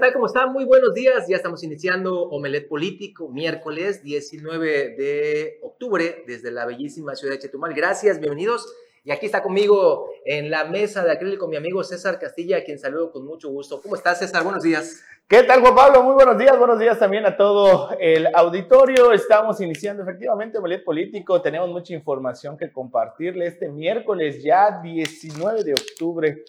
tal? 0.00 0.14
¿Cómo 0.14 0.26
están? 0.26 0.50
Muy 0.50 0.64
buenos 0.64 0.94
días. 0.94 1.26
Ya 1.28 1.36
estamos 1.36 1.62
iniciando 1.62 2.22
Omelet 2.30 2.68
Político, 2.68 3.28
miércoles 3.28 4.02
19 4.02 4.96
de 4.96 5.58
octubre, 5.62 6.24
desde 6.26 6.50
la 6.50 6.64
bellísima 6.64 7.14
ciudad 7.14 7.34
de 7.34 7.40
Chetumal. 7.40 7.74
Gracias, 7.74 8.18
bienvenidos. 8.18 8.74
Y 9.04 9.10
aquí 9.10 9.26
está 9.26 9.42
conmigo 9.42 10.08
en 10.24 10.50
la 10.50 10.64
mesa 10.64 11.04
de 11.04 11.12
acrílico 11.12 11.48
mi 11.48 11.56
amigo 11.56 11.84
César 11.84 12.18
Castilla, 12.18 12.58
a 12.58 12.64
quien 12.64 12.78
saludo 12.78 13.12
con 13.12 13.26
mucho 13.26 13.50
gusto. 13.50 13.82
¿Cómo 13.82 13.94
estás, 13.94 14.20
César? 14.20 14.42
Buenos 14.42 14.62
días. 14.62 15.04
¿Qué 15.28 15.42
tal, 15.42 15.60
Juan 15.60 15.74
Pablo? 15.74 16.02
Muy 16.02 16.14
buenos 16.14 16.38
días. 16.38 16.58
Buenos 16.58 16.78
días 16.78 16.98
también 16.98 17.26
a 17.26 17.36
todo 17.36 17.90
el 18.00 18.26
auditorio. 18.34 19.12
Estamos 19.12 19.60
iniciando 19.60 20.02
efectivamente 20.02 20.56
Omelet 20.56 20.82
Político. 20.82 21.42
Tenemos 21.42 21.68
mucha 21.68 21.92
información 21.92 22.56
que 22.56 22.72
compartirle 22.72 23.46
este 23.46 23.68
miércoles, 23.68 24.42
ya 24.42 24.80
19 24.82 25.62
de 25.62 25.74
octubre 25.74 26.42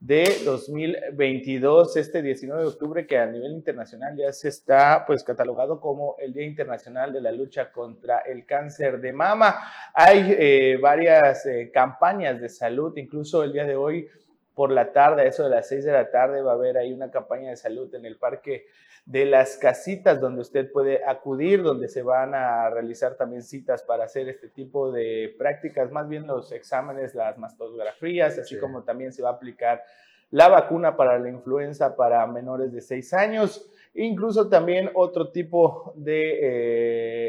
de 0.00 0.24
2022, 0.46 1.94
este 1.98 2.22
19 2.22 2.62
de 2.62 2.68
octubre, 2.68 3.06
que 3.06 3.18
a 3.18 3.26
nivel 3.26 3.52
internacional 3.52 4.16
ya 4.16 4.32
se 4.32 4.48
está 4.48 5.04
pues 5.06 5.22
catalogado 5.22 5.78
como 5.78 6.16
el 6.18 6.32
Día 6.32 6.46
Internacional 6.46 7.12
de 7.12 7.20
la 7.20 7.30
Lucha 7.30 7.70
contra 7.70 8.20
el 8.20 8.46
Cáncer 8.46 8.98
de 9.00 9.12
Mama. 9.12 9.60
Hay 9.92 10.34
eh, 10.38 10.78
varias 10.80 11.44
eh, 11.44 11.70
campañas 11.72 12.40
de 12.40 12.48
salud, 12.48 12.96
incluso 12.96 13.44
el 13.44 13.52
día 13.52 13.66
de 13.66 13.76
hoy 13.76 14.08
por 14.54 14.72
la 14.72 14.90
tarde, 14.90 15.28
eso 15.28 15.44
de 15.44 15.50
las 15.50 15.68
6 15.68 15.84
de 15.84 15.92
la 15.92 16.10
tarde, 16.10 16.40
va 16.40 16.52
a 16.52 16.54
haber 16.54 16.78
ahí 16.78 16.92
una 16.94 17.10
campaña 17.10 17.50
de 17.50 17.56
salud 17.56 17.94
en 17.94 18.06
el 18.06 18.16
Parque 18.16 18.66
de 19.10 19.24
las 19.24 19.56
casitas 19.56 20.20
donde 20.20 20.40
usted 20.40 20.70
puede 20.70 21.04
acudir, 21.04 21.64
donde 21.64 21.88
se 21.88 22.00
van 22.00 22.32
a 22.32 22.70
realizar 22.70 23.16
también 23.16 23.42
citas 23.42 23.82
para 23.82 24.04
hacer 24.04 24.28
este 24.28 24.46
tipo 24.46 24.92
de 24.92 25.34
prácticas, 25.36 25.90
más 25.90 26.08
bien 26.08 26.28
los 26.28 26.52
exámenes, 26.52 27.16
las 27.16 27.36
mastografías, 27.36 28.38
así 28.38 28.56
como 28.56 28.84
también 28.84 29.12
se 29.12 29.20
va 29.20 29.30
a 29.30 29.32
aplicar 29.32 29.82
la 30.30 30.46
vacuna 30.46 30.96
para 30.96 31.18
la 31.18 31.28
influenza 31.28 31.96
para 31.96 32.24
menores 32.28 32.72
de 32.72 32.80
6 32.80 33.12
años, 33.14 33.68
incluso 33.94 34.48
también 34.48 34.90
otro 34.94 35.30
tipo 35.30 35.92
de 35.96 36.38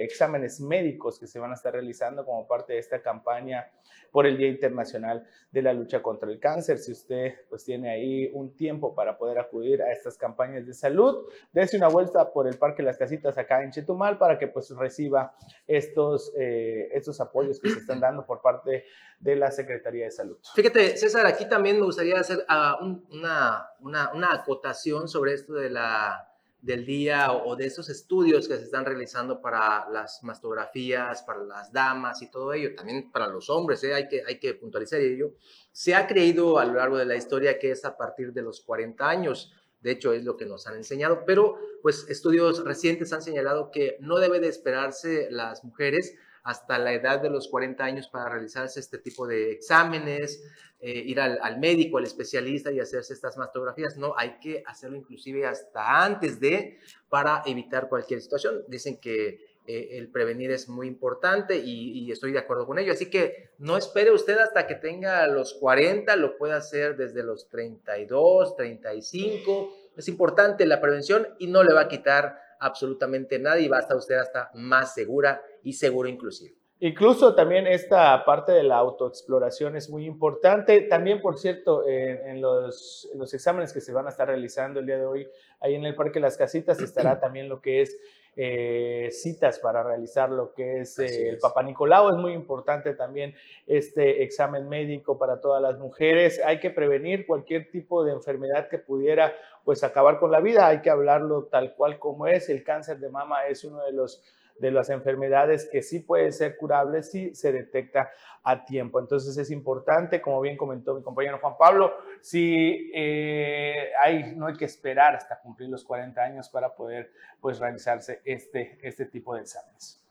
eh, 0.01 0.03
exámenes 0.03 0.61
médicos 0.61 1.19
que 1.19 1.27
se 1.27 1.39
van 1.39 1.51
a 1.51 1.55
estar 1.55 1.73
realizando 1.73 2.25
como 2.25 2.47
parte 2.47 2.73
de 2.73 2.79
esta 2.79 3.01
campaña 3.01 3.69
por 4.11 4.27
el 4.27 4.37
Día 4.37 4.49
Internacional 4.49 5.25
de 5.51 5.61
la 5.61 5.73
Lucha 5.73 6.01
contra 6.01 6.29
el 6.29 6.39
Cáncer. 6.39 6.77
Si 6.77 6.91
usted 6.91 7.33
pues 7.49 7.63
tiene 7.63 7.89
ahí 7.89 8.29
un 8.33 8.55
tiempo 8.55 8.93
para 8.93 9.17
poder 9.17 9.39
acudir 9.39 9.81
a 9.81 9.91
estas 9.91 10.17
campañas 10.17 10.65
de 10.65 10.73
salud, 10.73 11.27
dése 11.53 11.77
una 11.77 11.87
vuelta 11.87 12.31
por 12.31 12.47
el 12.47 12.57
Parque 12.57 12.83
Las 12.83 12.97
Casitas 12.97 13.37
acá 13.37 13.63
en 13.63 13.71
Chetumal 13.71 14.17
para 14.17 14.37
que 14.37 14.47
pues 14.47 14.69
reciba 14.75 15.33
estos, 15.65 16.33
eh, 16.37 16.89
estos 16.93 17.19
apoyos 17.21 17.59
que 17.59 17.69
se 17.69 17.79
están 17.79 17.99
dando 17.99 18.25
por 18.25 18.41
parte 18.41 18.85
de 19.19 19.35
la 19.35 19.51
Secretaría 19.51 20.05
de 20.05 20.11
Salud. 20.11 20.37
Fíjate, 20.55 20.97
César, 20.97 21.25
aquí 21.25 21.47
también 21.47 21.77
me 21.79 21.85
gustaría 21.85 22.19
hacer 22.19 22.43
ah, 22.47 22.79
una, 22.81 23.69
una, 23.79 24.11
una 24.13 24.33
acotación 24.33 25.07
sobre 25.07 25.33
esto 25.33 25.53
de 25.53 25.69
la 25.69 26.30
del 26.61 26.85
día 26.85 27.31
o 27.31 27.55
de 27.55 27.65
esos 27.65 27.89
estudios 27.89 28.47
que 28.47 28.55
se 28.55 28.63
están 28.63 28.85
realizando 28.85 29.41
para 29.41 29.89
las 29.89 30.23
mastografías, 30.23 31.23
para 31.23 31.43
las 31.43 31.73
damas 31.73 32.21
y 32.21 32.29
todo 32.29 32.53
ello, 32.53 32.75
también 32.75 33.11
para 33.11 33.27
los 33.27 33.49
hombres, 33.49 33.83
¿eh? 33.83 33.93
hay, 33.95 34.07
que, 34.07 34.21
hay 34.25 34.39
que 34.39 34.53
puntualizar 34.53 34.99
ello, 34.99 35.33
se 35.71 35.95
ha 35.95 36.05
creído 36.05 36.59
a 36.59 36.65
lo 36.65 36.75
largo 36.75 36.97
de 36.97 37.05
la 37.05 37.15
historia 37.15 37.57
que 37.57 37.71
es 37.71 37.83
a 37.83 37.97
partir 37.97 38.31
de 38.31 38.43
los 38.43 38.61
40 38.61 39.09
años, 39.09 39.51
de 39.81 39.91
hecho 39.91 40.13
es 40.13 40.23
lo 40.23 40.37
que 40.37 40.45
nos 40.45 40.67
han 40.67 40.75
enseñado, 40.75 41.23
pero 41.25 41.57
pues 41.81 42.05
estudios 42.09 42.63
recientes 42.63 43.11
han 43.11 43.23
señalado 43.23 43.71
que 43.71 43.97
no 43.99 44.19
debe 44.19 44.39
de 44.39 44.47
esperarse 44.47 45.29
las 45.31 45.63
mujeres 45.63 46.13
hasta 46.43 46.79
la 46.79 46.93
edad 46.93 47.19
de 47.19 47.29
los 47.29 47.47
40 47.47 47.83
años 47.83 48.07
para 48.07 48.29
realizarse 48.29 48.79
este 48.79 48.97
tipo 48.97 49.27
de 49.27 49.51
exámenes, 49.51 50.43
eh, 50.79 51.03
ir 51.05 51.19
al, 51.19 51.59
médico, 51.59 51.99
al 51.99 52.05
especialista 52.05 52.71
y 52.71 52.79
hacerse 52.79 53.13
estas 53.13 53.37
mastografías. 53.37 53.97
No, 53.97 54.15
hay 54.17 54.39
que 54.39 54.63
hacerlo 54.65 54.97
inclusive 54.97 55.45
hasta 55.45 56.03
antes 56.03 56.39
de, 56.39 56.79
para 57.09 57.43
evitar 57.45 57.87
cualquier 57.87 58.21
situación. 58.21 58.63
Dicen 58.67 58.97
que 58.97 59.51
eh, 59.67 59.89
el 59.91 60.09
prevenir 60.09 60.49
es 60.49 60.67
muy 60.67 60.87
importante 60.87 61.55
y, 61.57 61.99
y, 61.99 62.11
estoy 62.11 62.31
de 62.31 62.39
acuerdo 62.39 62.65
con 62.65 62.79
ello. 62.79 62.93
Así 62.93 63.11
que 63.11 63.51
no 63.59 63.77
espere 63.77 64.09
usted 64.09 64.39
hasta 64.39 64.65
que 64.65 64.73
tenga 64.73 65.27
los 65.27 65.53
40, 65.53 66.15
lo 66.15 66.35
puede 66.37 66.53
hacer 66.53 66.97
desde 66.97 67.21
los 67.21 67.47
32, 67.49 68.55
35. 68.55 69.75
Es 69.95 70.07
importante 70.07 70.65
la 70.65 70.81
prevención 70.81 71.27
y 71.37 71.45
no 71.45 71.63
le 71.63 71.73
va 71.73 71.81
a 71.81 71.87
quitar 71.87 72.39
absolutamente 72.59 73.37
nada 73.37 73.59
y 73.59 73.67
va 73.67 73.77
a 73.77 73.81
estar 73.81 73.97
usted 73.97 74.15
hasta 74.15 74.49
más 74.55 74.93
segura 74.95 75.43
y 75.63 75.73
seguro 75.73 76.09
inclusive. 76.09 76.55
Incluso 76.83 77.35
también 77.35 77.67
esta 77.67 78.25
parte 78.25 78.51
de 78.53 78.63
la 78.63 78.77
autoexploración 78.77 79.75
es 79.75 79.87
muy 79.87 80.07
importante. 80.07 80.81
También, 80.81 81.21
por 81.21 81.37
cierto, 81.37 81.87
en, 81.87 82.41
los, 82.41 83.07
los, 83.13 83.31
exámenes 83.35 83.71
que 83.71 83.81
se 83.81 83.93
van 83.93 84.07
a 84.07 84.09
estar 84.09 84.27
realizando 84.27 84.79
el 84.79 84.87
día 84.87 84.97
de 84.97 85.05
hoy, 85.05 85.27
ahí 85.59 85.75
en 85.75 85.85
el 85.85 85.93
Parque 85.93 86.19
Las 86.19 86.37
Casitas 86.37 86.79
estará 86.81 87.19
también 87.19 87.49
lo 87.49 87.61
que 87.61 87.81
es 87.81 87.95
eh, 88.35 89.09
citas 89.11 89.59
para 89.59 89.83
realizar 89.83 90.31
lo 90.31 90.53
que 90.53 90.79
es 90.79 90.97
eh, 90.97 91.29
el 91.29 91.37
Papa 91.37 91.61
Nicolau. 91.61 92.09
Es 92.09 92.15
muy 92.15 92.33
importante 92.33 92.95
también 92.95 93.35
este 93.67 94.23
examen 94.23 94.67
médico 94.67 95.19
para 95.19 95.39
todas 95.39 95.61
las 95.61 95.77
mujeres. 95.77 96.41
Hay 96.43 96.59
que 96.59 96.71
prevenir 96.71 97.27
cualquier 97.27 97.69
tipo 97.69 98.03
de 98.03 98.13
enfermedad 98.13 98.69
que 98.69 98.79
pudiera 98.79 99.35
pues 99.65 99.83
acabar 99.83 100.17
con 100.17 100.31
la 100.31 100.39
vida. 100.39 100.65
Hay 100.65 100.81
que 100.81 100.89
hablarlo 100.89 101.45
tal 101.45 101.75
cual 101.75 101.99
como 101.99 102.25
es. 102.25 102.49
El 102.49 102.63
cáncer 102.63 102.99
de 102.99 103.09
mama 103.09 103.45
es 103.47 103.63
uno 103.65 103.83
de 103.83 103.91
los 103.91 104.23
de 104.59 104.71
las 104.71 104.89
enfermedades 104.89 105.67
que 105.71 105.81
sí 105.81 105.99
pueden 105.99 106.33
ser 106.33 106.57
curables 106.57 107.11
si 107.11 107.33
se 107.35 107.51
detecta 107.51 108.11
a 108.43 108.65
tiempo. 108.65 108.99
Entonces 108.99 109.37
es 109.37 109.51
importante, 109.51 110.21
como 110.21 110.41
bien 110.41 110.57
comentó 110.57 110.95
mi 110.95 111.03
compañero 111.03 111.39
Juan 111.39 111.57
Pablo, 111.57 111.93
si 112.21 112.91
eh, 112.93 113.91
hay, 114.03 114.35
no 114.35 114.47
hay 114.47 114.55
que 114.55 114.65
esperar 114.65 115.15
hasta 115.15 115.39
cumplir 115.39 115.69
los 115.69 115.83
40 115.83 116.21
años 116.21 116.49
para 116.49 116.75
poder 116.75 117.11
pues, 117.39 117.59
realizarse 117.59 118.21
este, 118.25 118.77
este 118.81 119.05
tipo 119.05 119.35
de 119.35 119.41
exámenes. 119.41 120.01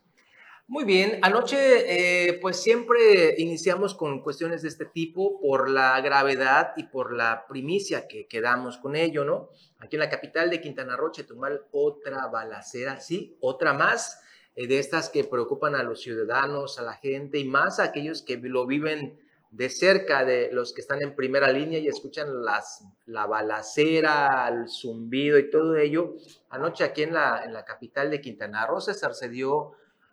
Muy 0.70 0.84
bien, 0.84 1.18
anoche 1.22 2.28
eh, 2.28 2.38
pues 2.40 2.62
siempre 2.62 3.34
iniciamos 3.38 3.92
con 3.92 4.22
cuestiones 4.22 4.62
de 4.62 4.68
este 4.68 4.84
tipo 4.84 5.40
por 5.40 5.68
la 5.68 6.00
gravedad 6.00 6.74
y 6.76 6.84
por 6.84 7.12
la 7.12 7.44
primicia 7.48 8.06
que 8.06 8.28
quedamos 8.28 8.78
con 8.78 8.94
ello, 8.94 9.24
¿no? 9.24 9.48
Aquí 9.80 9.96
en 9.96 10.00
la 10.00 10.08
capital 10.08 10.48
de 10.48 10.60
Quintana 10.60 10.96
Roo, 10.96 11.10
Chetumal, 11.10 11.62
otra 11.72 12.28
balacera, 12.28 13.00
sí, 13.00 13.36
otra 13.40 13.72
más 13.72 14.22
de 14.66 14.78
estas 14.78 15.08
que 15.08 15.24
preocupan 15.24 15.74
a 15.74 15.82
los 15.82 16.00
ciudadanos, 16.02 16.78
a 16.78 16.82
la 16.82 16.94
gente 16.94 17.38
y 17.38 17.44
más 17.44 17.78
a 17.78 17.84
aquellos 17.84 18.22
que 18.22 18.36
lo 18.36 18.66
viven 18.66 19.18
de 19.50 19.68
cerca, 19.68 20.24
de 20.24 20.50
los 20.52 20.72
que 20.72 20.80
están 20.80 21.02
en 21.02 21.16
primera 21.16 21.50
línea 21.50 21.78
y 21.78 21.88
escuchan 21.88 22.44
las, 22.44 22.84
la 23.06 23.26
balacera, 23.26 24.48
el 24.48 24.68
zumbido 24.68 25.38
y 25.38 25.50
todo 25.50 25.76
ello. 25.76 26.14
Anoche 26.50 26.84
aquí 26.84 27.02
en 27.02 27.14
la, 27.14 27.42
en 27.44 27.52
la 27.52 27.64
capital 27.64 28.10
de 28.10 28.20
Quintana 28.20 28.66
Roo, 28.66 28.80
se 28.80 29.28
dio 29.28 29.72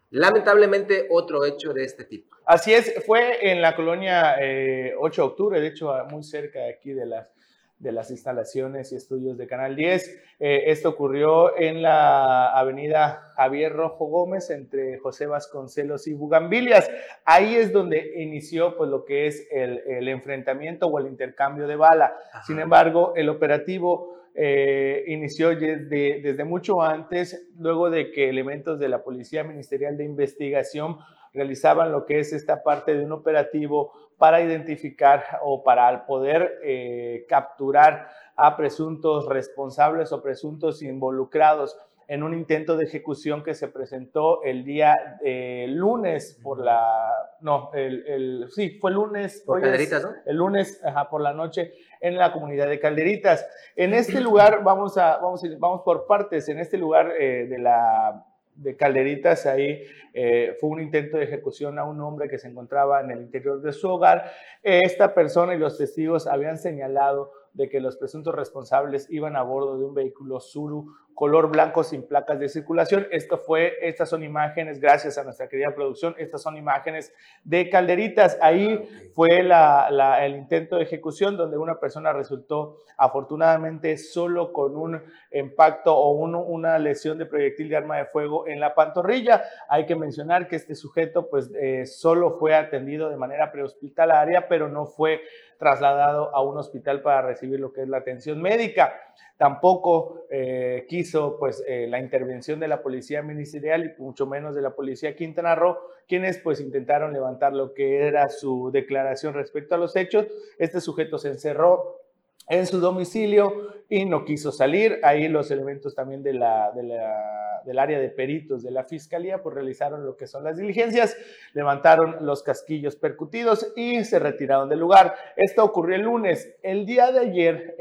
lamentablemente 0.10 1.08
otro 1.10 1.46
hecho 1.46 1.74
de 1.74 1.84
este 1.84 2.06
tipo. 2.06 2.36
Así 2.46 2.74
es, 2.74 2.94
fue 3.06 3.52
en 3.52 3.62
la 3.62 3.76
colonia 3.76 4.36
8 4.36 4.42
eh, 4.42 4.94
de 4.98 5.22
octubre, 5.22 5.62
de 5.62 5.68
hecho 5.68 5.94
muy 6.10 6.24
cerca 6.24 6.60
de 6.60 6.70
aquí 6.70 6.94
de 6.94 7.06
las 7.06 7.32
de 7.80 7.92
las 7.92 8.10
instalaciones 8.10 8.92
y 8.92 8.96
estudios 8.96 9.38
de 9.38 9.48
Canal 9.48 9.76
10. 9.76 10.22
Eh, 10.40 10.64
esto 10.68 10.90
ocurrió 10.90 11.58
en 11.58 11.82
la 11.82 12.58
avenida 12.58 13.32
Javier 13.36 13.74
Rojo 13.74 14.06
Gómez 14.06 14.50
entre 14.50 14.98
José 14.98 15.28
Vasconcelos 15.28 16.08
y 16.08 16.14
Bugambilias. 16.14 16.90
Ahí 17.26 17.56
es 17.56 17.72
donde 17.72 18.14
inició 18.22 18.76
pues, 18.78 18.90
lo 18.90 19.06
que 19.06 19.28
es 19.28 19.48
el, 19.52 20.08
enfrentamiento 20.08 20.88
o 20.88 21.00
el 21.00 21.08
intercambio 21.08 21.68
de 21.68 21.76
bala. 21.76 22.16
Sin 22.46 22.60
embargo, 22.60 23.14
el 23.16 23.30
operativo 23.30 24.16
eh, 24.34 25.04
inició 25.08 25.50
desde, 25.50 26.22
desde 26.22 26.44
mucho 26.44 26.82
antes, 26.82 27.48
luego 27.58 27.90
de 27.90 28.12
que 28.12 28.30
elementos 28.30 28.80
de 28.80 28.90
la 28.90 29.04
Policía 29.04 29.44
Ministerial 29.44 29.98
de 29.98 30.06
Investigación 30.06 30.98
realizaban 31.38 31.92
lo 31.92 32.06
que 32.06 32.20
es 32.20 32.34
esta 32.34 32.64
parte 32.64 32.96
de 32.96 33.06
un 33.06 33.14
operativo 33.14 33.94
para 34.18 34.42
identificar 34.42 35.24
o 35.44 35.64
para 35.64 36.06
poder 36.06 36.60
eh, 36.64 37.26
capturar 37.30 38.10
a 38.36 38.58
presuntos 38.58 39.28
responsables 39.28 40.12
o 40.12 40.22
presuntos 40.22 40.82
involucrados 40.82 41.78
en 42.08 42.24
un 42.24 42.34
intento 42.34 42.78
de 42.78 42.86
ejecución 42.86 43.44
que 43.44 43.54
se 43.54 43.68
presentó 43.68 44.42
el 44.44 44.64
día 44.64 45.20
eh, 45.24 45.66
lunes 45.70 46.40
por 46.42 46.64
la, 46.64 47.12
no, 47.42 47.70
el, 47.74 48.48
sí, 48.50 48.78
fue 48.80 48.92
lunes. 48.92 49.44
Por 49.46 49.62
Calderitas, 49.62 50.04
¿no? 50.04 50.12
El 50.26 50.38
lunes 50.38 50.82
por 51.10 51.22
la 51.22 51.34
noche 51.34 51.74
en 52.00 52.18
la 52.18 52.32
comunidad 52.32 52.70
de 52.70 52.80
Calderitas. 52.80 53.46
En 53.76 53.94
este 53.94 54.22
lugar, 54.22 54.64
vamos 54.64 54.98
a, 54.98 55.18
vamos, 55.18 55.44
vamos 55.60 55.82
por 55.84 56.08
partes, 56.08 56.48
en 56.48 56.60
este 56.60 56.78
lugar 56.78 57.12
eh, 57.20 57.46
de 57.50 57.60
la 57.60 58.26
de 58.58 58.76
Calderitas, 58.76 59.46
ahí 59.46 59.84
eh, 60.14 60.58
fue 60.60 60.70
un 60.70 60.82
intento 60.82 61.18
de 61.18 61.24
ejecución 61.24 61.78
a 61.80 61.84
un 61.86 62.02
hombre 62.02 62.28
que 62.28 62.40
se 62.40 62.48
encontraba 62.48 63.02
en 63.02 63.12
el 63.12 63.22
interior 63.22 63.62
de 63.62 63.72
su 63.72 63.90
hogar. 63.90 64.32
Esta 64.64 65.14
persona 65.14 65.54
y 65.54 65.60
los 65.60 65.78
testigos 65.78 66.28
habían 66.28 66.58
señalado 66.58 67.32
de 67.58 67.70
que 67.70 67.82
los 67.82 67.98
presuntos 67.98 68.36
responsables 68.36 69.10
iban 69.10 69.36
a 69.36 69.42
bordo 69.42 69.78
de 69.78 69.84
un 69.84 69.96
vehículo 69.96 70.40
Zuru 70.40 70.96
color 71.18 71.50
blanco 71.50 71.84
sin 71.84 72.08
placas 72.08 72.38
de 72.40 72.48
circulación. 72.48 73.08
Esto 73.10 73.40
fue, 73.40 73.74
estas 73.82 74.08
son 74.08 74.22
imágenes, 74.22 74.80
gracias 74.80 75.18
a 75.18 75.24
nuestra 75.24 75.50
querida 75.50 75.74
producción, 75.74 76.14
estas 76.20 76.44
son 76.44 76.58
imágenes 76.58 77.12
de 77.44 77.72
calderitas. 77.72 78.38
Ahí 78.40 78.80
ah, 78.80 79.10
fue 79.16 79.40
el 79.40 80.36
intento 80.36 80.76
de 80.76 80.84
ejecución 80.84 81.36
donde 81.36 81.58
una 81.58 81.80
persona 81.80 82.14
resultó 82.14 82.78
afortunadamente 82.98 83.98
solo 83.98 84.54
con 84.54 84.78
un 84.78 85.02
impacto 85.32 85.98
o 85.98 86.12
una 86.12 86.78
lesión 86.78 87.18
de 87.18 87.26
proyectil 87.26 87.70
de 87.70 87.78
arma 87.78 87.98
de 87.98 88.06
fuego 88.06 88.48
en 88.48 88.60
la 88.60 88.76
pantorrilla. 88.76 89.42
Hay 89.70 89.88
que 89.88 89.96
mencionar 89.96 90.48
que 90.48 90.56
este 90.56 90.76
sujeto 90.76 91.32
pues 91.32 91.52
eh, 91.60 91.88
solo 91.88 92.38
fue 92.38 92.54
atendido 92.54 93.10
de 93.10 93.18
manera 93.18 93.52
prehospitalaria, 93.52 94.48
pero 94.48 94.70
no 94.70 94.86
fue 94.86 95.22
trasladado 95.58 96.36
a 96.36 96.42
un 96.42 96.58
hospital 96.58 97.02
para 97.02 97.22
recibir 97.22 97.60
lo 97.60 97.74
que 97.74 97.82
es 97.82 97.88
la 97.88 97.98
atención 97.98 98.42
médica. 98.42 98.94
Tampoco 99.38 100.26
eh, 100.30 100.86
quiso 100.90 101.38
pues 101.38 101.64
eh, 101.68 101.88
la 101.88 102.00
intervención 102.00 102.60
de 102.60 102.68
la 102.68 102.82
policía 102.82 103.22
ministerial 103.22 103.86
y 103.86 104.02
mucho 104.02 104.26
menos 104.26 104.56
de 104.56 104.62
la 104.62 104.72
policía 104.72 105.16
Quintana 105.16 105.56
Roo, 105.56 105.78
quienes 106.08 106.40
pues 106.40 106.60
intentaron 106.60 107.14
levantar 107.14 107.54
lo 107.54 107.74
que 107.74 108.08
era 108.08 108.30
su 108.30 108.72
declaración 108.72 109.34
respecto 109.34 109.76
a 109.76 109.78
los 109.78 109.96
hechos. 109.96 110.28
Este 110.58 110.82
sujeto 110.82 111.18
se 111.18 111.30
encerró 111.30 112.00
en 112.48 112.66
su 112.66 112.80
domicilio 112.80 113.54
y 113.90 114.06
no 114.06 114.26
quiso 114.26 114.52
salir. 114.52 115.00
Ahí 115.04 115.28
los 115.28 115.52
elementos 115.52 115.96
también 115.96 116.24
del 116.24 116.42
área 116.44 118.00
de 118.00 118.10
peritos 118.10 118.64
de 118.64 118.72
la 118.72 118.84
fiscalía 118.84 119.42
pues 119.42 119.56
realizaron 119.56 120.06
lo 120.06 120.18
que 120.18 120.28
son 120.28 120.44
las 120.44 120.58
diligencias, 120.58 121.18
levantaron 121.54 122.26
los 122.26 122.44
casquillos 122.44 122.96
percutidos 122.96 123.74
y 123.76 124.04
se 124.04 124.20
retiraron 124.20 124.70
del 124.70 124.80
lugar. 124.80 125.16
Esto 125.36 125.64
ocurrió 125.64 125.96
el 125.96 126.04
lunes. 126.04 126.56
El 126.64 126.86
día 126.86 127.12
de 127.12 127.20
ayer 127.20 127.76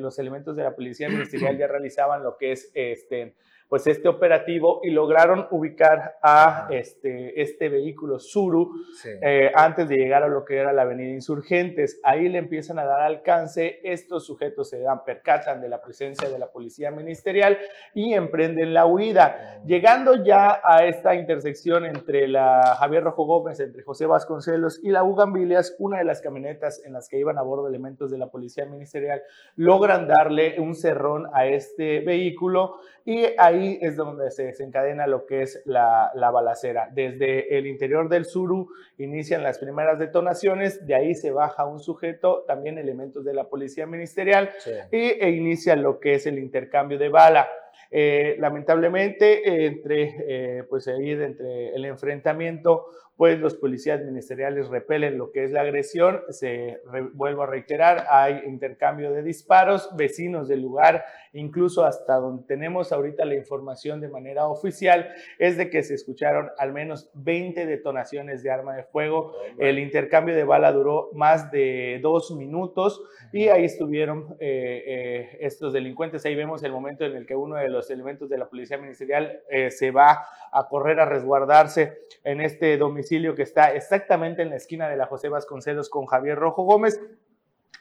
los 0.00 0.18
elementos 0.18 0.56
de 0.56 0.64
la 0.64 0.74
policía 0.74 1.08
ministerial 1.08 1.56
ya 1.58 1.66
realizaban 1.66 2.22
lo 2.22 2.36
que 2.36 2.52
es 2.52 2.70
este 2.74 3.34
pues 3.68 3.86
este 3.86 4.08
operativo 4.08 4.80
y 4.82 4.90
lograron 4.90 5.46
ubicar 5.50 6.16
a 6.22 6.68
este, 6.70 7.40
este 7.40 7.68
vehículo 7.68 8.18
Suru 8.18 8.72
eh, 9.04 9.50
antes 9.54 9.88
de 9.88 9.96
llegar 9.96 10.22
a 10.22 10.28
lo 10.28 10.44
que 10.44 10.56
era 10.56 10.72
la 10.72 10.82
avenida 10.82 11.12
Insurgentes. 11.12 12.00
Ahí 12.04 12.28
le 12.28 12.38
empiezan 12.38 12.78
a 12.78 12.84
dar 12.84 13.00
alcance, 13.02 13.80
estos 13.82 14.26
sujetos 14.26 14.70
se 14.70 14.80
dan, 14.80 15.04
percatan 15.04 15.60
de 15.60 15.68
la 15.68 15.82
presencia 15.82 16.28
de 16.28 16.38
la 16.38 16.52
policía 16.52 16.90
ministerial 16.90 17.58
y 17.94 18.14
emprenden 18.14 18.74
la 18.74 18.86
huida. 18.86 19.62
Llegando 19.66 20.22
ya 20.24 20.60
a 20.62 20.84
esta 20.84 21.14
intersección 21.14 21.86
entre 21.86 22.28
la 22.28 22.76
Javier 22.78 23.04
Rojo 23.04 23.24
Gómez, 23.24 23.60
entre 23.60 23.82
José 23.82 24.06
Vasconcelos 24.06 24.80
y 24.82 24.90
la 24.90 25.02
Bugambilias, 25.02 25.74
una 25.78 25.98
de 25.98 26.04
las 26.04 26.20
camionetas 26.20 26.82
en 26.84 26.92
las 26.92 27.08
que 27.08 27.18
iban 27.18 27.38
a 27.38 27.42
bordo 27.42 27.68
elementos 27.68 28.10
de 28.10 28.18
la 28.18 28.30
policía 28.30 28.66
ministerial 28.66 29.22
logran 29.56 30.06
darle 30.06 30.60
un 30.60 30.74
cerrón 30.74 31.26
a 31.32 31.46
este 31.46 32.00
vehículo 32.00 32.78
y 33.04 33.26
ahí 33.36 33.78
es 33.82 33.96
donde 33.96 34.30
se 34.30 34.44
desencadena 34.44 35.06
lo 35.06 35.26
que 35.26 35.42
es 35.42 35.62
la, 35.66 36.10
balacera. 36.14 36.88
Desde 36.90 37.58
el 37.58 37.66
interior 37.66 38.08
del 38.08 38.24
Suru 38.24 38.70
inician 38.96 39.42
las 39.42 39.58
primeras 39.58 39.98
detonaciones, 39.98 40.86
de 40.86 40.94
ahí 40.94 41.14
se 41.14 41.30
baja 41.30 41.66
un 41.66 41.80
sujeto, 41.80 42.44
también 42.46 42.78
elementos 42.78 43.22
de 43.24 43.34
la 43.34 43.44
policía 43.44 43.86
ministerial, 43.86 44.50
y, 44.90 44.96
e 44.96 45.30
inicia 45.30 45.76
lo 45.76 46.00
que 46.00 46.14
es 46.14 46.26
el 46.26 46.38
intercambio 46.38 46.98
de 46.98 47.10
bala. 47.10 47.46
Eh, 47.90 48.36
lamentablemente, 48.38 49.66
entre, 49.66 50.14
eh, 50.26 50.64
pues 50.64 50.88
ahí, 50.88 51.10
entre 51.10 51.74
el 51.74 51.84
enfrentamiento, 51.84 52.86
pues 53.16 53.38
los 53.38 53.54
policías 53.54 54.04
ministeriales 54.04 54.68
repelen 54.68 55.18
lo 55.18 55.30
que 55.30 55.44
es 55.44 55.52
la 55.52 55.60
agresión. 55.60 56.22
Se 56.30 56.80
vuelvo 57.12 57.42
a 57.42 57.46
reiterar, 57.46 58.06
hay 58.10 58.42
intercambio 58.44 59.12
de 59.12 59.22
disparos, 59.22 59.88
vecinos 59.96 60.48
del 60.48 60.62
lugar, 60.62 61.04
incluso 61.32 61.84
hasta 61.84 62.16
donde 62.16 62.44
tenemos 62.44 62.92
ahorita 62.92 63.24
la 63.24 63.36
información 63.36 64.00
de 64.00 64.08
manera 64.08 64.48
oficial, 64.48 65.12
es 65.38 65.56
de 65.56 65.70
que 65.70 65.84
se 65.84 65.94
escucharon 65.94 66.50
al 66.58 66.72
menos 66.72 67.08
20 67.14 67.66
detonaciones 67.66 68.42
de 68.42 68.50
arma 68.50 68.74
de 68.74 68.82
fuego. 68.82 69.32
El 69.58 69.78
intercambio 69.78 70.34
de 70.34 70.44
bala 70.44 70.72
duró 70.72 71.10
más 71.12 71.52
de 71.52 72.00
dos 72.02 72.32
minutos 72.32 73.00
y 73.32 73.48
ahí 73.48 73.64
estuvieron 73.64 74.36
eh, 74.40 75.38
estos 75.40 75.72
delincuentes. 75.72 76.26
Ahí 76.26 76.34
vemos 76.34 76.64
el 76.64 76.72
momento 76.72 77.04
en 77.04 77.14
el 77.14 77.26
que 77.26 77.36
uno 77.36 77.56
de 77.56 77.68
los 77.68 77.90
elementos 77.90 78.28
de 78.28 78.38
la 78.38 78.46
policía 78.46 78.78
ministerial 78.78 79.40
eh, 79.48 79.70
se 79.70 79.92
va 79.92 80.26
a 80.52 80.68
correr 80.68 80.98
a 80.98 81.04
resguardarse 81.04 81.98
en 82.24 82.40
este 82.40 82.76
domicilio 82.76 83.03
que 83.34 83.42
está 83.42 83.72
exactamente 83.74 84.42
en 84.42 84.50
la 84.50 84.56
esquina 84.56 84.88
de 84.88 84.96
la 84.96 85.06
José 85.06 85.28
Vasconcelos 85.28 85.88
con 85.90 86.06
Javier 86.06 86.38
Rojo 86.38 86.64
Gómez. 86.64 87.00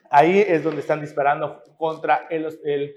Ahí 0.10 0.44
es 0.48 0.64
donde 0.64 0.82
están 0.82 1.02
disparando 1.02 1.64
contra 1.78 2.28
el, 2.30 2.48
el, 2.64 2.96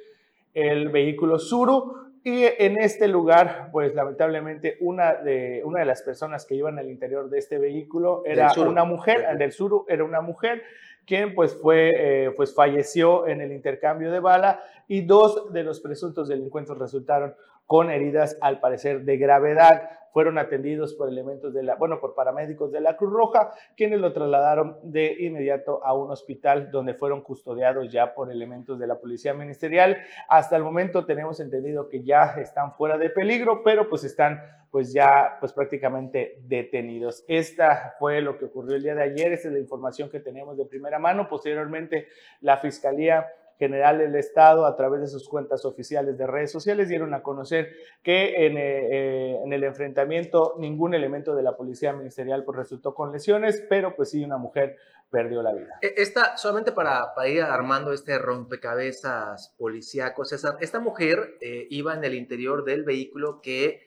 el 0.55 0.89
vehículo 0.91 1.39
Suru. 1.39 2.07
Y 2.25 2.43
en 2.45 2.81
este 2.81 3.07
lugar, 3.07 3.69
pues 3.71 3.95
lamentablemente 3.95 4.77
una 4.81 5.15
de, 5.15 5.63
una 5.65 5.79
de 5.79 5.87
las 5.87 6.03
personas 6.03 6.45
que 6.45 6.57
iban 6.57 6.77
al 6.79 6.91
interior 6.91 7.31
de 7.31 7.39
este 7.39 7.59
vehículo 7.59 8.23
era 8.27 8.53
una 8.57 8.85
mujer, 8.85 9.39
del 9.39 9.53
Suru 9.53 9.87
era 9.89 10.03
una 10.03 10.21
mujer 10.21 10.63
quien 11.07 11.35
pues 11.35 11.55
fue, 11.55 11.93
eh, 11.97 12.31
pues 12.33 12.53
falleció 12.53 13.29
en 13.29 13.41
el 13.41 13.53
intercambio 13.53 14.11
de 14.11 14.19
bala 14.19 14.61
y 14.89 15.03
dos 15.03 15.53
de 15.53 15.63
los 15.63 15.81
presuntos 15.81 16.29
delincuentes 16.29 16.77
resultaron 16.77 17.35
con 17.67 17.91
heridas 17.91 18.39
al 18.41 18.61
parecer 18.61 19.03
de 19.03 19.17
gravedad. 19.17 19.91
Fueron 20.13 20.39
atendidos 20.39 20.95
por 20.95 21.11
elementos 21.11 21.53
de 21.53 21.63
la, 21.63 21.75
bueno, 21.75 22.01
por 22.01 22.15
paramédicos 22.15 22.73
de 22.73 22.81
la 22.81 22.97
Cruz 22.97 23.13
Roja, 23.13 23.53
quienes 23.77 24.01
lo 24.01 24.15
trasladaron 24.15 24.79
de 24.83 25.15
inmediato 25.19 25.85
a 25.85 25.93
un 25.93 26.11
hospital 26.11 26.71
donde 26.71 26.95
fueron 26.95 27.21
custodiados 27.21 27.93
ya 27.93 28.15
por 28.15 28.33
elementos 28.33 28.79
de 28.79 28.87
la 28.87 28.99
Policía 28.99 29.35
Ministerial. 29.35 29.99
Hasta 30.29 30.57
el 30.57 30.63
momento 30.63 31.05
tenemos 31.05 31.39
entendido 31.41 31.91
que 31.91 32.03
ya 32.03 32.35
están 32.39 32.73
fuera 32.73 32.97
de 32.97 33.11
peligro, 33.11 33.63
pero 33.63 33.91
pues 33.91 34.05
están 34.05 34.41
pues 34.71 34.93
ya 34.93 35.37
pues 35.39 35.53
prácticamente 35.53 36.39
detenidos. 36.43 37.25
Esta 37.29 37.95
fue 37.99 38.23
lo 38.23 38.39
que 38.39 38.47
ocurrió 38.47 38.77
el 38.77 38.83
día 38.83 38.95
de 38.95 39.03
ayer, 39.03 39.33
esa 39.33 39.49
es 39.49 39.55
la 39.55 39.61
información 39.61 40.09
que 40.09 40.21
tenemos 40.21 40.57
de 40.57 40.65
primera 40.65 40.99
mano. 40.99 41.29
Posteriormente, 41.29 42.09
la 42.41 42.57
Fiscalía 42.57 43.27
General 43.59 43.99
del 43.99 44.15
Estado, 44.17 44.67
a 44.67 44.77
través 44.77 45.01
de 45.01 45.07
sus 45.07 45.29
cuentas 45.29 45.65
oficiales 45.65 46.19
de 46.19 46.27
redes 46.27 46.53
sociales, 46.53 46.89
dieron 46.89 47.15
a 47.15 47.23
conocer 47.23 47.71
que 48.03 48.47
en, 48.47 48.59
eh, 48.59 48.89
eh, 48.91 49.41
en 49.45 49.53
el 49.53 49.65
enfrentamiento 49.65 50.55
ningún 50.59 50.95
elemento 50.95 51.35
de 51.35 51.43
la 51.43 51.57
Policía 51.57 51.93
Ministerial 51.93 52.45
pues, 52.45 52.57
resultó 52.57 52.95
con 52.95 53.13
lesiones, 53.13 53.65
pero 53.69 53.97
pues 53.97 54.11
sí 54.11 54.23
una 54.23 54.37
mujer 54.37 54.77
perdió 55.11 55.43
la 55.43 55.53
vida. 55.53 55.79
E, 55.81 55.95
esta, 55.97 56.37
solamente 56.37 56.73
para, 56.73 57.15
para 57.15 57.29
ir 57.29 57.43
armando 57.43 57.93
este 57.93 58.19
rompecabezas 58.19 59.55
policíaco, 59.59 60.25
César, 60.25 60.57
esta 60.61 60.81
mujer 60.81 61.39
eh, 61.41 61.67
iba 61.71 61.95
en 61.95 62.05
el 62.05 62.15
interior 62.15 62.65
del 62.65 62.85
vehículo 62.85 63.41
que 63.41 63.85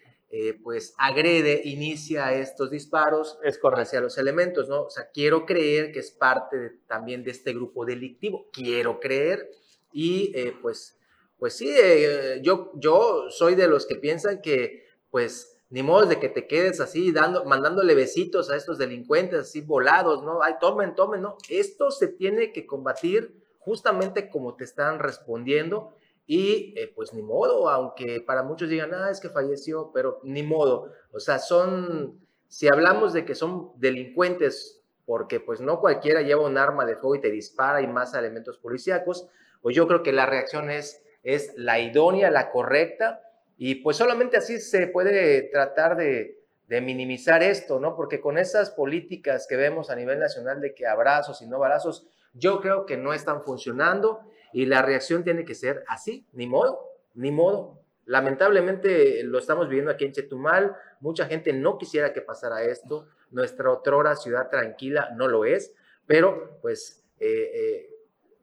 pues 0.63 0.94
agrede, 1.00 1.60
inicia 1.63 2.33
estos 2.33 2.69
disparos 2.69 3.39
es 3.43 3.60
hacia 3.63 4.00
los 4.00 4.15
elementos, 4.20 4.70
¿no? 4.70 4.84
O 4.84 4.89
sea, 4.91 5.10
quiero 5.12 5.43
creer 5.43 5.91
que 5.91 5.98
es 5.98 6.12
parte 6.12 6.82
también 6.86 7.24
de 7.24 7.32
este 7.32 7.51
grupo 7.51 7.84
delictivo, 7.84 8.46
quiero 8.53 9.00
creer, 9.00 9.50
y 9.91 10.31
eh, 10.36 10.53
pues, 10.62 10.98
pues 11.38 11.53
sí, 11.53 11.69
eh, 11.69 12.39
yo, 12.43 12.72
yo 12.75 13.25
soy 13.29 13.55
de 13.55 13.67
los 13.67 13.86
que 13.86 13.96
piensan 13.96 14.41
que 14.41 14.86
pues 15.10 15.60
ni 15.69 15.84
modo 15.84 16.08
de 16.08 16.19
que 16.19 16.29
te 16.29 16.48
quedes 16.48 16.79
así 16.79 17.12
dando, 17.12 17.46
mandándole 17.46 17.93
besitos 17.93 18.50
a 18.50 18.55
estos 18.55 18.77
delincuentes 18.77 19.39
así 19.39 19.62
volados, 19.62 20.24
¿no? 20.24 20.41
Ay, 20.41 20.55
tomen, 20.60 20.96
tomen, 20.96 21.22
¿no? 21.22 21.38
Esto 21.48 21.91
se 21.91 22.08
tiene 22.08 22.51
que 22.51 22.65
combatir 22.65 23.36
justamente 23.60 24.29
como 24.29 24.55
te 24.55 24.63
están 24.63 25.00
respondiendo 25.00 25.93
y 26.25 26.74
eh, 26.77 26.91
pues 26.96 27.13
ni 27.13 27.22
modo, 27.22 27.69
aunque 27.69 28.22
para 28.22 28.43
muchos 28.43 28.69
digan, 28.69 28.93
ah, 28.93 29.10
es 29.12 29.19
que 29.19 29.29
falleció, 29.29 29.91
pero 29.93 30.19
ni 30.24 30.43
modo. 30.43 30.91
O 31.12 31.19
sea, 31.19 31.39
son, 31.39 32.19
si 32.48 32.67
hablamos 32.67 33.13
de 33.13 33.25
que 33.25 33.36
son 33.36 33.72
delincuentes, 33.77 34.81
porque 35.05 35.39
pues 35.39 35.60
no 35.60 35.79
cualquiera 35.79 36.22
lleva 36.22 36.46
un 36.46 36.58
arma 36.58 36.86
de 36.86 36.96
fuego 36.96 37.15
y 37.15 37.22
te 37.22 37.31
dispara 37.31 37.81
y 37.81 37.88
más 37.88 38.13
elementos 38.13 38.60
policíacos, 38.60 39.27
pues 39.62 39.75
yo 39.75 39.88
creo 39.88 40.04
que 40.04 40.12
la 40.12 40.25
reacción 40.25 40.70
es, 40.70 41.04
es 41.24 41.54
la 41.56 41.80
idónea, 41.80 42.32
la 42.32 42.51
correcta, 42.51 43.22
y 43.58 43.75
pues 43.75 43.98
solamente 43.98 44.38
así 44.38 44.60
se 44.62 44.88
puede 44.88 45.44
tratar 45.51 45.98
de, 45.98 46.38
minimizar 46.70 47.42
esto, 47.42 47.80
¿no? 47.80 47.96
Porque 47.96 48.22
con 48.22 48.38
esas 48.38 48.70
políticas 48.70 49.48
que 49.50 49.58
vemos 49.58 49.89
a 49.89 49.96
nivel 49.96 50.20
nacional 50.20 50.62
de 50.62 50.75
que 50.75 50.86
abrazos 50.86 51.42
y 51.42 51.48
no 51.48 51.58
abrazos, 51.58 52.08
yo 52.34 52.62
creo 52.62 52.86
que 52.86 52.96
no 52.96 53.12
están 53.12 53.44
funcionando 53.44 54.22
y 54.54 54.68
la 54.68 54.84
reacción 54.84 55.24
tiene 55.24 55.46
que 55.46 55.56
ser 55.56 55.84
así, 55.88 56.28
ni 56.32 56.46
modo, 56.46 56.80
ni 57.16 57.32
modo. 57.32 57.82
Lamentablemente 58.06 59.24
lo 59.24 59.39
estamos 59.39 59.68
viviendo 59.68 59.92
aquí 59.92 60.06
en 60.06 60.13
Chetumal, 60.13 60.75
mucha 61.00 61.25
gente 61.25 61.54
no 61.54 61.78
quisiera 61.78 62.13
que 62.13 62.22
pasara 62.22 62.63
esto, 62.63 63.08
nuestra 63.32 63.72
otrora 63.72 64.16
ciudad 64.16 64.50
tranquila 64.50 65.10
no 65.16 65.28
lo 65.28 65.46
es, 65.46 65.74
pero 66.06 66.60
pues 66.62 67.04
eh, 67.20 67.51
eh, 67.54 67.89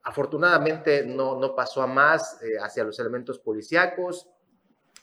Afortunadamente 0.06 1.04
no, 1.04 1.34
no 1.34 1.56
pasó 1.56 1.82
a 1.82 1.88
más 1.88 2.40
eh, 2.40 2.58
hacia 2.60 2.84
los 2.84 2.96
elementos 3.00 3.40
policíacos 3.40 4.28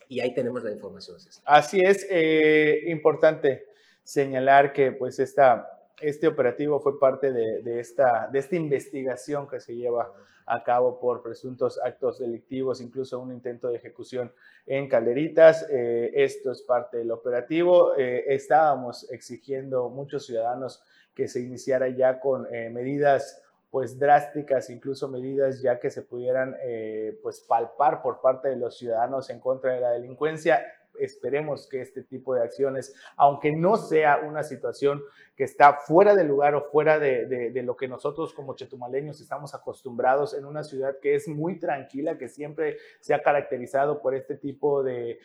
y 0.07 0.21
ahí 0.21 0.33
tenemos 0.33 0.63
la 0.63 0.71
información. 0.71 1.17
Así 1.43 1.81
es, 1.81 2.07
eh, 2.09 2.83
importante 2.87 3.65
señalar 4.01 4.71
que 4.71 4.93
pues 4.93 5.19
esta, 5.19 5.69
Este 5.99 6.25
operativo 6.25 6.79
fue 6.79 6.97
parte 7.01 7.33
de, 7.33 7.79
esta, 7.81 8.29
de 8.31 8.39
esta 8.39 8.55
investigación 8.55 9.45
que 9.45 9.59
se 9.59 9.75
lleva 9.75 10.09
a 10.45 10.63
cabo 10.63 10.97
por 11.01 11.21
presuntos 11.21 11.81
actos 11.83 12.19
delictivos, 12.19 12.79
incluso 12.79 13.19
un 13.19 13.33
intento 13.33 13.67
de 13.67 13.75
ejecución 13.75 14.31
en 14.65 14.87
Calderitas. 14.87 15.67
Eh, 15.69 16.11
esto 16.13 16.53
es 16.53 16.61
parte 16.61 16.99
del 16.99 17.11
operativo. 17.11 17.93
Eh, 17.97 18.23
estábamos 18.33 19.11
exigiendo 19.11 19.89
muchos 19.89 20.25
ciudadanos 20.25 20.81
que 21.13 21.27
se 21.27 21.41
iniciara 21.41 21.89
ya 21.89 22.21
con 22.21 22.47
medidas 22.71 23.42
pues 23.73 23.97
drásticas, 23.97 24.69
incluso 24.69 25.07
medidas 25.07 25.59
ya 25.63 25.79
que 25.79 25.89
se 25.89 26.03
pudieran 26.03 26.55
pues 27.23 27.41
palpar 27.41 28.03
por 28.03 28.21
parte 28.21 28.49
de 28.49 28.55
los 28.55 28.77
ciudadanos 28.77 29.31
en 29.31 29.39
contra 29.39 29.73
de 29.73 29.81
la 29.81 29.89
delincuencia. 29.89 30.63
Esperemos 30.99 31.67
que 31.67 31.81
este 31.81 32.03
tipo 32.03 32.35
de 32.35 32.43
acciones, 32.43 32.93
aunque 33.17 33.51
no 33.51 33.77
sea 33.77 34.17
una 34.17 34.43
situación 34.43 35.01
que 35.35 35.43
está 35.43 35.73
fuera 35.73 36.15
de 36.15 36.23
lugar 36.23 36.53
o 36.53 36.61
fuera 36.69 36.99
de, 36.99 37.51
lo 37.63 37.75
que 37.75 37.87
nosotros 37.87 38.33
como 38.33 38.55
chetumaleños 38.55 39.19
estamos 39.19 39.55
acostumbrados 39.55 40.35
en 40.35 40.45
una 40.45 40.63
ciudad 40.63 40.97
que 41.01 41.15
es 41.15 41.27
muy 41.27 41.57
tranquila, 41.57 42.17
que 42.17 42.27
siempre 42.29 42.77
se 42.99 43.13
ha 43.15 43.23
caracterizado 43.23 44.01
por 44.01 44.13
este 44.13 44.35
tipo 44.35 44.83
de, 44.83 45.19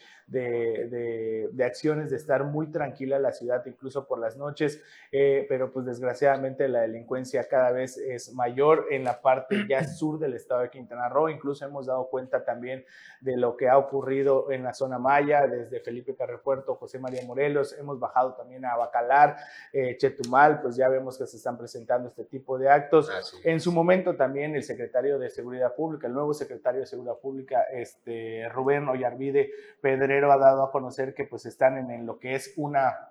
acciones, 1.63 2.11
de 2.11 2.17
estar 2.17 2.45
muy 2.45 2.71
tranquila 2.71 3.19
la 3.19 3.33
ciudad, 3.33 3.65
incluso 3.67 4.07
por 4.07 4.19
las 4.19 4.37
noches, 4.37 4.83
eh, 5.13 5.45
pero 5.49 5.71
pues 5.73 5.85
desgraciadamente 5.85 6.69
la 6.69 6.83
delincuencia 6.83 7.47
cada 7.47 7.71
vez 7.73 7.99
es 7.99 8.33
mayor 8.33 8.87
en 8.91 9.05
la 9.05 9.21
parte 9.21 9.67
ya 9.69 9.85
sur 9.85 10.19
del 10.19 10.35
estado 10.35 10.63
de 10.63 10.71
Quintana 10.71 11.11
Roo, 11.11 11.29
incluso 11.29 11.67
hemos 11.67 11.85
dado 11.85 12.09
cuenta 12.09 12.45
también 12.45 12.85
de 13.21 13.37
lo 13.37 13.59
que 13.59 13.69
ha 13.69 13.77
ocurrido 13.77 14.51
en 14.51 14.63
la 14.63 14.73
zona 14.73 14.99
Maya, 14.99 15.47
desde 15.47 15.81
Felipe 15.81 16.15
Carrepuerto, 16.15 16.77
José 16.77 16.99
María 16.99 17.23
Morelos, 17.27 17.77
hemos 17.79 18.01
bajado 18.01 18.35
también 18.35 18.65
a 18.65 18.75
Bacalar, 18.77 19.37
eh, 19.73 19.98
Chetumal, 19.99 20.63
pues 20.63 20.77
ya 20.77 20.89
vemos 20.89 21.19
que 21.19 21.27
se 21.27 21.37
están 21.37 21.59
presentando 21.59 22.09
este 22.09 22.25
tipo 22.25 22.59
de 22.59 22.71
actos. 22.71 23.11
En 23.45 23.61
su 23.61 23.73
momento 23.73 24.17
también 24.17 24.55
el 24.55 24.63
secretario 24.63 25.19
de 25.19 25.29
Seguridad 25.29 25.75
Pública, 25.75 26.07
el 26.07 26.15
nuevo 26.15 26.33
secretario 26.33 26.81
de 26.81 26.87
Seguridad 26.87 27.19
Pública, 27.19 27.65
este, 27.73 28.49
Rubén 28.49 28.89
Ollarvide 28.89 29.51
Pedrero, 29.81 30.33
ha 30.33 30.39
dado 30.39 30.63
a 30.63 30.71
conocer 30.71 31.15
que 31.15 31.25
pues 31.25 31.45
están 31.47 31.91
en, 31.91 32.07
lo 32.07 32.19
que 32.19 32.35
es 32.35 32.55
una 32.57 33.11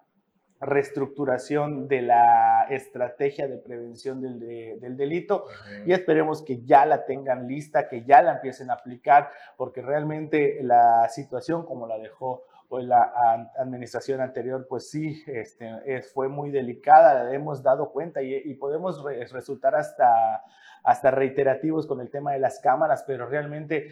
reestructuración 0.60 1.88
de 1.88 2.01
la 2.01 2.65
estrategia 2.72 3.48
de 3.48 3.58
prevención 3.58 4.22
del, 4.22 4.39
del 4.79 4.98
delito. 4.98 5.46
Y 5.86 5.94
esperemos 5.94 6.41
que 6.41 6.63
ya 6.63 6.86
la 6.86 7.06
tengan 7.06 7.48
lista, 7.48 7.88
que 7.88 8.03
ya 8.03 8.22
la 8.22 8.34
empiecen 8.34 8.72
a 8.72 8.74
aplicar, 8.74 9.29
porque 9.56 9.82
realmente 9.82 10.60
la 10.63 11.08
situación 11.10 11.65
como 11.65 11.86
la 11.86 12.00
dejó 12.00 12.44
pues 12.68 12.86
la 12.86 13.50
administración 13.58 14.20
anterior, 14.20 14.66
pues 14.68 14.90
sí, 14.90 15.24
este, 15.28 16.02
fue 16.14 16.28
muy 16.28 16.52
delicada, 16.52 17.34
hemos 17.34 17.64
dado 17.64 17.92
cuenta 17.92 18.22
y, 18.22 18.54
podemos 18.56 19.04
resultar 19.32 19.76
hasta, 19.76 20.44
hasta 20.84 21.12
reiterativos 21.12 21.88
con 21.88 22.02
el 22.02 22.10
tema 22.10 22.34
de 22.34 22.40
las 22.40 22.60
cámaras, 22.60 23.04
pero 23.08 23.26
realmente 23.26 23.90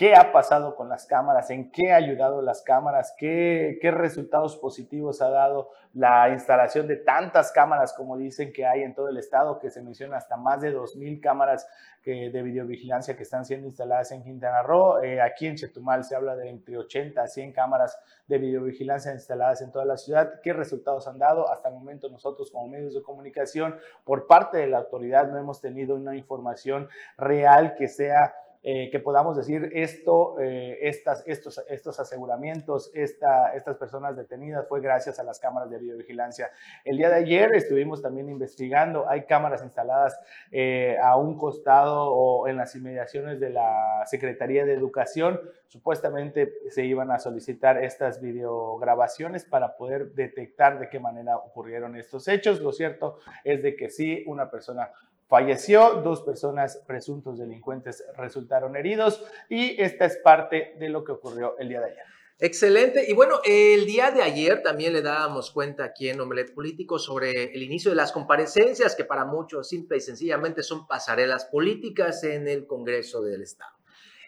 qué 0.00 0.14
ha 0.14 0.32
pasado 0.32 0.76
con 0.76 0.88
las 0.88 1.04
cámaras, 1.04 1.50
en 1.50 1.70
qué 1.70 1.92
ha 1.92 1.96
ayudado 1.96 2.40
las 2.40 2.62
cámaras, 2.62 3.14
qué, 3.18 3.78
resultados 3.82 4.56
positivos 4.56 5.20
ha 5.20 5.28
dado 5.28 5.68
la 5.92 6.30
instalación 6.30 6.88
de 6.88 6.96
tantas 6.96 7.52
cámaras 7.52 7.92
como 7.92 8.16
dicen 8.16 8.50
que 8.50 8.64
hay 8.64 8.80
en 8.82 8.94
todo 8.94 9.10
el 9.10 9.18
estado, 9.18 9.58
que 9.58 9.68
se 9.68 9.82
menciona 9.82 10.16
hasta 10.16 10.38
más 10.38 10.62
de 10.62 10.74
2.000 10.74 11.20
cámaras 11.20 11.68
de 12.02 12.42
videovigilancia 12.42 13.14
que 13.14 13.24
están 13.24 13.44
siendo 13.44 13.66
instaladas 13.66 14.10
en 14.12 14.22
Quintana 14.22 14.62
Roo. 14.62 15.02
Eh, 15.02 15.20
aquí 15.20 15.46
en 15.46 15.56
Chetumal 15.56 16.02
se 16.02 16.16
habla 16.16 16.34
de 16.34 16.48
entre 16.48 16.78
80 16.78 17.20
a 17.20 17.26
100 17.26 17.52
cámaras 17.52 17.98
de 18.26 18.38
videovigilancia 18.38 19.12
instaladas 19.12 19.60
en 19.60 19.70
toda 19.70 19.84
la 19.84 19.98
ciudad. 19.98 20.40
¿Qué 20.42 20.54
resultados 20.54 21.08
han 21.08 21.18
dado? 21.18 21.52
Hasta 21.52 21.68
el 21.68 21.74
momento 21.74 22.08
nosotros 22.08 22.50
como 22.50 22.68
medios 22.68 22.94
de 22.94 23.02
comunicación, 23.02 23.76
por 24.04 24.26
parte 24.26 24.56
de 24.56 24.68
la 24.68 24.78
autoridad, 24.78 25.28
no 25.28 25.36
hemos 25.36 25.60
tenido 25.60 25.94
una 25.94 26.16
información 26.16 26.88
real 27.18 27.74
que 27.74 27.86
sea 27.86 28.34
eh, 28.62 28.90
que 28.90 29.00
podamos 29.00 29.38
decir 29.38 29.70
esto, 29.72 30.38
eh, 30.38 30.78
estas, 30.82 31.26
estos, 31.26 31.64
estos 31.68 31.98
aseguramientos, 31.98 32.90
esta, 32.92 33.54
estas 33.54 33.76
personas 33.78 34.16
detenidas 34.16 34.68
fue 34.68 34.82
gracias 34.82 35.18
a 35.18 35.22
las 35.22 35.40
cámaras 35.40 35.70
de 35.70 35.78
videovigilancia. 35.78 36.50
El 36.84 36.98
día 36.98 37.08
de 37.08 37.14
ayer 37.14 37.54
estuvimos 37.54 38.02
también 38.02 38.28
investigando, 38.28 39.08
hay 39.08 39.24
cámaras 39.24 39.62
instaladas 39.62 40.20
eh, 40.50 40.98
a 41.02 41.16
un 41.16 41.38
costado 41.38 42.10
o 42.12 42.48
en 42.48 42.58
las 42.58 42.74
inmediaciones 42.76 43.40
de 43.40 43.48
la 43.48 44.04
Secretaría 44.04 44.66
de 44.66 44.74
Educación. 44.74 45.40
Supuestamente 45.66 46.52
se 46.68 46.84
iban 46.84 47.10
a 47.10 47.18
solicitar 47.18 47.82
estas 47.82 48.20
videograbaciones 48.20 49.46
para 49.46 49.76
poder 49.78 50.12
detectar 50.12 50.78
de 50.78 50.90
qué 50.90 51.00
manera 51.00 51.38
ocurrieron 51.38 51.96
estos 51.96 52.28
hechos. 52.28 52.60
Lo 52.60 52.72
cierto 52.72 53.20
es 53.42 53.62
de 53.62 53.74
que 53.74 53.88
sí, 53.88 54.22
una 54.26 54.50
persona 54.50 54.90
falleció, 55.30 56.02
dos 56.02 56.22
personas 56.22 56.82
presuntos 56.88 57.38
delincuentes 57.38 58.04
resultaron 58.16 58.74
heridos 58.74 59.24
y 59.48 59.80
esta 59.80 60.04
es 60.04 60.16
parte 60.18 60.74
de 60.78 60.88
lo 60.88 61.04
que 61.04 61.12
ocurrió 61.12 61.56
el 61.58 61.68
día 61.68 61.80
de 61.80 61.92
ayer. 61.92 62.04
Excelente. 62.40 63.04
Y 63.08 63.12
bueno, 63.12 63.40
el 63.44 63.86
día 63.86 64.10
de 64.10 64.22
ayer 64.22 64.62
también 64.62 64.92
le 64.92 65.02
dábamos 65.02 65.52
cuenta 65.52 65.84
aquí 65.84 66.08
en 66.08 66.20
Omelet 66.20 66.52
Político 66.52 66.98
sobre 66.98 67.54
el 67.54 67.62
inicio 67.62 67.90
de 67.90 67.96
las 67.96 68.12
comparecencias, 68.12 68.96
que 68.96 69.04
para 69.04 69.24
muchos 69.24 69.68
simple 69.68 69.98
y 69.98 70.00
sencillamente 70.00 70.64
son 70.64 70.88
pasarelas 70.88 71.44
políticas 71.44 72.24
en 72.24 72.48
el 72.48 72.66
Congreso 72.66 73.22
del 73.22 73.42
Estado. 73.42 73.76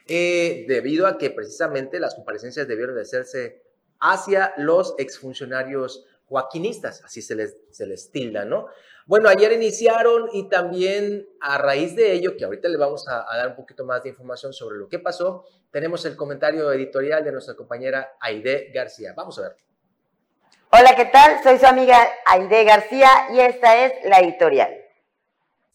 Eh, 0.06 0.66
debido 0.68 1.06
a 1.06 1.18
que 1.18 1.30
precisamente 1.30 1.98
las 1.98 2.14
comparecencias 2.14 2.68
debieron 2.68 2.94
de 2.94 3.02
hacerse 3.02 3.62
hacia 3.98 4.52
los 4.56 4.94
exfuncionarios 4.98 6.06
joaquinistas, 6.32 7.04
así 7.04 7.20
se 7.20 7.34
les, 7.34 7.58
se 7.70 7.86
les 7.86 8.10
tilda, 8.10 8.46
¿no? 8.46 8.68
Bueno, 9.04 9.28
ayer 9.28 9.52
iniciaron 9.52 10.30
y 10.32 10.48
también 10.48 11.28
a 11.42 11.58
raíz 11.58 11.94
de 11.94 12.12
ello, 12.12 12.36
que 12.38 12.44
ahorita 12.46 12.68
le 12.68 12.78
vamos 12.78 13.06
a, 13.06 13.26
dar 13.36 13.48
un 13.48 13.56
poquito 13.56 13.84
más 13.84 14.02
de 14.02 14.08
información 14.08 14.54
sobre 14.54 14.78
lo 14.78 14.88
que 14.88 14.98
pasó, 14.98 15.44
tenemos 15.70 16.06
el 16.06 16.16
comentario 16.16 16.72
editorial 16.72 17.22
de 17.22 17.32
nuestra 17.32 17.54
compañera 17.54 18.16
Aide 18.20 18.70
García. 18.72 19.12
Vamos 19.14 19.38
a 19.38 19.42
ver. 19.42 19.56
Hola, 20.70 20.96
¿qué 20.96 21.04
tal? 21.06 21.42
Soy 21.42 21.58
su 21.58 21.66
amiga 21.66 21.98
Aide 22.24 22.64
García 22.64 23.10
y 23.34 23.40
esta 23.40 23.84
es 23.84 23.92
la 24.04 24.20
editorial. 24.20 24.70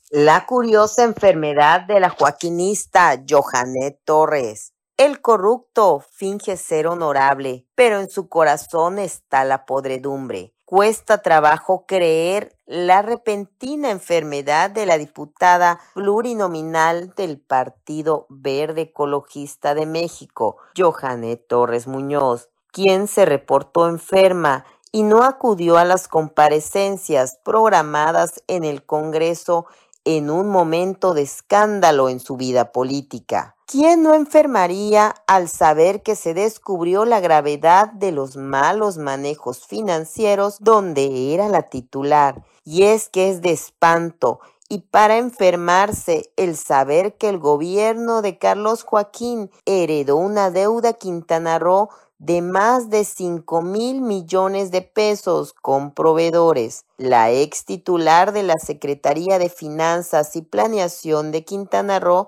La 0.09 0.45
curiosa 0.47 1.03
enfermedad 1.03 1.81
de 1.81 1.99
la 1.99 2.09
joaquinista 2.09 3.21
Johanet 3.29 3.99
Torres. 4.03 4.73
El 4.97 5.21
corrupto 5.21 6.03
finge 6.11 6.57
ser 6.57 6.87
honorable, 6.87 7.67
pero 7.75 7.99
en 7.99 8.09
su 8.09 8.29
corazón 8.29 8.97
está 8.97 9.45
la 9.45 9.67
podredumbre. 9.67 10.55
Cuesta 10.65 11.21
trabajo 11.21 11.85
creer 11.85 12.55
la 12.65 13.03
repentina 13.03 13.91
enfermedad 13.91 14.71
de 14.71 14.87
la 14.87 14.97
diputada 14.97 15.79
plurinominal 15.93 17.13
del 17.15 17.39
Partido 17.39 18.25
Verde 18.29 18.81
Ecologista 18.81 19.75
de 19.75 19.85
México, 19.85 20.57
Johanet 20.75 21.45
Torres 21.47 21.85
Muñoz, 21.85 22.49
quien 22.71 23.07
se 23.07 23.25
reportó 23.25 23.87
enferma 23.87 24.65
y 24.91 25.03
no 25.03 25.21
acudió 25.21 25.77
a 25.77 25.85
las 25.85 26.07
comparecencias 26.07 27.37
programadas 27.43 28.43
en 28.47 28.63
el 28.63 28.83
Congreso 28.83 29.67
en 30.07 30.29
un 30.29 30.47
momento 30.47 31.13
de 31.13 31.23
escándalo 31.23 32.07
en 32.07 32.21
su 32.21 32.37
vida 32.37 32.71
política. 32.71 33.57
¿Quién 33.65 34.03
no 34.03 34.13
enfermaría 34.13 35.13
al 35.27 35.49
saber 35.49 36.01
que 36.01 36.15
se 36.15 36.33
descubrió 36.33 37.03
la 37.03 37.19
gravedad 37.19 37.91
de 37.91 38.13
los 38.13 38.37
malos 38.37 38.97
manejos 38.97 39.67
financieros 39.67 40.59
donde 40.61 41.33
era 41.33 41.49
la 41.49 41.63
titular? 41.63 42.45
Y 42.63 42.83
es 42.83 43.09
que 43.09 43.29
es 43.29 43.41
de 43.41 43.51
espanto 43.51 44.39
y 44.69 44.79
para 44.79 45.17
enfermarse 45.17 46.31
el 46.35 46.55
saber 46.57 47.17
que 47.17 47.29
el 47.29 47.37
gobierno 47.37 48.21
de 48.21 48.37
Carlos 48.37 48.83
Joaquín 48.83 49.49
heredó 49.65 50.17
una 50.17 50.51
deuda 50.51 50.93
Quintana 50.93 51.59
Roo 51.59 51.89
de 52.19 52.41
más 52.41 52.89
de 52.89 53.03
5 53.03 53.61
mil 53.61 54.01
millones 54.01 54.71
de 54.71 54.81
pesos 54.81 55.53
con 55.53 55.91
proveedores. 55.91 56.85
La 56.97 57.31
ex 57.31 57.65
titular 57.65 58.33
de 58.33 58.43
la 58.43 58.55
Secretaría 58.55 59.39
de 59.39 59.49
Finanzas 59.49 60.35
y 60.35 60.41
Planeación 60.41 61.31
de 61.31 61.43
Quintana 61.43 61.99
Roo, 61.99 62.27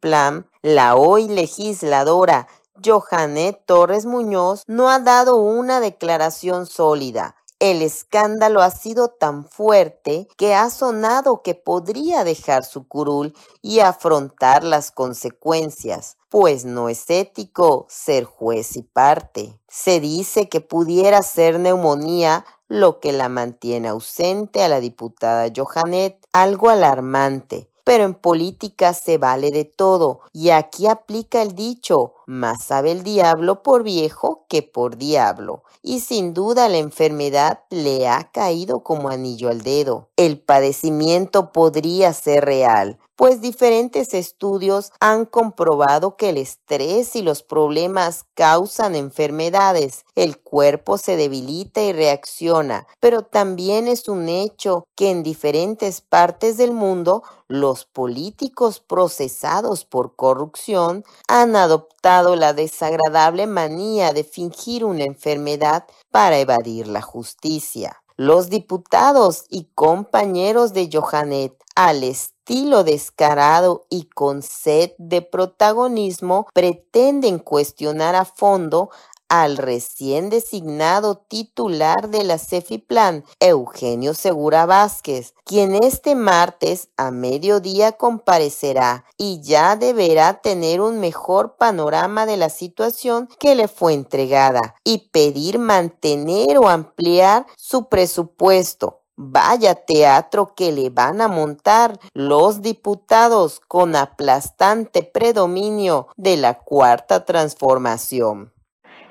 Plan, 0.00 0.46
la 0.62 0.96
hoy 0.96 1.28
legisladora 1.28 2.48
Johanet 2.84 3.60
Torres 3.66 4.06
Muñoz, 4.06 4.62
no 4.66 4.88
ha 4.88 5.00
dado 5.00 5.36
una 5.36 5.80
declaración 5.80 6.66
sólida. 6.66 7.34
El 7.60 7.82
escándalo 7.82 8.62
ha 8.62 8.70
sido 8.70 9.08
tan 9.08 9.44
fuerte 9.44 10.28
que 10.36 10.54
ha 10.54 10.70
sonado 10.70 11.42
que 11.42 11.56
podría 11.56 12.22
dejar 12.22 12.64
su 12.64 12.86
curul 12.86 13.34
y 13.62 13.80
afrontar 13.80 14.62
las 14.62 14.92
consecuencias, 14.92 16.18
pues 16.28 16.64
no 16.64 16.88
es 16.88 17.10
ético 17.10 17.86
ser 17.88 18.24
juez 18.24 18.76
y 18.76 18.82
parte. 18.82 19.58
Se 19.66 19.98
dice 19.98 20.48
que 20.48 20.60
pudiera 20.60 21.20
ser 21.24 21.58
neumonía 21.58 22.44
lo 22.68 23.00
que 23.00 23.12
la 23.12 23.28
mantiene 23.28 23.88
ausente 23.88 24.62
a 24.62 24.68
la 24.68 24.78
diputada 24.78 25.50
Johanet, 25.54 26.24
algo 26.32 26.68
alarmante. 26.68 27.68
Pero 27.82 28.04
en 28.04 28.14
política 28.14 28.92
se 28.92 29.18
vale 29.18 29.50
de 29.50 29.64
todo 29.64 30.20
y 30.32 30.50
aquí 30.50 30.86
aplica 30.86 31.42
el 31.42 31.56
dicho, 31.56 32.14
más 32.28 32.62
sabe 32.62 32.92
el 32.92 33.02
diablo 33.02 33.62
por 33.62 33.82
viejo 33.82 34.44
que 34.48 34.62
por 34.62 34.98
diablo, 34.98 35.64
y 35.82 36.00
sin 36.00 36.34
duda 36.34 36.68
la 36.68 36.76
enfermedad 36.76 37.60
le 37.70 38.06
ha 38.06 38.30
caído 38.30 38.84
como 38.84 39.08
anillo 39.08 39.48
al 39.48 39.62
dedo. 39.62 40.10
El 40.16 40.38
padecimiento 40.38 41.52
podría 41.52 42.12
ser 42.12 42.44
real, 42.44 42.98
pues 43.16 43.40
diferentes 43.40 44.14
estudios 44.14 44.92
han 45.00 45.24
comprobado 45.24 46.16
que 46.16 46.28
el 46.28 46.36
estrés 46.36 47.16
y 47.16 47.22
los 47.22 47.42
problemas 47.42 48.26
causan 48.34 48.94
enfermedades. 48.94 50.04
El 50.14 50.38
cuerpo 50.38 50.98
se 50.98 51.16
debilita 51.16 51.82
y 51.82 51.92
reacciona, 51.92 52.86
pero 53.00 53.22
también 53.22 53.88
es 53.88 54.08
un 54.08 54.28
hecho 54.28 54.84
que 54.94 55.10
en 55.10 55.24
diferentes 55.24 56.00
partes 56.00 56.58
del 56.58 56.70
mundo 56.70 57.24
los 57.48 57.86
políticos 57.86 58.78
procesados 58.78 59.84
por 59.84 60.14
corrupción 60.14 61.02
han 61.26 61.56
adoptado 61.56 62.17
la 62.22 62.52
desagradable 62.52 63.46
manía 63.46 64.12
de 64.12 64.24
fingir 64.24 64.84
una 64.84 65.04
enfermedad 65.04 65.84
para 66.10 66.38
evadir 66.38 66.88
la 66.88 67.02
justicia. 67.02 68.02
Los 68.16 68.50
diputados 68.50 69.44
y 69.48 69.68
compañeros 69.74 70.72
de 70.72 70.90
Johanet, 70.92 71.54
al 71.76 72.02
estilo 72.02 72.82
descarado 72.82 73.86
y 73.88 74.08
con 74.08 74.42
sed 74.42 74.90
de 74.98 75.22
protagonismo, 75.22 76.48
pretenden 76.52 77.38
cuestionar 77.38 78.16
a 78.16 78.24
fondo 78.24 78.90
al 79.28 79.56
recién 79.56 80.30
designado 80.30 81.18
titular 81.18 82.08
de 82.08 82.24
la 82.24 82.38
CEFIPLAN, 82.38 83.24
Eugenio 83.40 84.14
Segura 84.14 84.66
Vázquez, 84.66 85.34
quien 85.44 85.74
este 85.74 86.14
martes 86.14 86.88
a 86.96 87.10
mediodía 87.10 87.92
comparecerá 87.92 89.04
y 89.16 89.40
ya 89.42 89.76
deberá 89.76 90.40
tener 90.40 90.80
un 90.80 91.00
mejor 91.00 91.56
panorama 91.56 92.26
de 92.26 92.36
la 92.36 92.48
situación 92.48 93.28
que 93.38 93.54
le 93.54 93.68
fue 93.68 93.94
entregada 93.94 94.74
y 94.84 95.08
pedir 95.10 95.58
mantener 95.58 96.58
o 96.58 96.68
ampliar 96.68 97.46
su 97.56 97.88
presupuesto. 97.88 99.02
Vaya 99.20 99.74
teatro 99.74 100.54
que 100.54 100.70
le 100.70 100.90
van 100.90 101.20
a 101.20 101.26
montar 101.26 101.98
los 102.12 102.62
diputados 102.62 103.60
con 103.66 103.96
aplastante 103.96 105.02
predominio 105.02 106.06
de 106.16 106.36
la 106.36 106.60
cuarta 106.60 107.24
transformación. 107.24 108.52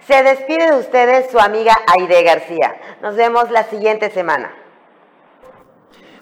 Se 0.07 0.23
despide 0.23 0.71
de 0.71 0.77
ustedes 0.77 1.29
su 1.29 1.37
amiga 1.37 1.75
Aide 1.85 2.23
García. 2.23 2.79
Nos 3.01 3.17
vemos 3.17 3.51
la 3.51 3.65
siguiente 3.65 4.09
semana. 4.09 4.55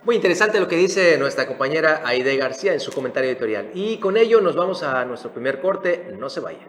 Muy 0.03 0.15
interesante 0.15 0.59
lo 0.59 0.67
que 0.67 0.75
dice 0.75 1.19
nuestra 1.19 1.45
compañera 1.45 2.01
Aide 2.03 2.35
García 2.35 2.73
en 2.73 2.79
su 2.79 2.91
comentario 2.91 3.29
editorial. 3.29 3.69
Y 3.75 3.99
con 3.99 4.17
ello 4.17 4.41
nos 4.41 4.55
vamos 4.55 4.81
a 4.81 5.05
nuestro 5.05 5.29
primer 5.29 5.61
corte. 5.61 6.15
No 6.17 6.31
se 6.31 6.39
vaya. 6.39 6.65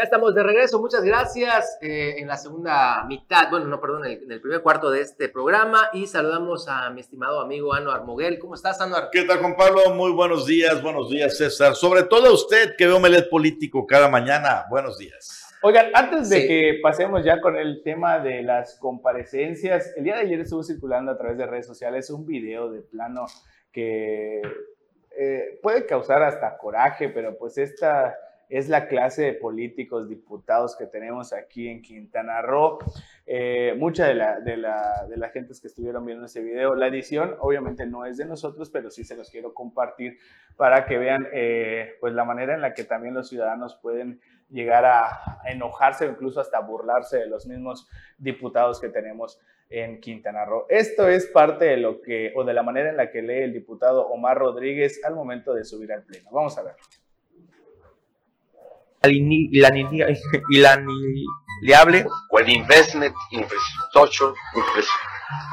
Ya 0.00 0.04
estamos 0.04 0.34
de 0.34 0.42
regreso, 0.42 0.80
muchas 0.80 1.04
gracias 1.04 1.76
eh, 1.82 2.14
en 2.16 2.26
la 2.26 2.38
segunda 2.38 3.04
mitad, 3.06 3.50
bueno, 3.50 3.66
no, 3.66 3.82
perdón, 3.82 4.06
en 4.06 4.32
el, 4.32 4.40
primer 4.40 4.62
cuarto 4.62 4.90
de 4.90 5.02
este 5.02 5.28
programa 5.28 5.90
y 5.92 6.06
saludamos 6.06 6.68
a 6.68 6.88
mi 6.88 7.02
estimado 7.02 7.38
amigo 7.38 7.74
Anuar 7.74 8.04
Moguel. 8.04 8.38
¿Cómo 8.38 8.54
estás, 8.54 8.80
Anuar? 8.80 9.10
¿Qué 9.12 9.24
tal, 9.24 9.40
Juan 9.40 9.56
Pablo? 9.56 9.94
Muy 9.94 10.12
buenos 10.12 10.46
días, 10.46 10.82
buenos 10.82 11.10
días, 11.10 11.36
César. 11.36 11.74
Sobre 11.74 12.04
todo 12.04 12.28
a 12.28 12.32
usted 12.32 12.76
que 12.78 12.86
ve 12.86 12.94
Omelet 12.94 13.28
Político 13.28 13.86
cada 13.86 14.08
mañana, 14.08 14.64
buenos 14.70 14.96
días. 14.96 15.54
Oigan, 15.62 15.90
antes 15.92 16.30
de 16.30 16.46
que 16.48 16.80
pasemos 16.82 17.22
ya 17.22 17.38
con 17.42 17.58
el 17.58 17.82
tema 17.82 18.20
de 18.20 18.42
las 18.42 18.78
comparecencias, 18.78 19.92
el 19.98 20.04
día 20.04 20.14
de 20.14 20.22
ayer 20.22 20.40
estuvo 20.40 20.62
circulando 20.62 21.12
a 21.12 21.18
través 21.18 21.36
de 21.36 21.44
redes 21.44 21.66
sociales 21.66 22.08
un 22.08 22.24
video 22.24 22.70
de 22.70 22.80
plano 22.80 23.26
que 23.70 24.40
eh, 25.10 25.58
puede 25.62 25.84
causar 25.84 26.22
hasta 26.22 26.56
coraje, 26.56 27.10
pero 27.10 27.36
pues 27.36 27.58
esta 27.58 28.16
es 28.50 28.68
la 28.68 28.88
clase 28.88 29.22
de 29.22 29.32
políticos, 29.34 30.08
diputados 30.08 30.76
que 30.76 30.86
tenemos 30.86 31.32
aquí 31.32 31.68
en 31.68 31.82
Quintana 31.82 32.42
Roo. 32.42 32.78
Eh, 33.24 33.74
mucha 33.78 34.08
de 34.08 34.14
la, 34.14 34.40
de, 34.40 35.30
gente 35.32 35.54
que 35.60 35.68
estuvieron 35.68 36.04
viendo 36.04 36.26
ese 36.26 36.42
video, 36.42 36.74
la 36.74 36.88
edición 36.88 37.36
obviamente 37.38 37.86
no 37.86 38.04
es 38.04 38.16
de 38.16 38.26
nosotros, 38.26 38.68
pero 38.70 38.90
sí 38.90 39.04
se 39.04 39.16
los 39.16 39.30
quiero 39.30 39.54
compartir 39.54 40.18
para 40.56 40.84
que 40.84 40.98
vean 40.98 41.28
eh, 41.32 41.94
pues 42.00 42.12
la 42.12 42.24
manera 42.24 42.54
en 42.54 42.60
la 42.60 42.74
que 42.74 42.82
también 42.82 43.14
los 43.14 43.28
ciudadanos 43.28 43.76
pueden 43.76 44.20
llegar 44.48 44.84
a 44.84 45.40
enojarse 45.44 46.06
o 46.06 46.10
incluso 46.10 46.40
hasta 46.40 46.58
burlarse 46.58 47.18
de 47.18 47.28
los 47.28 47.46
mismos 47.46 47.88
diputados 48.18 48.80
que 48.80 48.88
tenemos 48.88 49.40
en 49.68 50.00
Quintana 50.00 50.44
Roo. 50.44 50.66
Esto 50.68 51.08
es 51.08 51.28
parte 51.28 51.66
de 51.66 51.76
lo 51.76 52.00
que, 52.02 52.32
o 52.34 52.42
de 52.42 52.52
la 52.52 52.64
manera 52.64 52.90
en 52.90 52.96
la 52.96 53.12
que 53.12 53.22
lee 53.22 53.42
el 53.42 53.52
diputado 53.52 54.08
Omar 54.08 54.36
Rodríguez 54.36 55.00
al 55.04 55.14
momento 55.14 55.54
de 55.54 55.64
subir 55.64 55.92
al 55.92 56.02
pleno. 56.02 56.30
Vamos 56.32 56.58
a 56.58 56.64
verlo 56.64 56.82
inaliable 60.50 62.06
o 62.30 62.38
el 62.38 62.48
investment 62.50 63.14
infrastructure, 63.30 64.32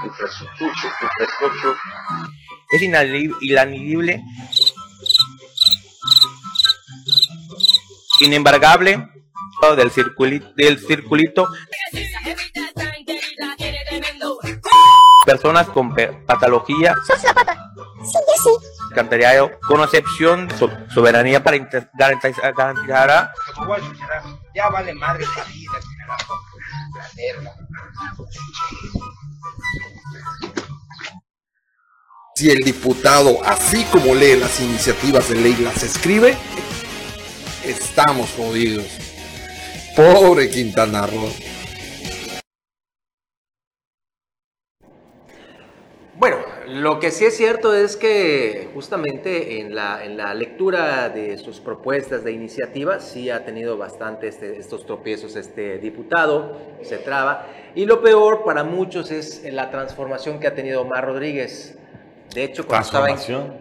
infrastructure, 0.03 0.91
infrastructure, 1.01 1.75
es 2.71 2.81
inalible, 2.81 4.23
inembargable. 8.21 9.09
Del 9.75 9.89
circulito, 9.89 10.53
del 10.55 10.77
circulito. 10.77 11.47
Personas 15.25 15.67
con 15.69 15.95
patología 16.27 16.93
con 19.67 19.81
excepción 19.81 20.47
de 20.47 20.55
soberanía 20.93 21.43
para 21.43 21.57
garantizar, 21.93 22.53
garantizar 22.55 23.31
ya 24.53 24.69
vale 24.69 24.93
madre 24.93 25.25
la 25.35 25.43
vida 25.43 25.79
si 32.37 32.51
el 32.51 32.59
diputado, 32.59 33.39
así 33.45 33.83
como 33.85 34.13
lee 34.13 34.35
las 34.35 34.59
iniciativas 34.59 35.27
de 35.27 35.35
ley, 35.37 35.55
las 35.55 35.81
escribe, 35.81 36.37
estamos 37.65 38.29
jodidos. 38.37 38.85
Pobre 39.95 40.47
Quintana 40.47 41.07
Roo. 41.07 41.33
Lo 46.67 46.99
que 46.99 47.11
sí 47.11 47.25
es 47.25 47.37
cierto 47.37 47.73
es 47.73 47.95
que 47.95 48.69
justamente 48.73 49.61
en 49.61 49.73
la, 49.73 50.03
en 50.03 50.17
la 50.17 50.33
lectura 50.33 51.07
de 51.09 51.37
sus 51.37 51.61
propuestas 51.61 52.23
de 52.25 52.33
iniciativa 52.33 52.99
sí 52.99 53.29
ha 53.29 53.45
tenido 53.45 53.77
bastante 53.77 54.27
este, 54.27 54.57
estos 54.57 54.85
tropiezos 54.85 55.35
este 55.37 55.77
diputado, 55.77 56.57
se 56.81 56.97
traba. 56.97 57.45
Y 57.73 57.85
lo 57.85 58.01
peor 58.01 58.43
para 58.43 58.65
muchos 58.65 59.11
es 59.11 59.43
la 59.51 59.69
transformación 59.71 60.39
que 60.39 60.47
ha 60.47 60.55
tenido 60.55 60.81
Omar 60.81 61.05
Rodríguez. 61.05 61.77
De 62.33 62.43
hecho, 62.43 62.67
cuando 62.67 62.85
estaba 62.85 63.09
en, 63.09 63.17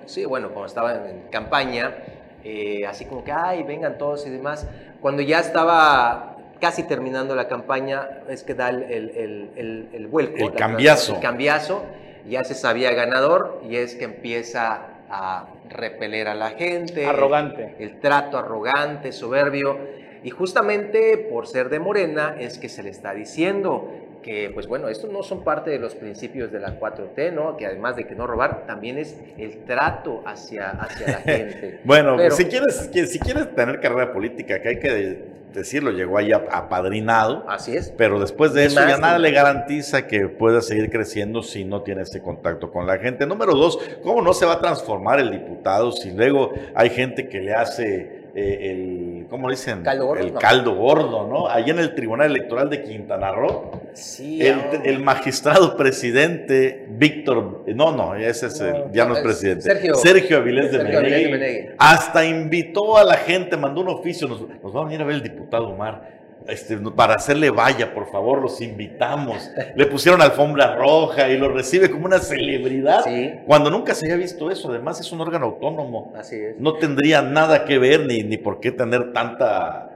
sí, 0.07 0.25
bueno, 0.25 0.49
cuando 0.49 0.67
estaba 0.67 1.09
en, 1.09 1.29
campaña, 1.31 1.97
eh, 2.43 2.85
así 2.87 3.05
como 3.05 3.23
que, 3.23 3.31
ay, 3.31 3.63
vengan 3.63 3.99
todos 3.99 4.27
y 4.27 4.31
demás, 4.31 4.67
cuando 5.01 5.23
ya 5.23 5.39
estaba 5.39 6.37
casi 6.61 6.83
terminando 6.83 7.37
la 7.37 7.47
campaña, 7.47 8.23
es 8.29 8.43
que 8.43 8.55
da 8.55 8.71
el, 8.71 8.83
el, 8.83 9.51
el, 9.55 9.89
el 9.93 10.07
vuelco. 10.09 10.39
El 10.39 10.55
cambiazo. 10.55 11.15
El 11.15 11.21
cambiazo 11.21 11.85
ya 12.29 12.45
se 12.45 12.55
sabía 12.55 12.93
ganador 12.93 13.61
y 13.69 13.77
es 13.77 13.95
que 13.95 14.05
empieza 14.05 14.87
a 15.09 15.47
repeler 15.69 16.29
a 16.29 16.35
la 16.35 16.51
gente. 16.51 17.07
Arrogante. 17.07 17.75
El, 17.79 18.01
trato 18.01 18.39
arrogante, 18.39 19.13
soberbio. 19.13 19.79
Y 20.23 20.31
justamente 20.31 21.29
por 21.31 21.47
ser 21.47 21.69
de 21.69 21.79
Morena 21.79 22.37
es 22.39 22.59
que 22.59 22.69
se 22.69 22.83
le 22.83 22.91
está 22.91 23.15
diciendo 23.15 23.93
que, 24.23 24.51
pues 24.53 24.67
bueno, 24.67 24.89
estos 24.89 25.11
no 25.13 25.23
son 25.23 25.45
parte 25.45 25.71
de 25.71 25.79
los 25.79 25.95
principios 25.95 26.51
de 26.51 26.59
la 26.59 26.81
4T, 26.81 27.33
¿no? 27.33 27.57
Que 27.57 27.67
además 27.67 27.95
de 27.95 28.09
que 28.09 28.17
no 28.17 28.27
robar, 28.27 28.67
también 28.67 28.99
es 28.99 29.17
el 29.39 29.65
trato 29.65 30.25
hacia, 30.27 30.71
hacia 30.71 31.07
la 31.07 31.19
gente. 31.21 31.81
bueno, 31.85 32.19
si, 32.31 32.47
quieres, 32.47 32.91
si 32.93 33.21
quieres 33.21 33.55
tener 33.55 33.79
carrera 33.81 34.13
política, 34.13 34.61
que 34.61 34.69
hay 34.69 34.81
que 34.81 35.36
decirlo, 35.57 35.91
llegó 35.91 36.19
ahí 36.19 36.33
apadrinado. 36.33 37.45
Así 37.49 37.77
es. 37.77 37.93
Pero 37.97 38.21
después 38.21 38.53
de 38.53 38.67
eso 38.67 38.81
ya 38.87 38.99
nada 38.99 39.19
le 39.19 39.31
garantiza 39.33 40.07
que 40.07 40.29
pueda 40.29 40.61
seguir 40.61 40.91
creciendo 40.91 41.43
si 41.43 41.65
no 41.65 41.83
tiene 41.83 42.03
ese 42.03 42.23
contacto 42.23 42.71
con 42.71 42.87
la 42.87 42.99
gente. 42.99 43.27
Número 43.27 43.55
dos, 43.55 43.79
¿cómo 44.03 44.23
no 44.23 44.33
se 44.33 44.47
va 44.47 44.55
a 44.55 44.61
transformar 44.61 45.19
el 45.19 45.31
diputado 45.31 45.93
si 45.93 46.13
luego 46.13 46.53
hay 46.75 46.91
gente 46.91 47.29
que 47.29 47.41
le 47.41 47.55
hace 47.55 48.16
eh, 48.39 48.71
el, 48.71 49.27
¿cómo 49.31 49.49
dicen? 49.49 49.83
el 50.19 50.35
caldo 50.35 50.75
gordo, 50.75 51.27
¿no? 51.27 51.49
Allí 51.49 51.71
en 51.71 51.79
el 51.79 51.95
Tribunal 51.95 52.27
Electoral 52.27 52.69
de 52.69 52.83
Quintana 52.83 53.33
Roo, 53.33 53.71
sí, 53.95 54.41
el, 54.47 54.99
magistrado 55.01 55.75
presidente 55.75 56.87
Víctor, 56.91 57.65
no, 57.69 57.97
no, 57.97 58.15
ese 58.15 58.49
es 58.49 58.61
el, 58.61 58.93
ya 58.93 59.07
no 59.07 59.17
es 59.17 59.23
presidente, 59.23 59.63
Sergio, 59.63 59.95
Sergio 59.95 60.37
Avilés 60.37 60.71
de 60.71 60.85
Menegui, 60.85 61.69
hasta 61.79 62.27
invitó 62.27 62.99
a 62.99 63.05
la 63.05 63.15
gente, 63.15 63.57
mandó 63.57 63.81
un 63.81 63.89
oficio, 63.89 64.29
nos, 64.29 64.43
nos 64.63 64.77
va 64.77 64.83
a 64.83 64.85
venir 64.85 65.01
a 65.01 65.05
ver 65.05 65.15
el 65.17 65.23
diputado 65.23 65.69
Omar 65.69 66.26
este, 66.49 66.77
para 66.79 67.15
hacerle 67.15 67.51
valla, 67.51 67.93
por 67.93 68.11
favor, 68.11 68.41
los 68.41 68.61
invitamos. 68.61 69.51
Le 69.75 69.87
pusieron 69.87 70.23
alfombra 70.23 70.77
roja 70.77 71.29
y 71.29 71.39
lo 71.39 71.49
recibe 71.49 71.91
como 71.91 72.07
una 72.07 72.19
celebridad. 72.19 73.03
Sí. 73.05 73.33
Cuando 73.47 73.71
nunca 73.71 73.95
se 73.95 74.07
había 74.07 74.17
visto 74.17 74.51
eso. 74.51 74.71
Además, 74.71 75.01
es 75.01 75.11
un 75.13 75.21
órgano 75.21 75.47
autónomo. 75.47 76.13
Así 76.17 76.37
es. 76.37 76.59
No 76.59 76.75
tendría 76.75 77.23
nada 77.23 77.65
que 77.65 77.79
ver 77.79 78.07
ni, 78.07 78.23
ni 78.23 78.37
por 78.37 78.61
qué 78.61 78.71
tener 78.71 79.13
tanta, 79.13 79.91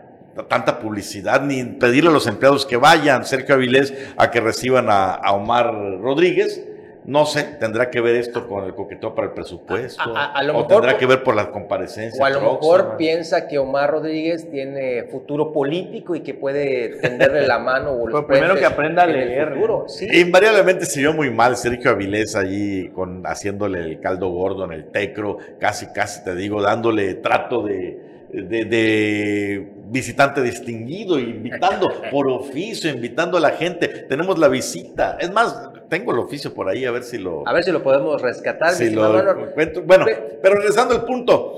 tanta 0.49 0.79
publicidad, 0.81 1.43
ni 1.43 1.63
pedirle 1.65 2.11
a 2.11 2.13
los 2.13 2.27
empleados 2.27 2.67
que 2.67 2.77
vayan, 2.77 3.25
Sergio 3.25 3.55
Avilés, 3.55 3.95
a 4.17 4.31
que 4.31 4.41
reciban 4.41 4.91
a, 4.91 5.15
a 5.15 5.33
Omar 5.33 5.73
Rodríguez. 6.01 6.67
No 7.07 7.25
sé, 7.25 7.43
tendrá 7.59 7.91
que 7.91 8.01
ver 8.01 8.17
esto 8.17 8.47
con 8.47 8.65
el 8.65 8.75
coqueteo 8.75 9.15
para 9.15 9.29
el 9.29 9.35
presupuesto. 9.35 10.03
A- 10.03 10.27
a- 10.27 10.33
a 10.33 10.43
lo 10.43 10.53
o 10.53 10.57
mejor 10.57 10.69
tendrá 10.69 10.99
que 10.99 11.07
ver 11.07 11.23
por 11.23 11.35
la 11.35 11.51
comparecencia. 11.51 12.23
O 12.23 12.27
a 12.27 12.31
lo 12.31 12.41
mejor 12.41 12.97
piensa 12.99 13.49
que 13.49 13.59
Omar 13.59 13.91
Rodríguez 13.91 14.51
tiene 14.51 15.05
futuro 15.05 15.53
político 15.53 16.15
y 16.15 16.21
que 16.21 16.35
puede 16.35 17.01
tenderle 17.01 17.47
la 17.47 17.59
mano 17.59 17.93
o 17.93 18.07
los 18.07 18.25
Pues 18.25 18.39
primero 18.39 18.55
que 18.59 18.67
aprenda 18.67 19.05
a 19.05 19.07
leer, 19.07 19.55
futuro. 19.55 19.85
¿no? 19.85 19.89
Sí. 19.89 20.07
Invariablemente 20.13 20.85
se 20.85 21.01
vio 21.01 21.13
muy 21.15 21.31
mal 21.31 21.57
Sergio 21.57 21.91
Avilés 21.91 22.37
allí 22.37 22.89
con, 22.91 23.23
haciéndole 23.27 23.81
el 23.81 24.01
caldo 24.01 24.29
gordo 24.29 24.65
en 24.67 24.73
el 24.73 24.91
tecro, 24.91 25.39
casi, 25.59 25.87
casi 25.93 26.23
te 26.23 26.35
digo, 26.35 26.61
dándole 26.61 27.15
trato 27.15 27.63
de, 27.63 27.99
de, 28.33 28.65
de 28.67 29.69
visitante 29.87 30.43
distinguido, 30.43 31.19
invitando 31.19 31.91
por 32.11 32.29
oficio, 32.29 32.91
invitando 32.91 33.39
a 33.39 33.41
la 33.41 33.51
gente. 33.51 33.89
Tenemos 33.89 34.39
la 34.39 34.49
visita. 34.49 35.17
Es 35.19 35.33
más, 35.33 35.70
tengo 35.91 36.13
el 36.13 36.19
oficio 36.21 36.55
por 36.55 36.69
ahí, 36.71 36.87
a 36.87 36.91
ver 36.91 37.03
si 37.03 37.19
lo, 37.19 37.47
A 37.47 37.53
ver 37.53 37.63
si 37.65 37.71
lo 37.73 37.83
podemos 37.83 38.23
rescatar. 38.23 38.71
si 38.73 38.89
lo 38.91 39.19
encuentro. 39.19 39.83
Bueno, 39.83 40.07
Pe- 40.07 40.39
pero 40.43 40.55
regresando 40.57 40.95
al 40.95 41.05
punto. 41.05 41.57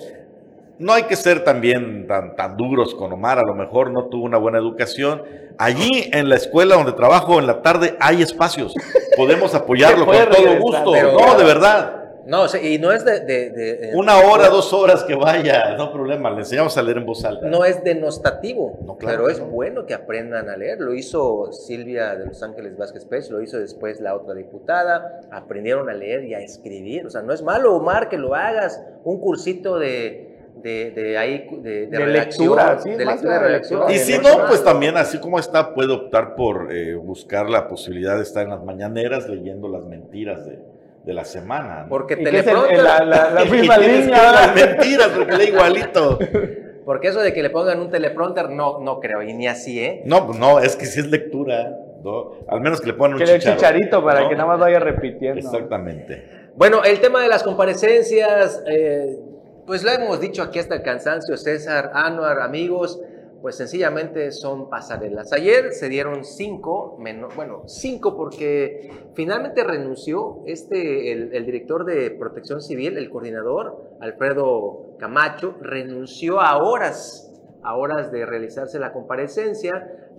No 0.79 0.93
hay 0.93 1.05
que 1.05 1.15
ser 1.15 1.45
también 1.45 2.09
tan, 2.09 2.35
tan 2.35 2.57
duros 2.57 2.95
con 2.97 3.13
Omar, 3.13 3.39
a 3.39 3.43
lo 3.47 3.55
mejor 3.55 3.91
no 3.93 4.07
tuvo 4.07 4.25
una 4.25 4.39
buena 4.39 4.59
educación. 4.59 5.23
Allí 5.59 6.11
en 6.13 6.29
la 6.29 6.35
escuela 6.35 6.75
donde 6.75 6.93
trabajo 6.93 7.39
en 7.39 7.47
la 7.47 7.63
tarde 7.63 7.97
hay 8.01 8.21
espacios. 8.23 8.75
Podemos 9.17 9.55
apoyarlo 9.55 10.07
con 10.07 10.17
todo 10.17 10.59
gusto. 10.59 10.93
no, 10.97 11.39
de 11.39 11.45
verdad. 11.45 12.02
No, 12.27 12.43
o 12.43 12.49
sea, 12.49 12.63
y 12.63 12.79
no 12.79 12.93
es 12.93 13.05
de... 13.05 13.21
de- 13.21 13.51
de- 13.51 13.77
de- 13.77 13.97
Una 13.97 14.19
hora, 14.19 14.49
dos 14.49 14.73
horas 14.73 15.03
que 15.05 15.15
vaya, 15.15 15.77
no 15.77 15.93
problema. 15.93 16.31
Le 16.31 16.39
enseñamos 16.41 16.77
a 16.79 16.83
leer 16.83 16.99
en 16.99 17.07
voz 17.07 17.25
alta. 17.25 17.47
No 17.47 17.65
es 17.65 17.83
denostativo, 17.83 18.79
No, 18.85 18.97
claro 18.97 19.25
pero 19.25 19.31
es 19.31 19.39
no. 19.41 19.47
bueno 19.47 19.87
que 19.87 19.95
aprendan 19.95 20.49
a 20.49 20.57
leer. 20.57 20.81
Lo 20.81 20.95
hizo 20.95 21.51
Silvia 21.53 22.15
de 22.17 22.27
Los 22.27 22.43
Ángeles 22.43 22.77
Vázquez 22.77 23.05
Pérez, 23.07 23.31
lo 23.31 23.43
hizo 23.43 23.59
después 23.59 24.01
la 24.01 24.15
otra 24.15 24.35
diputada. 24.35 25.21
Aprendieron 25.31 25.89
a 25.91 25.95
leer 25.95 26.25
y 26.25 26.35
a 26.35 26.41
escribir. 26.41 27.07
O 27.07 27.11
sea, 27.11 27.23
no 27.23 27.33
es 27.33 27.43
malo, 27.43 27.75
Omar, 27.75 28.09
que 28.09 28.19
lo 28.19 28.35
hagas. 28.35 28.81
Un 29.05 29.19
cursito 29.21 29.79
de, 29.79 30.29
de, 30.63 30.91
de 30.93 31.19
ahí, 31.19 31.49
de, 31.61 31.87
de 31.87 31.99
De 31.99 32.07
lectura, 32.07 32.79
sí, 32.81 32.91
de 32.91 33.05
más 33.05 33.15
lectura, 33.17 33.21
que 33.21 33.27
de 33.27 33.33
de 33.33 33.49
redacción. 33.49 33.81
lectura. 33.81 33.97
Y 33.97 33.99
si 33.99 34.19
no, 34.19 34.47
pues 34.47 34.63
también, 34.63 34.97
así 34.97 35.19
como 35.19 35.39
está, 35.39 35.75
puede 35.75 35.93
optar 35.93 36.35
por 36.37 36.73
eh, 36.73 36.95
buscar 36.95 37.51
la 37.51 37.67
posibilidad 37.69 38.17
de 38.17 38.23
estar 38.23 38.45
en 38.45 38.51
las 38.51 38.63
mañaneras 38.63 39.29
leyendo 39.29 39.69
las 39.69 39.85
mentiras 39.85 40.45
de, 40.47 40.61
de 41.05 41.13
la 41.13 41.25
semana. 41.25 41.83
¿no? 41.83 41.89
Porque 41.89 42.15
¿Y 42.15 42.25
qué 42.25 42.31
es 42.31 42.35
el- 42.35 42.45
teleprompter, 42.45 42.83
la, 42.83 43.45
misma 43.51 43.79
línea? 43.79 44.33
las 44.33 44.55
mentiras, 44.55 45.09
porque 45.09 45.37
lee 45.37 45.45
igualito. 45.49 46.19
porque 46.85 47.09
eso 47.09 47.21
de 47.21 47.33
que 47.33 47.43
le 47.43 47.51
pongan 47.51 47.81
un 47.81 47.91
teleprompter, 47.91 48.51
no, 48.51 48.81
no 48.81 49.01
creo, 49.01 49.23
y 49.23 49.33
ni 49.35 49.47
así, 49.49 49.81
¿eh? 49.81 50.03
No, 50.05 50.27
pues 50.27 50.39
no, 50.39 50.59
es 50.61 50.77
que 50.77 50.87
si 50.87 51.01
es 51.01 51.07
lectura, 51.07 51.71
¿no? 52.03 52.33
Al 52.49 52.61
menos 52.61 52.81
que 52.81 52.89
le 52.89 52.95
pongan 52.95 53.15
un 53.15 53.19
Que 53.21 53.27
le 53.27 53.39
chicharo, 53.39 53.57
chicharito 53.57 54.05
para 54.05 54.23
¿no? 54.23 54.29
que 54.29 54.35
nada 54.35 54.47
más 54.49 54.59
vaya 54.61 54.79
repitiendo. 54.81 55.39
Exactamente. 55.39 56.51
Bueno, 56.57 56.83
el 56.85 57.01
tema 57.01 57.21
de 57.23 57.29
las 57.29 57.43
comparecencias, 57.43 58.63
eh, 58.67 59.19
pues 59.67 59.83
lo 59.85 59.91
hemos 59.93 60.21
dicho 60.21 60.43
aquí 60.43 60.59
hasta 60.59 60.75
el 60.75 60.83
cansancio, 60.83 61.37
César, 61.37 61.91
Anuar, 61.95 62.41
amigos, 62.41 63.01
pues 63.43 63.57
sencillamente 63.57 64.31
son 64.31 64.71
pasarelas. 64.71 65.33
Ayer 65.33 65.73
se 65.73 65.89
dieron 65.89 66.25
cinco, 66.25 66.97
meno- 67.01 67.29
bueno, 67.35 67.65
cinco 67.67 68.17
porque 68.17 68.91
finalmente 69.15 69.65
renunció 69.65 70.43
este, 70.47 71.11
el, 71.13 71.35
el 71.35 71.45
director 71.45 71.85
de 71.85 72.13
Protección 72.13 72.63
Civil, 72.63 72.97
el 72.97 73.11
coordinador, 73.11 73.97
Alfredo 74.01 74.97
Camacho, 74.99 75.57
renunció 75.61 76.41
a 76.41 76.57
horas 76.63 77.29
a 77.65 77.77
horas 77.77 78.11
de 78.11 78.27
realizarse 78.27 78.81
la 78.81 78.93
comparecencia. 78.93 79.71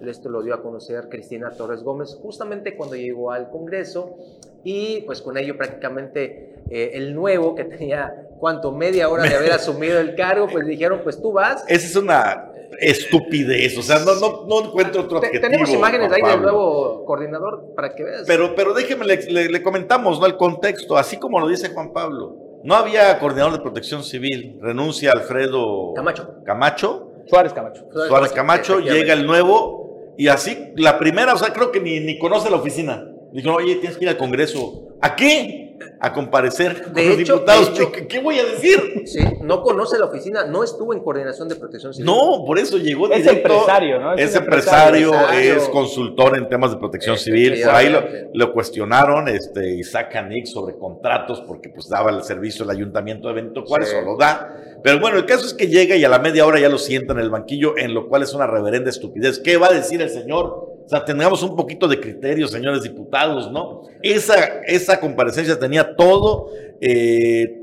Esto 0.01 0.29
lo 0.29 0.41
dio 0.43 0.53
a 0.53 0.61
conocer 0.61 1.09
Cristina 1.09 1.49
Torres 1.51 1.83
Gómez 1.83 2.17
justamente 2.21 2.75
cuando 2.77 2.95
llegó 2.95 3.31
al 3.31 3.49
Congreso 3.49 4.15
y 4.63 5.01
pues 5.01 5.21
con 5.21 5.37
ello 5.37 5.57
prácticamente 5.57 6.55
eh, 6.69 6.91
el 6.93 7.13
nuevo 7.13 7.53
que 7.53 7.65
tenía 7.65 8.27
cuánto 8.39 8.71
media 8.71 9.09
hora 9.09 9.23
de 9.23 9.35
haber 9.35 9.51
asumido 9.53 9.99
el 9.99 10.15
cargo, 10.15 10.47
pues 10.49 10.65
dijeron 10.65 11.01
pues 11.03 11.21
tú 11.21 11.33
vas. 11.33 11.65
Esa 11.67 11.85
es 11.85 11.95
una 11.97 12.52
estupidez, 12.79 13.77
o 13.77 13.81
sea, 13.81 13.99
no, 13.99 14.15
no, 14.15 14.45
no 14.47 14.65
encuentro 14.67 15.01
otro 15.03 15.19
Te- 15.19 15.27
adjetivo. 15.27 15.49
tenemos 15.49 15.69
imágenes 15.71 16.11
ahí 16.11 16.21
del 16.21 16.41
nuevo 16.41 17.05
coordinador 17.05 17.73
para 17.75 17.93
que 17.95 18.03
veas. 18.03 18.23
Pero, 18.27 18.55
pero 18.55 18.73
déjeme, 18.73 19.05
le, 19.05 19.17
le- 19.31 19.49
le 19.49 19.63
comentamos, 19.63 20.19
¿no? 20.19 20.25
El 20.25 20.37
contexto, 20.37 20.97
así 20.97 21.17
como 21.17 21.39
lo 21.39 21.47
dice 21.47 21.69
Juan 21.69 21.91
Pablo. 21.93 22.37
No 22.63 22.75
había 22.75 23.19
coordinador 23.19 23.53
de 23.53 23.59
protección 23.59 24.03
civil, 24.03 24.57
renuncia 24.61 25.11
Alfredo 25.11 25.93
Camacho. 25.95 26.35
Camacho, 26.45 27.11
Suárez 27.27 27.51
Camacho. 27.53 27.85
Suárez 28.07 28.31
Camacho, 28.31 28.79
llega 28.79 29.13
el 29.13 29.25
nuevo 29.25 30.13
y 30.17 30.27
así, 30.27 30.71
la 30.77 30.97
primera, 30.97 31.33
o 31.33 31.37
sea, 31.37 31.51
creo 31.51 31.71
que 31.71 31.79
ni, 31.81 31.99
ni 31.99 32.17
conoce 32.19 32.49
la 32.49 32.57
oficina. 32.57 33.05
Dijo, 33.33 33.51
oye, 33.55 33.75
tienes 33.77 33.97
que 33.97 34.05
ir 34.05 34.09
al 34.09 34.17
Congreso. 34.17 34.89
¿A 35.01 35.15
qué? 35.15 35.62
A 35.99 36.13
comparecer 36.13 36.83
con 36.83 36.93
De 36.93 37.05
los 37.05 37.19
hecho- 37.19 37.33
diputados. 37.35 37.77
de 37.77 37.83
hecho- 37.83 37.91
¿Qué, 37.91 38.07
qué 38.07 38.19
voy 38.19 38.39
a 38.39 38.45
decir? 38.45 39.03
Sí, 39.05 39.19
no 39.41 39.61
conoce 39.61 39.97
la 39.97 40.05
oficina, 40.05 40.45
no 40.45 40.63
estuvo 40.63 40.93
en 40.93 41.01
coordinación 41.01 41.47
de 41.49 41.55
protección 41.55 41.93
civil. 41.93 42.05
No, 42.05 42.43
por 42.45 42.59
eso 42.59 42.77
llegó 42.77 43.11
Es 43.11 43.25
empresario, 43.27 43.99
¿no? 43.99 44.13
Es, 44.13 44.35
empresario, 44.35 45.13
empresario. 45.13 45.55
es 45.57 45.69
consultor 45.69 46.37
en 46.37 46.47
temas 46.49 46.71
de 46.71 46.77
protección 46.77 47.15
Eh, 47.15 47.19
civil. 47.19 47.61
Por 47.63 47.73
ahí 47.75 47.93
lo, 48.33 48.53
cuestionaron, 48.53 49.27
este, 49.27 49.75
Isaac 49.75 50.11
Canix 50.11 50.51
sobre 50.51 50.77
contratos, 50.77 51.41
porque 51.47 51.69
pues 51.69 51.89
daba 51.89 52.11
el 52.11 52.23
servicio 52.23 52.65
del 52.65 52.75
ayuntamiento 52.77 53.27
de 53.27 53.33
Benito 53.35 53.63
Juárez, 53.65 53.89
Sí. 53.89 53.95
o 53.97 54.01
lo 54.01 54.17
da. 54.17 54.55
Pero 54.83 54.99
bueno, 54.99 55.17
el 55.17 55.25
caso 55.25 55.45
es 55.45 55.53
que 55.53 55.67
llega 55.67 55.95
y 55.95 56.03
a 56.03 56.09
la 56.09 56.19
media 56.19 56.45
hora 56.45 56.59
ya 56.59 56.69
lo 56.69 56.77
sienta 56.77 57.13
en 57.13 57.19
el 57.19 57.29
banquillo, 57.29 57.77
en 57.77 57.93
lo 57.93 58.07
cual 58.07 58.23
es 58.23 58.33
una 58.33 58.47
reverenda 58.47 58.89
estupidez. 58.89 59.39
¿Qué 59.39 59.57
va 59.57 59.67
a 59.67 59.73
decir 59.73 60.01
el 60.01 60.09
señor? 60.09 60.72
O 60.85 60.89
sea, 60.89 61.03
tengamos 61.05 61.41
un 61.43 61.55
poquito 61.55 61.87
de 61.87 61.99
criterio, 61.99 62.47
señores 62.47 62.83
diputados, 62.83 63.51
¿no? 63.51 63.83
Esa, 64.01 64.61
esa 64.67 64.99
comparecencia 64.99 65.57
tenía 65.57 65.95
todo, 65.95 66.49
eh, 66.81 67.59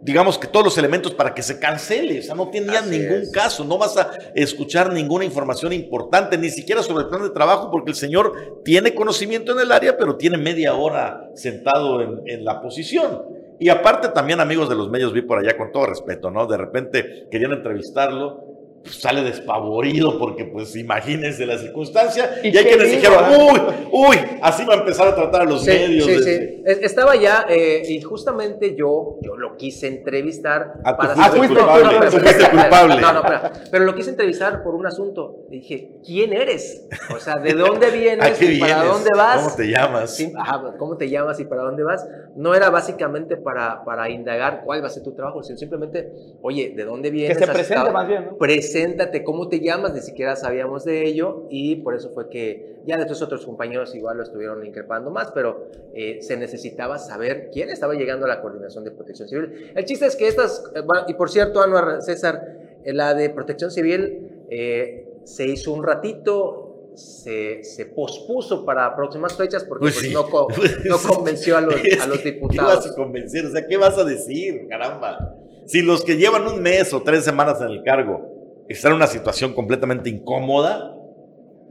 digamos 0.00 0.38
que 0.38 0.46
todos 0.46 0.64
los 0.64 0.78
elementos 0.78 1.12
para 1.14 1.34
que 1.34 1.42
se 1.42 1.58
cancele. 1.58 2.20
O 2.20 2.22
sea, 2.22 2.34
no 2.34 2.50
tenía 2.50 2.78
Así 2.80 2.90
ningún 2.90 3.22
es. 3.22 3.30
caso, 3.32 3.64
no 3.64 3.78
vas 3.78 3.96
a 3.96 4.10
escuchar 4.34 4.92
ninguna 4.92 5.24
información 5.24 5.72
importante, 5.72 6.38
ni 6.38 6.50
siquiera 6.50 6.82
sobre 6.82 7.04
el 7.04 7.08
plan 7.10 7.22
de 7.22 7.30
trabajo, 7.30 7.70
porque 7.70 7.90
el 7.90 7.96
señor 7.96 8.60
tiene 8.64 8.94
conocimiento 8.94 9.52
en 9.52 9.60
el 9.60 9.72
área, 9.72 9.96
pero 9.96 10.16
tiene 10.16 10.38
media 10.38 10.74
hora 10.74 11.28
sentado 11.34 12.00
en, 12.00 12.20
en 12.26 12.44
la 12.44 12.60
posición. 12.60 13.22
Y 13.58 13.68
aparte 13.68 14.08
también 14.08 14.40
amigos 14.40 14.68
de 14.68 14.74
los 14.74 14.90
medios 14.90 15.12
vi 15.12 15.22
por 15.22 15.38
allá 15.38 15.56
con 15.56 15.70
todo 15.70 15.86
respeto, 15.86 16.30
¿no? 16.30 16.46
De 16.46 16.56
repente 16.56 17.28
querían 17.30 17.52
entrevistarlo, 17.52 18.51
pues, 18.82 19.00
sale 19.00 19.22
despavorido 19.22 20.18
porque 20.18 20.44
pues 20.44 20.74
imagínense 20.76 21.46
la 21.46 21.58
circunstancia 21.58 22.40
y, 22.42 22.48
¿Y 22.48 22.56
hay 22.58 22.64
quienes 22.64 22.90
dijeron, 22.90 23.18
ah? 23.20 23.30
uy, 23.38 23.60
uy, 23.92 24.16
así 24.42 24.64
va 24.64 24.74
a 24.74 24.78
empezar 24.78 25.08
a 25.08 25.14
tratar 25.14 25.42
a 25.42 25.44
los 25.44 25.62
Sí, 25.64 25.70
medios. 25.70 26.06
sí, 26.06 26.18
sí. 26.22 26.62
Es- 26.64 26.78
Estaba 26.82 27.16
ya 27.16 27.46
eh, 27.48 27.82
y 27.88 28.00
justamente 28.02 28.74
yo, 28.76 29.18
yo 29.22 29.36
lo 29.36 29.56
quise 29.56 29.86
entrevistar 29.88 30.74
Ah, 30.84 30.92
tú 30.92 30.96
para 30.96 31.14
fuiste 31.14 31.32
saber- 31.32 31.48
culpable, 31.48 31.84
No, 31.84 31.90
no, 31.92 32.04
espera, 32.04 32.22
fuiste 32.32 32.50
culpable. 32.50 33.00
No, 33.00 33.12
no. 33.12 33.22
Pero 33.70 33.84
lo 33.84 33.94
quise 33.94 34.10
entrevistar 34.10 34.62
por 34.62 34.74
un 34.74 34.86
asunto. 34.86 35.44
Le 35.50 35.56
dije, 35.56 35.92
¿quién 36.04 36.32
eres? 36.32 36.86
O 37.14 37.18
sea, 37.18 37.36
¿de 37.36 37.52
dónde 37.54 37.90
vienes? 37.90 38.26
¿A 38.36 38.38
qué 38.38 38.52
y 38.52 38.58
¿Para 38.60 38.74
vienes? 38.82 38.92
dónde 38.92 39.10
vas? 39.16 39.42
¿Cómo 39.44 39.56
te 39.56 39.68
llamas? 39.68 40.16
Sí, 40.16 40.32
ajá, 40.36 40.74
¿Cómo 40.78 40.96
te 40.96 41.08
llamas 41.08 41.38
y 41.40 41.44
para 41.44 41.62
dónde 41.62 41.82
vas? 41.82 42.06
No 42.36 42.54
era 42.54 42.70
básicamente 42.70 43.36
para, 43.36 43.84
para 43.84 44.08
indagar 44.10 44.62
cuál 44.64 44.82
va 44.82 44.86
a 44.86 44.90
ser 44.90 45.02
tu 45.02 45.14
trabajo, 45.14 45.42
sino 45.42 45.56
simplemente, 45.58 46.12
oye, 46.42 46.72
¿de 46.76 46.84
dónde 46.84 47.10
vienes? 47.10 47.38
se 47.38 47.44
¿Has 47.44 47.50
presente 47.50 47.90
más 47.90 48.06
bien, 48.08 48.24
¿no? 48.26 48.38
Preséntate, 48.72 49.22
¿cómo 49.22 49.48
te 49.48 49.60
llamas? 49.60 49.92
Ni 49.92 50.00
siquiera 50.00 50.34
sabíamos 50.34 50.84
de 50.84 51.04
ello 51.06 51.46
y 51.50 51.76
por 51.76 51.94
eso 51.94 52.10
fue 52.14 52.30
que 52.30 52.76
ya 52.86 52.96
después 52.96 53.20
otros 53.20 53.44
compañeros 53.44 53.94
igual 53.94 54.16
lo 54.16 54.22
estuvieron 54.22 54.64
increpando 54.64 55.10
más, 55.10 55.30
pero 55.32 55.68
eh, 55.94 56.22
se 56.22 56.38
necesitaba 56.38 56.98
saber 56.98 57.50
quién 57.52 57.68
estaba 57.68 57.92
llegando 57.94 58.24
a 58.24 58.30
la 58.30 58.40
coordinación 58.40 58.82
de 58.84 58.92
protección 58.92 59.28
civil. 59.28 59.72
El 59.74 59.84
chiste 59.84 60.06
es 60.06 60.16
que 60.16 60.26
estas, 60.26 60.64
eh, 60.74 60.80
y 61.06 61.14
por 61.14 61.28
cierto, 61.28 61.60
Anuar 61.60 62.00
César, 62.00 62.40
eh, 62.82 62.94
la 62.94 63.12
de 63.12 63.28
protección 63.28 63.70
civil 63.70 64.46
eh, 64.48 65.06
se 65.24 65.46
hizo 65.46 65.70
un 65.74 65.84
ratito, 65.84 66.92
se, 66.94 67.62
se 67.64 67.84
pospuso 67.86 68.64
para 68.64 68.96
próximas 68.96 69.36
fechas 69.36 69.64
porque 69.64 69.82
Pues 69.82 69.94
pues, 69.96 70.06
sí. 70.06 70.14
no, 70.14 70.22
no 70.88 71.14
convenció 71.14 71.58
a 71.58 71.60
los, 71.60 71.74
a 71.74 72.06
los 72.06 72.18
que, 72.20 72.38
¿Qué 72.38 72.40
vas 72.40 72.50
diputados. 72.50 72.90
a 72.90 72.94
convencer? 72.94 73.44
O 73.44 73.50
sea, 73.50 73.66
¿qué 73.66 73.76
vas 73.76 73.98
a 73.98 74.04
decir? 74.04 74.66
Caramba. 74.68 75.36
Si 75.66 75.82
los 75.82 76.02
que 76.02 76.16
llevan 76.16 76.46
un 76.46 76.60
mes 76.60 76.92
o 76.94 77.02
tres 77.02 77.22
semanas 77.24 77.60
en 77.60 77.68
el 77.68 77.84
cargo 77.84 78.31
están 78.68 78.92
en 78.92 78.96
una 78.96 79.06
situación 79.06 79.54
completamente 79.54 80.10
incómoda, 80.10 80.96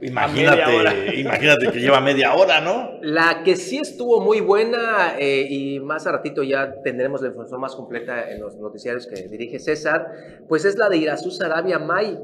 imagínate, 0.02 1.16
imagínate 1.20 1.70
que 1.70 1.80
lleva 1.80 2.00
media 2.00 2.34
hora, 2.34 2.60
¿no? 2.60 2.98
La 3.02 3.42
que 3.44 3.56
sí 3.56 3.78
estuvo 3.78 4.20
muy 4.20 4.40
buena 4.40 5.16
eh, 5.18 5.46
y 5.48 5.80
más 5.80 6.06
a 6.06 6.12
ratito 6.12 6.42
ya 6.42 6.82
tendremos 6.82 7.22
la 7.22 7.28
información 7.28 7.60
más 7.60 7.74
completa 7.74 8.30
en 8.30 8.40
los 8.40 8.56
noticiarios 8.56 9.06
que 9.06 9.28
dirige 9.28 9.58
César, 9.58 10.06
pues 10.48 10.64
es 10.64 10.76
la 10.76 10.88
de 10.88 10.98
Irazú 10.98 11.30
Sarabia 11.30 11.78
May. 11.78 12.18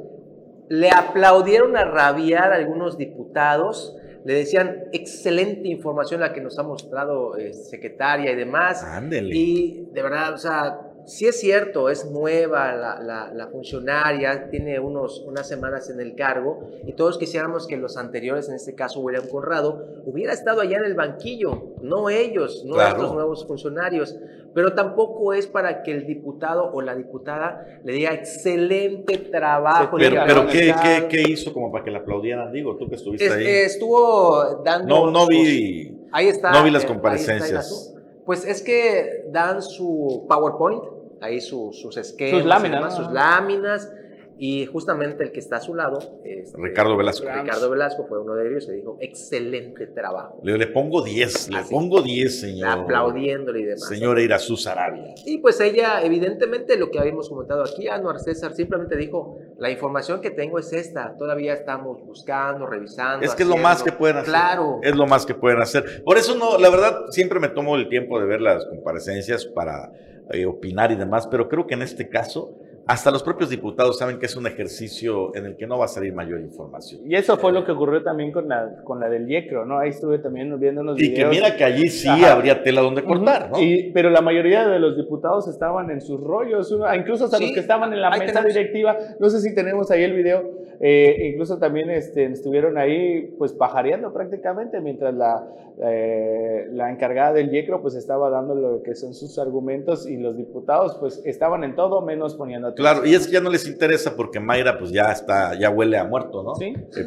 le 0.69 0.91
aplaudieron 0.91 1.77
a 1.77 1.85
rabiar 1.85 2.53
a 2.53 2.57
algunos 2.57 2.99
diputados, 2.99 3.97
le 4.25 4.35
decían 4.35 4.85
excelente 4.93 5.69
información 5.69 6.21
la 6.21 6.35
que 6.35 6.43
nos 6.43 6.59
ha 6.59 6.63
mostrado 6.63 7.37
eh, 7.37 7.55
secretaria 7.55 8.33
y 8.33 8.37
demás. 8.37 8.83
Ándele. 8.85 9.35
Y 9.35 9.89
de 9.93 10.03
verdad, 10.03 10.35
o 10.35 10.39
sea, 10.39 10.88
sí 11.09 11.27
es 11.27 11.41
cierto, 11.41 11.89
es 11.89 12.11
nueva 12.11 12.73
la, 12.75 13.01
la- 13.01 13.33
la 13.35 13.49
funcionaria, 13.49 14.49
tiene 14.51 14.79
unos, 14.79 15.21
unas 15.27 15.49
semanas 15.49 15.91
en 15.91 16.01
el 16.01 16.15
cargo 16.15 16.61
y 16.87 16.93
todos 16.93 17.19
quisiéramos 17.19 17.67
que 17.67 17.77
los 17.77 17.97
anteriores, 17.97 18.49
en 18.49 18.55
este 18.55 18.75
caso 18.75 19.01
William 19.01 19.27
Conrado, 19.29 19.85
hubiera 20.05 20.33
estado 20.33 20.61
allá 20.61 20.79
en 20.79 20.85
el 20.85 20.95
banquillo, 20.95 21.75
no 21.83 22.11
ellos, 22.11 22.65
no 22.67 22.75
Claro. 22.75 22.97
estos 22.97 23.15
nuevos 23.15 23.47
funcionarios. 23.47 24.17
Pero 24.55 24.73
tampoco 24.75 25.35
es 25.35 25.47
para 25.47 25.83
que 25.83 25.93
el 25.93 26.07
diputado 26.07 26.71
o 26.73 26.81
la 26.81 26.95
diputada 26.97 27.67
le 27.85 27.93
diga 27.93 28.13
excelente 28.15 29.19
trabajo. 29.19 29.99
Sí, 29.99 30.05
Pero, 30.09 30.23
pero 30.27 30.41
¿dónde 30.41 30.53
¿qué, 30.53 30.75
qué, 30.83 31.09
qué 31.23 31.31
hizo 31.31 31.53
como 31.53 31.71
para 31.71 31.85
que 31.85 31.91
la 31.91 31.99
aplaudieran? 31.99 32.51
Digo, 32.53 32.77
tú 32.77 32.89
que 32.89 32.97
estuviste 32.97 33.27
es- 33.27 33.33
ahí. 33.33 33.47
estuvo 33.47 34.63
dando. 34.65 34.89
no, 35.07 35.11
no 35.11 35.27
vi. 35.27 35.97
Ahí 36.13 36.29
está. 36.29 36.51
no 36.51 36.65
vi 36.65 36.71
las 36.71 36.85
eh, 36.85 36.87
comparecencias. 36.87 37.95
Pues 38.25 38.45
es 38.47 38.63
que 38.63 39.27
dan 39.31 39.63
su 39.63 40.27
PowerPoint, 40.29 40.83
ahí 41.21 41.41
su- 41.41 41.73
sus 41.73 41.97
esquemas, 41.97 42.41
Sus 42.41 42.47
láminas, 42.49 42.71
y 42.71 42.75
demás, 42.81 42.97
sus 42.97 43.13
láminas, 43.13 43.93
y 44.41 44.67
justamente 44.67 45.25
el 45.25 45.33
que 45.33 45.41
está 45.41 45.57
a 45.57 45.61
su 45.61 45.75
lado, 45.75 45.99
este, 46.23 46.57
Ricardo 46.63 46.97
Velasco. 46.97 47.27
Ricardo 47.29 47.71
Velasco 47.71 48.07
fue 48.07 48.21
uno 48.21 48.37
de 48.37 48.49
ellos 48.49 48.69
y 48.69 48.73
dijo, 48.77 48.97
excelente 49.01 49.89
trabajo, 49.89 50.39
Le, 50.45 50.57
le 50.57 50.69
pongo 50.69 51.03
10, 51.03 51.51
le 51.51 51.59
Así. 51.59 51.75
pongo 51.75 52.03
10, 52.03 52.41
señor. 52.41 52.69
aplaudiéndole 52.69 53.59
y 53.59 53.65
demás. 53.65 53.89
Señora 53.89 54.21
Irazú 54.23 54.57
Sarabia. 54.57 55.13
Y 55.27 55.39
pues 55.39 55.61
ella, 55.61 56.03
evidentemente, 56.05 56.77
lo 56.79 56.89
que 56.93 57.01
habíamos 57.01 57.29
comentado 57.29 57.65
aquí, 57.65 57.89
Anuar 57.89 58.21
César 58.21 58.55
simplemente 58.55 58.97
dijo, 58.97 59.39
la 59.59 59.73
información 59.73 60.21
que 60.21 60.31
tengo 60.31 60.61
es 60.61 60.73
esta, 60.73 61.17
todavía 61.19 61.55
estamos 61.55 62.01
buscando, 62.07 62.65
revisando. 62.65 63.27
Es 63.27 63.35
que 63.35 63.43
es 63.43 63.49
lo 63.49 63.57
más 63.57 63.79
que 63.83 63.91
haciendo". 63.91 63.99
pueden 63.99 64.17
hacer. 64.19 64.29
Claro. 64.31 64.79
Es 64.85 64.95
lo 64.95 65.07
más 65.09 65.27
que 65.27 65.35
pueden 65.35 65.61
hacer. 65.63 66.05
Por 66.05 66.17
eso 66.17 66.37
no, 66.37 66.59
la 66.59 66.71
verdad, 66.71 67.07
siempre 67.11 67.41
me 67.41 67.49
tomo 67.49 67.75
el 67.75 67.89
tiempo 67.89 68.21
de 68.21 68.27
ver 68.27 68.41
las 68.41 68.65
comparecencias 68.67 69.47
para 69.47 69.91
eh, 70.31 70.47
opinar 70.47 70.91
y 70.93 70.97
demás, 70.97 71.27
pero 71.27 71.49
creo 71.49 71.67
que 71.67 71.75
en 71.75 71.83
este 71.83 72.09
caso, 72.09 72.55
hasta 72.87 73.11
los 73.11 73.23
propios 73.23 73.51
diputados 73.51 73.99
saben 73.99 74.19
que 74.19 74.25
es 74.27 74.35
un 74.37 74.47
ejercicio 74.47 75.35
en 75.37 75.45
el 75.45 75.57
que 75.57 75.67
no 75.67 75.77
va 75.79 75.85
a 75.85 75.89
salir 75.89 76.15
mayor 76.15 76.41
información. 76.41 77.03
Y 77.05 77.17
eso 77.17 77.37
fue 77.37 77.53
lo 77.53 77.63
que 77.65 77.73
ocurrió 77.73 78.03
también 78.03 78.33
con 78.33 78.49
la, 78.49 78.77
con 78.83 78.99
la 78.99 79.11
del 79.11 79.31
IECRO, 79.31 79.67
¿no? 79.67 79.79
Ahí 79.79 79.91
estuve 79.91 80.19
también 80.21 80.59
viendo 80.59 80.81
unos 80.81 80.99
Y 80.99 81.09
que 81.13 81.25
videos. 81.27 81.31
mira 81.31 81.55
que 81.57 81.65
allí 81.65 81.89
sí 81.91 82.09
Ajá. 82.09 82.33
habría 82.33 82.63
tela 82.63 82.81
donde 82.81 83.05
cortar, 83.05 83.51
¿no? 83.51 83.61
Y, 83.63 83.91
pero 83.93 84.09
la 84.09 84.23
mayoría 84.23 84.67
de 84.67 84.79
los 84.79 84.97
diputados 84.97 85.49
estaban 85.49 85.91
en 85.91 86.01
sus 86.01 86.19
rollos, 86.19 86.75
incluso 86.97 87.27
hasta 87.27 87.37
Sí, 87.37 87.45
los 87.45 87.53
que 87.53 87.61
estaban 87.61 87.93
en 87.93 88.01
la 88.01 88.09
mesa 88.09 88.25
tenemos. 88.25 88.55
directiva. 88.55 88.97
No 89.21 89.29
sé 89.29 89.41
si 89.41 89.55
tenemos 89.55 89.91
ahí 89.91 90.03
el 90.05 90.15
video. 90.15 90.51
eh, 90.81 91.31
incluso 91.33 91.59
también 91.59 91.91
este, 91.91 92.25
estuvieron 92.27 92.79
ahí 92.79 93.35
pues 93.37 93.53
pajareando 93.53 94.13
prácticamente 94.13 94.81
mientras 94.81 95.13
la, 95.13 95.45
eh, 95.83 96.67
la 96.71 96.91
encargada 96.91 97.33
del 97.33 97.51
YECRO 97.51 97.83
pues 97.83 97.95
estaba 97.97 98.31
dando 98.31 98.55
lo 98.55 98.83
que 98.83 98.95
son 98.95 99.13
sus 99.15 99.39
argumentos 99.41 100.09
y 100.09 100.17
los 100.19 100.37
diputados 100.37 100.97
pues 101.01 101.23
estaban 101.25 101.65
en 101.65 101.75
todo 101.75 102.03
menos 102.03 102.35
poniendo 102.37 102.69
atención. 102.69 102.95
Claro, 102.95 103.07
y 103.07 103.15
es 103.15 103.27
que 103.27 103.33
ya 103.35 103.41
no 103.41 103.51
les 103.51 103.67
interesa 103.67 104.15
porque 104.17 104.41
Mayra 104.41 104.79
pues 104.79 104.91
ya 104.91 105.11
está, 105.13 105.59
ya 105.59 105.71
huele 105.71 105.97
a 105.99 106.05
muerto, 106.05 106.43
¿no? 106.43 106.55
Sí. 106.57 106.75
Eh, 106.97 107.05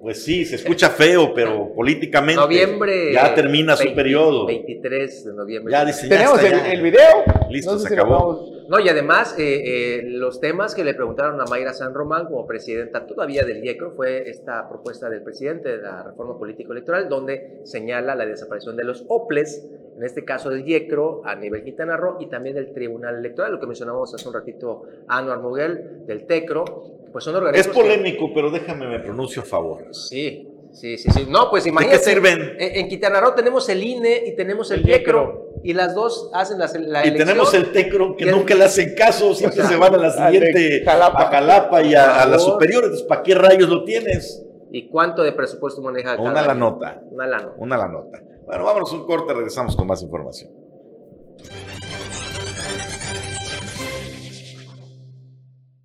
Pues 0.00 0.22
sí, 0.22 0.44
se 0.44 0.56
escucha 0.56 0.90
feo, 0.90 1.32
pero 1.34 1.72
políticamente 1.74 2.40
Noviembre. 2.40 3.12
ya 3.12 3.34
termina 3.34 3.76
su 3.76 3.84
20 3.84 3.96
periodo. 3.96 4.46
23 4.46 5.24
de 5.26 5.32
noviembre. 5.34 5.72
Ya 5.72 5.84
dice, 5.84 6.08
ya 6.08 6.16
Tenemos 6.16 6.42
está, 6.42 6.56
el, 6.56 6.62
ya. 6.64 6.72
el 6.72 6.82
video. 6.82 7.24
Listo, 7.50 7.72
no 7.72 7.78
sé 7.78 7.82
se 7.88 7.88
si 7.88 7.94
acabó. 7.94 8.44
No, 8.68 8.78
y 8.78 8.88
además, 8.88 9.34
eh, 9.38 9.98
eh, 9.98 10.02
los 10.04 10.40
temas 10.40 10.76
que 10.76 10.84
le 10.84 10.94
preguntaron 10.94 11.40
a 11.40 11.44
Mayra 11.46 11.72
San 11.74 11.92
Román 11.92 12.26
como 12.26 12.46
presidenta 12.46 13.04
todavía 13.04 13.42
del 13.44 13.64
IECRO 13.64 13.90
fue 13.96 14.30
esta 14.30 14.68
propuesta 14.68 15.10
del 15.10 15.22
presidente 15.22 15.76
de 15.76 15.82
la 15.82 16.04
reforma 16.04 16.38
político-electoral, 16.38 17.08
donde 17.08 17.60
señala 17.64 18.14
la 18.14 18.26
desaparición 18.26 18.76
de 18.76 18.84
los 18.84 19.04
OPLES, 19.08 19.66
en 20.00 20.06
este 20.06 20.24
caso 20.24 20.48
del 20.48 20.66
IECRO 20.66 21.20
a 21.26 21.34
nivel 21.36 21.62
Quintana 21.62 21.94
Roo 21.94 22.16
y 22.20 22.26
también 22.30 22.54
del 22.54 22.72
Tribunal 22.72 23.16
Electoral, 23.18 23.52
lo 23.52 23.60
que 23.60 23.66
mencionamos 23.66 24.14
hace 24.14 24.26
un 24.26 24.32
ratito 24.32 24.82
a 25.06 25.18
Anuar 25.18 25.40
Muguel, 25.40 26.06
del 26.06 26.26
TECRO, 26.26 26.64
pues 27.12 27.22
son 27.22 27.34
Es 27.34 27.38
organismos. 27.42 27.76
que- 27.76 27.82
polémico, 27.82 28.30
pero 28.34 28.50
déjame 28.50 28.86
me 28.88 28.98
pronuncio 29.00 29.42
a 29.42 29.44
favor. 29.44 29.94
Sí, 29.94 30.48
sí, 30.72 30.96
sí, 30.96 31.10
sí. 31.10 31.26
No, 31.28 31.50
pues 31.50 31.64
¿De 31.64 31.70
imagínate. 31.70 31.98
qué 31.98 32.02
sirven? 32.10 32.40
En, 32.58 32.76
en 32.76 32.88
Quintana 32.88 33.20
Roo 33.20 33.34
tenemos 33.34 33.68
el 33.68 33.84
INE 33.84 34.22
y 34.26 34.36
tenemos 34.36 34.70
el, 34.70 34.80
El 34.84 34.88
IECRO, 34.88 35.48
y 35.62 35.74
las 35.74 35.94
dos 35.94 36.30
hacen 36.32 36.58
la, 36.58 36.66
la 36.66 37.04
Y 37.04 37.08
elección. 37.08 37.28
tenemos 37.28 37.52
el 37.52 37.70
TECRO 37.70 38.16
que 38.16 38.24
nunca 38.24 38.54
le 38.54 38.64
hacen 38.64 38.94
caso, 38.94 39.34
siempre 39.34 39.60
O 39.60 39.62
sea, 39.66 39.70
se 39.70 39.76
van 39.78 39.94
a 39.94 39.98
la 39.98 40.10
de 40.10 40.32
siguiente, 40.32 40.82
Jalapa. 40.86 41.22
a 41.24 41.26
Jalapa 41.30 41.82
y 41.82 41.94
a, 41.94 42.22
a 42.22 42.26
las 42.26 42.42
superiores. 42.42 43.02
¿Para 43.02 43.22
qué 43.22 43.34
rayos 43.34 43.68
lo 43.68 43.84
tienes? 43.84 44.46
¿Y 44.72 44.88
cuánto 44.88 45.22
de 45.22 45.32
presupuesto 45.32 45.82
maneja 45.82 46.16
cada 46.16 46.30
Una 46.30 46.42
la 46.42 46.52
año? 46.52 46.60
nota, 46.60 47.00
Una 47.10 47.26
lana. 47.26 47.52
una 47.56 47.76
la 47.76 47.88
nota. 47.88 48.20
Bueno, 48.46 48.64
vámonos 48.64 48.92
un 48.92 49.04
corte, 49.04 49.32
regresamos 49.34 49.76
con 49.76 49.86
más 49.86 50.02
información. 50.02 50.50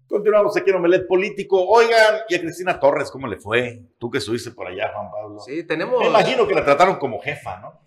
Continuamos 0.07 0.55
aquí 0.55 0.69
en 0.69 0.75
Omelet 0.77 1.07
Político. 1.07 1.65
Oigan, 1.67 2.15
y 2.29 2.35
a 2.35 2.39
Cristina 2.39 2.79
Torres, 2.79 3.09
¿cómo 3.11 3.27
le 3.27 3.37
fue? 3.37 3.81
Tú 3.97 4.09
que 4.09 4.19
estuviste 4.19 4.51
por 4.51 4.67
allá, 4.67 4.91
Juan 4.93 5.11
Pablo. 5.11 5.39
Sí, 5.39 5.63
tenemos. 5.65 5.99
Me 5.99 6.07
imagino 6.07 6.47
que 6.47 6.53
la 6.53 6.63
trataron 6.63 6.97
como 6.97 7.19
jefa, 7.19 7.59
¿no? 7.59 7.81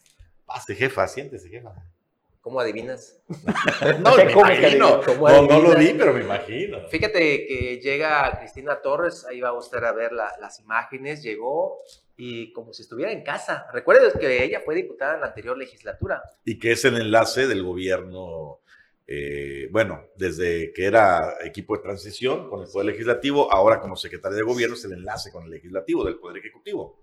Pase, 0.44 0.74
jefa, 0.74 1.06
siéntese, 1.06 1.48
jefa. 1.48 1.72
¿Cómo 2.48 2.60
adivinas? 2.60 3.18
No, 4.00 4.16
me 4.16 4.32
imagino. 4.32 5.02
¿cómo 5.04 5.28
No, 5.28 5.42
no 5.42 5.60
lo 5.60 5.76
vi, 5.78 5.92
pero 5.92 6.14
me 6.14 6.22
imagino. 6.22 6.88
Fíjate 6.88 7.46
que 7.46 7.78
llega 7.82 8.38
Cristina 8.38 8.80
Torres, 8.80 9.26
ahí 9.28 9.38
va 9.42 9.52
usted 9.52 9.84
a 9.84 9.92
ver 9.92 10.12
la- 10.12 10.32
las 10.40 10.58
imágenes, 10.60 11.22
llegó 11.22 11.76
y 12.16 12.50
como 12.54 12.72
si 12.72 12.80
estuviera 12.80 13.12
en 13.12 13.22
casa. 13.22 13.66
Recuerden 13.70 14.18
que 14.18 14.42
ella 14.44 14.62
fue 14.64 14.74
diputada 14.76 15.16
en 15.16 15.20
la 15.20 15.26
anterior 15.26 15.58
legislatura. 15.58 16.22
Y 16.46 16.58
que 16.58 16.72
es 16.72 16.82
el 16.86 16.96
enlace 16.96 17.46
del 17.46 17.62
gobierno, 17.62 18.60
eh, 19.06 19.68
bueno, 19.70 20.06
desde 20.16 20.72
que 20.72 20.86
era 20.86 21.34
equipo 21.44 21.76
de 21.76 21.82
transición 21.82 22.48
con 22.48 22.62
el 22.62 22.68
Poder 22.72 22.86
Legislativo, 22.86 23.52
ahora 23.52 23.78
como 23.78 23.94
secretaria 23.94 24.38
de 24.38 24.42
gobierno 24.42 24.74
es 24.74 24.84
el 24.86 24.92
enlace 24.94 25.30
con 25.30 25.44
el 25.44 25.50
Legislativo, 25.50 26.02
del 26.02 26.16
Poder 26.16 26.38
Ejecutivo. 26.38 27.02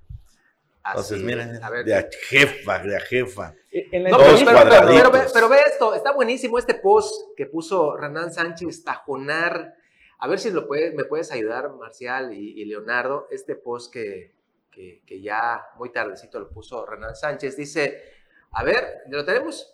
Entonces, 0.88 1.14
Así, 1.18 1.24
miren, 1.26 1.64
a 1.64 1.70
ver. 1.72 1.84
de 1.86 1.96
a 1.96 2.08
jefa, 2.30 2.80
de 2.80 2.96
a 2.96 3.00
jefa. 3.00 3.56
En 3.72 4.04
la 4.04 4.10
No, 4.12 4.18
pero, 4.20 4.36
pero- 4.46 4.70
pero- 4.70 5.12
ve, 5.12 5.20
pero 5.34 5.50
ve 5.50 5.58
esto, 5.66 5.96
está 5.96 6.12
buenísimo 6.14 6.60
este 6.60 6.76
post 6.76 7.36
que 7.36 7.48
puso 7.48 7.98
Renan 7.98 8.32
Sánchez 8.32 8.84
Tajonar. 8.84 9.74
A 10.20 10.28
ver 10.28 10.40
si 10.40 10.52
lo 10.52 10.68
puede, 10.68 10.92
me 10.94 11.04
puedes 11.06 11.32
ayudar, 11.32 11.72
Marcial 11.74 12.34
y, 12.34 12.62
y 12.62 12.66
Leonardo. 12.66 13.28
Este 13.32 13.56
post 13.56 13.92
que, 13.92 14.36
que- 14.72 15.02
que 15.06 15.22
ya 15.22 15.66
muy 15.78 15.92
tardecito 15.92 16.40
lo 16.40 16.50
puso 16.50 16.86
Renan 16.86 17.16
Sánchez. 17.16 17.58
Dice, 17.58 18.04
a 18.52 18.64
ver, 18.64 19.00
¿lo 19.10 19.26
tenemos? 19.26 19.72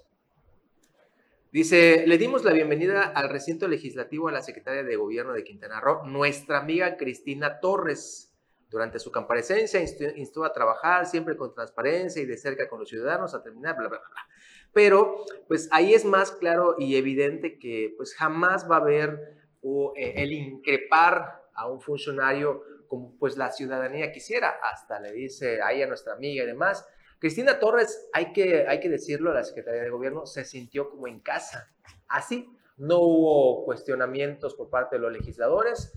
Dice, 1.51 2.05
le 2.07 2.17
dimos 2.17 2.45
la 2.45 2.53
bienvenida 2.53 3.03
al 3.13 3.27
recinto 3.29 3.67
legislativo 3.67 4.29
a 4.29 4.31
la 4.31 4.41
secretaria 4.41 4.83
de 4.83 4.95
Gobierno 4.95 5.33
de 5.33 5.43
Quintana 5.43 5.81
Roo, 5.81 6.05
nuestra 6.05 6.59
amiga 6.59 6.95
Cristina 6.95 7.59
Torres. 7.59 8.30
Durante 8.71 8.99
su 8.99 9.11
comparecencia 9.11 9.81
instó, 10.15 10.45
a 10.45 10.53
trabajar 10.53 11.05
siempre 11.05 11.35
con 11.35 11.53
transparencia 11.53 12.21
y 12.21 12.25
de 12.25 12.37
cerca 12.37 12.69
con 12.69 12.79
los 12.79 12.87
ciudadanos 12.87 13.35
a 13.35 13.43
terminar, 13.43 13.75
bla, 13.75 13.89
bla, 13.89 13.99
bla. 13.99 14.27
Pero, 14.71 15.25
pues 15.49 15.67
ahí 15.71 15.93
es 15.93 16.05
más 16.05 16.31
claro 16.31 16.75
y 16.79 16.95
evidente 16.95 17.59
que 17.59 17.93
pues 17.97 18.15
jamás 18.15 18.71
va 18.71 18.77
a 18.77 18.79
haber 18.79 19.41
o, 19.61 19.91
eh, 19.97 20.13
el 20.15 20.31
increpar 20.31 21.43
a 21.53 21.67
un 21.67 21.81
funcionario 21.81 22.63
como 22.87 23.17
pues 23.17 23.35
la 23.35 23.51
ciudadanía 23.51 24.13
quisiera. 24.13 24.55
Hasta 24.63 25.01
le 25.01 25.11
dice 25.11 25.61
ahí 25.61 25.81
a 25.81 25.87
nuestra 25.87 26.13
amiga 26.13 26.43
y 26.43 26.47
demás. 26.47 26.87
Cristina 27.19 27.59
Torres, 27.59 28.09
hay 28.13 28.31
que, 28.31 28.65
hay 28.67 28.79
que 28.79 28.87
decirlo, 28.87 29.33
la 29.33 29.43
Secretaría 29.43 29.83
de 29.83 29.89
Gobierno 29.89 30.25
se 30.25 30.45
sintió 30.45 30.89
como 30.89 31.07
en 31.07 31.19
casa. 31.19 31.69
Así, 32.07 32.49
no 32.77 32.99
hubo 32.99 33.65
cuestionamientos 33.65 34.55
por 34.55 34.69
parte 34.69 34.95
de 34.95 35.01
los 35.01 35.11
legisladores 35.11 35.91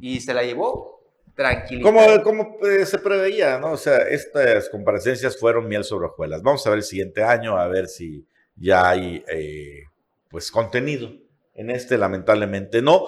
y 0.00 0.20
se 0.20 0.32
la 0.32 0.42
llevó 0.42 0.93
tranquilita. 1.34 1.88
Como, 1.88 2.22
como 2.22 2.58
eh, 2.66 2.86
se 2.86 2.98
preveía, 2.98 3.58
¿no? 3.58 3.72
O 3.72 3.76
sea, 3.76 3.98
estas 3.98 4.68
comparecencias 4.68 5.38
fueron 5.38 5.68
miel 5.68 5.84
sobre 5.84 6.06
hojuelas. 6.06 6.42
Vamos 6.42 6.66
a 6.66 6.70
ver 6.70 6.78
el 6.78 6.84
siguiente 6.84 7.22
año, 7.22 7.56
a 7.56 7.66
ver 7.68 7.88
si 7.88 8.26
ya 8.56 8.88
hay, 8.90 9.24
eh, 9.28 9.84
pues, 10.28 10.50
contenido. 10.50 11.12
En 11.54 11.70
este, 11.70 11.96
lamentablemente, 11.98 12.82
no. 12.82 13.06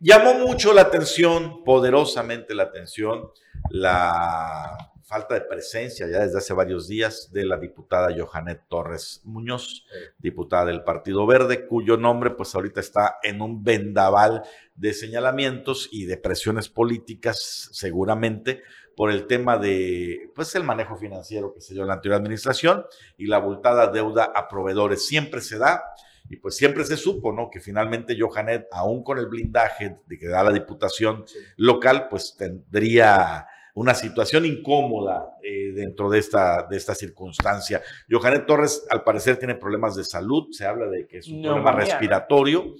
Llamó 0.00 0.34
mucho 0.34 0.72
la 0.72 0.82
atención, 0.82 1.64
poderosamente 1.64 2.54
la 2.54 2.64
atención, 2.64 3.30
la 3.70 4.92
falta 5.08 5.34
de 5.34 5.40
presencia 5.40 6.06
ya 6.06 6.20
desde 6.20 6.36
hace 6.36 6.52
varios 6.52 6.86
días 6.86 7.30
de 7.32 7.46
la 7.46 7.56
diputada 7.56 8.14
Johanet 8.14 8.68
Torres 8.68 9.22
Muñoz, 9.24 9.86
diputada 10.18 10.66
del 10.66 10.84
Partido 10.84 11.26
Verde, 11.26 11.66
cuyo 11.66 11.96
nombre 11.96 12.32
pues 12.32 12.54
ahorita 12.54 12.80
está 12.80 13.18
en 13.22 13.40
un 13.40 13.64
vendaval 13.64 14.42
de 14.74 14.92
señalamientos 14.92 15.88
y 15.90 16.04
de 16.04 16.18
presiones 16.18 16.68
políticas 16.68 17.70
seguramente 17.72 18.62
por 18.94 19.10
el 19.10 19.26
tema 19.26 19.56
de 19.56 20.30
pues 20.34 20.54
el 20.56 20.64
manejo 20.64 20.96
financiero 20.96 21.54
que 21.54 21.62
se 21.62 21.72
dio 21.72 21.84
en 21.84 21.88
la 21.88 21.94
anterior 21.94 22.20
administración 22.20 22.84
y 23.16 23.28
la 23.28 23.36
abultada 23.36 23.86
deuda 23.90 24.24
a 24.34 24.46
proveedores. 24.46 25.06
Siempre 25.06 25.40
se 25.40 25.56
da 25.56 25.84
Y 26.30 26.36
pues 26.36 26.56
siempre 26.56 26.84
se 26.84 26.98
supo, 26.98 27.32
¿no? 27.32 27.48
Que 27.48 27.58
finalmente 27.58 28.14
Johanet, 28.20 28.68
aún 28.70 29.02
con 29.02 29.16
el 29.16 29.28
blindaje 29.28 29.96
de 30.06 30.18
que 30.18 30.28
da 30.28 30.42
la 30.44 30.52
diputación 30.52 31.24
local, 31.56 32.08
pues 32.10 32.36
tendría 32.36 33.46
una 33.78 33.94
situación 33.94 34.44
incómoda 34.44 35.36
eh, 35.40 35.70
dentro 35.72 36.10
de 36.10 36.18
esta, 36.18 36.66
de 36.68 36.76
esta 36.76 36.96
circunstancia. 36.96 37.80
Johanet 38.10 38.44
Torres, 38.44 38.84
al 38.90 39.04
parecer, 39.04 39.36
tiene 39.36 39.54
problemas 39.54 39.94
de 39.94 40.02
salud, 40.02 40.48
se 40.50 40.66
habla 40.66 40.86
de 40.86 41.06
que 41.06 41.18
es 41.18 41.28
un 41.28 41.42
problema 41.42 41.70
respiratorio. 41.70 42.74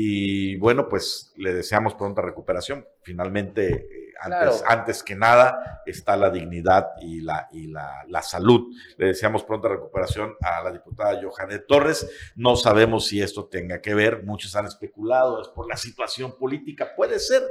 Y 0.00 0.54
bueno, 0.58 0.88
pues 0.88 1.32
le 1.38 1.52
deseamos 1.52 1.96
pronta 1.96 2.22
recuperación. 2.22 2.86
Finalmente, 3.02 3.74
eh, 3.74 4.14
antes, 4.20 4.62
antes, 4.64 5.02
que 5.02 5.16
nada, 5.16 5.82
está 5.86 6.16
la 6.16 6.30
dignidad 6.30 6.90
y, 7.00 7.20
la, 7.20 7.48
y 7.50 7.66
la, 7.66 8.04
la, 8.06 8.22
salud. 8.22 8.72
Le 8.96 9.06
deseamos 9.06 9.42
pronta 9.42 9.66
recuperación 9.66 10.36
a 10.40 10.62
la 10.62 10.70
diputada 10.70 11.20
Johanet 11.20 11.66
Torres. 11.66 12.08
No 12.36 12.54
sabemos 12.54 13.08
si 13.08 13.20
esto 13.20 13.48
tenga 13.48 13.80
que 13.80 13.92
ver, 13.92 14.22
muchos 14.22 14.54
han 14.54 14.66
especulado, 14.66 15.42
es 15.42 15.48
por 15.48 15.68
la 15.68 15.76
situación 15.76 16.38
política, 16.38 16.92
puede 16.94 17.18
ser. 17.18 17.42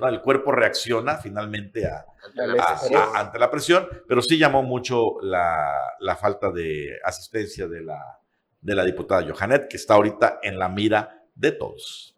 El 0.00 0.22
cuerpo 0.22 0.52
reacciona 0.52 1.16
finalmente 1.16 1.88
a, 1.88 2.06
ante, 3.16 3.36
la 3.40 3.50
presión, 3.50 3.88
pero 4.06 4.22
sí 4.22 4.38
llamó 4.38 4.62
mucho 4.62 5.20
la, 5.22 5.74
la 5.98 6.14
falta 6.14 6.52
de 6.52 7.00
asistencia 7.02 7.66
de 7.66 7.82
la, 7.82 8.20
de 8.60 8.74
la 8.76 8.84
diputada 8.84 9.26
Johanet, 9.28 9.66
que 9.66 9.76
está 9.76 9.94
ahorita 9.94 10.38
en 10.44 10.56
la 10.56 10.68
mira 10.68 11.15
de 11.36 11.52
todos. 11.52 12.16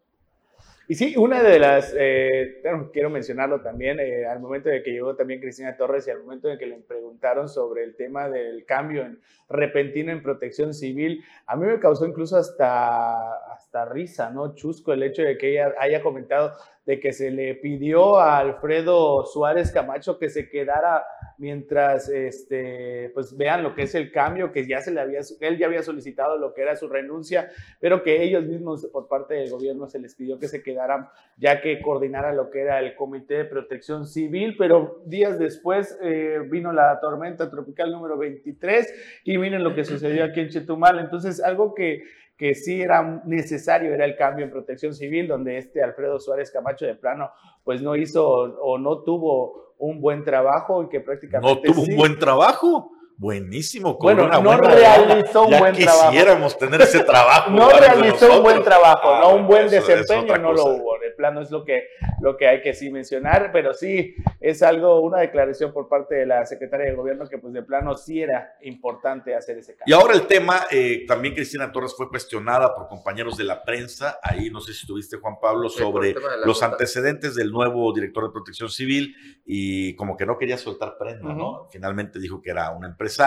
Y 0.90 0.94
sí, 0.94 1.14
una 1.18 1.42
de 1.42 1.58
las, 1.58 1.94
eh, 1.98 2.62
quiero 2.94 3.10
mencionarlo 3.10 3.60
también, 3.60 4.00
eh, 4.00 4.24
al 4.24 4.40
momento 4.40 4.70
de 4.70 4.82
que 4.82 4.90
llegó 4.90 5.14
también 5.14 5.38
Cristina 5.38 5.76
Torres 5.76 6.06
y 6.06 6.10
al 6.10 6.20
momento 6.20 6.48
en 6.48 6.58
que 6.58 6.64
le 6.64 6.78
preguntaron 6.78 7.46
sobre 7.50 7.84
el 7.84 7.94
tema 7.94 8.30
del 8.30 8.64
cambio 8.64 9.02
en, 9.02 9.20
repentino 9.50 10.12
en 10.12 10.22
protección 10.22 10.72
civil, 10.72 11.22
a 11.46 11.56
mí 11.56 11.66
me 11.66 11.78
causó 11.78 12.06
incluso 12.06 12.38
hasta, 12.38 13.34
hasta 13.52 13.84
risa, 13.84 14.30
¿no? 14.30 14.54
Chusco 14.54 14.94
el 14.94 15.02
hecho 15.02 15.20
de 15.20 15.36
que 15.36 15.50
ella 15.50 15.74
haya 15.78 16.02
comentado 16.02 16.54
de 16.86 16.98
que 16.98 17.12
se 17.12 17.30
le 17.30 17.54
pidió 17.56 18.18
a 18.18 18.38
Alfredo 18.38 19.26
Suárez 19.26 19.70
Camacho 19.70 20.18
que 20.18 20.30
se 20.30 20.48
quedara 20.48 21.04
mientras 21.38 22.08
este, 22.08 23.10
pues 23.14 23.36
vean 23.36 23.62
lo 23.62 23.74
que 23.74 23.82
es 23.82 23.94
el 23.94 24.10
cambio, 24.10 24.52
que 24.52 24.66
ya 24.66 24.80
se 24.80 24.90
le 24.90 25.00
había, 25.00 25.20
él 25.40 25.58
ya 25.58 25.66
había 25.66 25.82
solicitado 25.82 26.36
lo 26.36 26.52
que 26.52 26.62
era 26.62 26.76
su 26.76 26.88
renuncia, 26.88 27.50
pero 27.80 28.02
que 28.02 28.22
ellos 28.22 28.44
mismos 28.44 28.86
por 28.92 29.08
parte 29.08 29.34
del 29.34 29.50
gobierno 29.50 29.88
se 29.88 30.00
les 30.00 30.14
pidió 30.14 30.38
que 30.38 30.48
se 30.48 30.62
quedaran 30.62 31.08
ya 31.36 31.60
que 31.60 31.80
coordinara 31.80 32.32
lo 32.32 32.50
que 32.50 32.60
era 32.60 32.80
el 32.80 32.94
Comité 32.96 33.34
de 33.38 33.44
Protección 33.44 34.06
Civil, 34.06 34.56
pero 34.58 35.02
días 35.06 35.38
después 35.38 35.96
eh, 36.02 36.40
vino 36.50 36.72
la 36.72 36.98
tormenta 37.00 37.48
tropical 37.48 37.92
número 37.92 38.18
23 38.18 39.22
y 39.24 39.38
miren 39.38 39.62
lo 39.62 39.74
que 39.74 39.84
sucedió 39.84 40.24
aquí 40.24 40.40
en 40.40 40.48
Chetumal, 40.48 40.98
entonces 40.98 41.40
algo 41.40 41.74
que 41.74 42.02
que 42.38 42.54
sí 42.54 42.80
era 42.80 43.20
necesario, 43.24 43.92
era 43.92 44.04
el 44.04 44.16
cambio 44.16 44.44
en 44.44 44.52
protección 44.52 44.94
civil, 44.94 45.26
donde 45.26 45.58
este 45.58 45.82
Alfredo 45.82 46.20
Suárez 46.20 46.52
Camacho 46.52 46.86
de 46.86 46.94
plano, 46.94 47.30
pues 47.64 47.82
no 47.82 47.96
hizo 47.96 48.24
o 48.26 48.78
no 48.78 49.02
tuvo 49.02 49.74
un 49.78 50.00
buen 50.00 50.24
trabajo 50.24 50.84
y 50.84 50.88
que 50.88 51.00
prácticamente... 51.00 51.68
No 51.68 51.74
tuvo 51.74 51.82
un 51.82 51.96
buen 51.96 52.18
trabajo. 52.18 52.92
Buenísimo. 53.16 53.98
Bueno, 54.00 54.28
no 54.28 54.56
realizó 54.56 55.46
un 55.46 55.58
buen 55.58 55.74
trabajo. 55.74 56.10
Quisiéramos 56.10 56.56
tener 56.56 56.80
ese 56.82 57.00
trabajo. 57.00 57.50
no 57.50 57.68
realizó 57.70 58.36
un 58.36 58.42
buen 58.44 58.62
trabajo, 58.62 59.18
no 59.18 59.34
un 59.34 59.46
buen 59.48 59.68
desempeño, 59.68 60.36
no 60.36 60.52
lo 60.52 60.64
hubo. 60.66 60.97
Plano 61.18 61.42
es 61.42 61.50
lo 61.50 61.64
que, 61.64 61.88
lo 62.22 62.38
que 62.38 62.48
hay 62.48 62.62
que 62.62 62.72
sí 62.72 62.90
mencionar, 62.90 63.50
pero 63.52 63.74
sí 63.74 64.14
es 64.40 64.62
algo, 64.62 65.00
una 65.00 65.18
declaración 65.18 65.74
por 65.74 65.88
parte 65.88 66.14
de 66.14 66.24
la 66.24 66.46
secretaria 66.46 66.86
de 66.86 66.94
gobierno 66.94 67.28
que 67.28 67.36
pues 67.36 67.52
de 67.52 67.62
plano 67.62 67.94
sí 67.94 68.22
era 68.22 68.54
importante 68.62 69.34
hacer 69.34 69.58
ese 69.58 69.76
cambio. 69.76 69.94
Y 69.94 70.00
ahora 70.00 70.14
el 70.14 70.26
tema, 70.26 70.62
eh, 70.70 71.04
también 71.06 71.34
Cristina 71.34 71.70
Torres 71.70 71.94
fue 71.94 72.08
cuestionada 72.08 72.74
por 72.74 72.88
compañeros 72.88 73.36
de 73.36 73.44
la 73.44 73.62
prensa, 73.62 74.18
ahí 74.22 74.48
no 74.48 74.62
sé 74.62 74.72
si 74.72 74.80
estuviste 74.80 75.18
Juan 75.18 75.34
Pablo, 75.38 75.68
sobre 75.68 76.14
los 76.46 76.62
antecedentes 76.62 77.34
del 77.34 77.50
nuevo 77.50 77.92
director 77.92 78.24
de 78.24 78.30
protección 78.30 78.70
civil 78.70 79.14
y 79.44 79.94
como 79.96 80.16
que 80.16 80.24
no 80.24 80.38
quería 80.38 80.56
soltar 80.56 80.96
prenda, 80.98 81.34
¿no? 81.34 81.66
Finalmente 81.70 82.18
dijo 82.18 82.40
que 82.40 82.50
era 82.50 82.70
una 82.70 82.88
empresa 82.88 83.18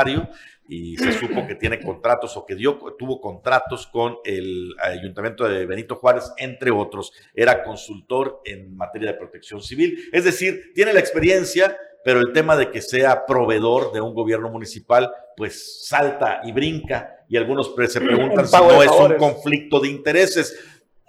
y 0.68 0.98
se 0.98 1.12
supo 1.20 1.46
que 1.48 1.56
tiene 1.56 1.80
contratos 1.80 2.38
o 2.38 2.46
que 2.46 2.56
dio, 2.56 2.80
tuvo 2.98 3.20
contratos 3.20 3.88
con 3.88 4.18
el 4.24 4.74
Ayuntamiento 4.82 5.48
de 5.48 5.66
Benito 5.66 5.96
Juárez, 5.96 6.32
entre 6.38 6.72
otros. 6.72 7.12
Era 7.34 7.64
consultor 7.82 8.42
en 8.46 8.76
materia 8.76 9.12
de 9.12 9.18
protección 9.18 9.62
civil. 9.62 10.10
Es 10.12 10.24
decir, 10.24 10.72
tiene 10.76 10.94
la 10.94 11.00
experiencia, 11.00 11.78
pero 12.04 12.20
el 12.20 12.32
tema 12.34 12.56
de 12.56 12.72
que 12.72 12.82
sea 12.82 13.26
proveedor 13.26 13.92
de 13.92 14.02
un 14.02 14.14
gobierno 14.14 14.50
municipal, 14.50 15.12
pues 15.36 15.88
salta 15.88 16.42
y 16.44 16.52
brinca 16.52 17.26
y 17.28 17.38
algunos 17.38 17.74
se 17.88 18.02
preguntan 18.02 18.48
si 18.48 18.58
no 18.58 18.84
es 18.84 18.92
un 18.92 19.18
conflicto 19.18 19.80
de 19.80 19.90
intereses. 19.90 20.58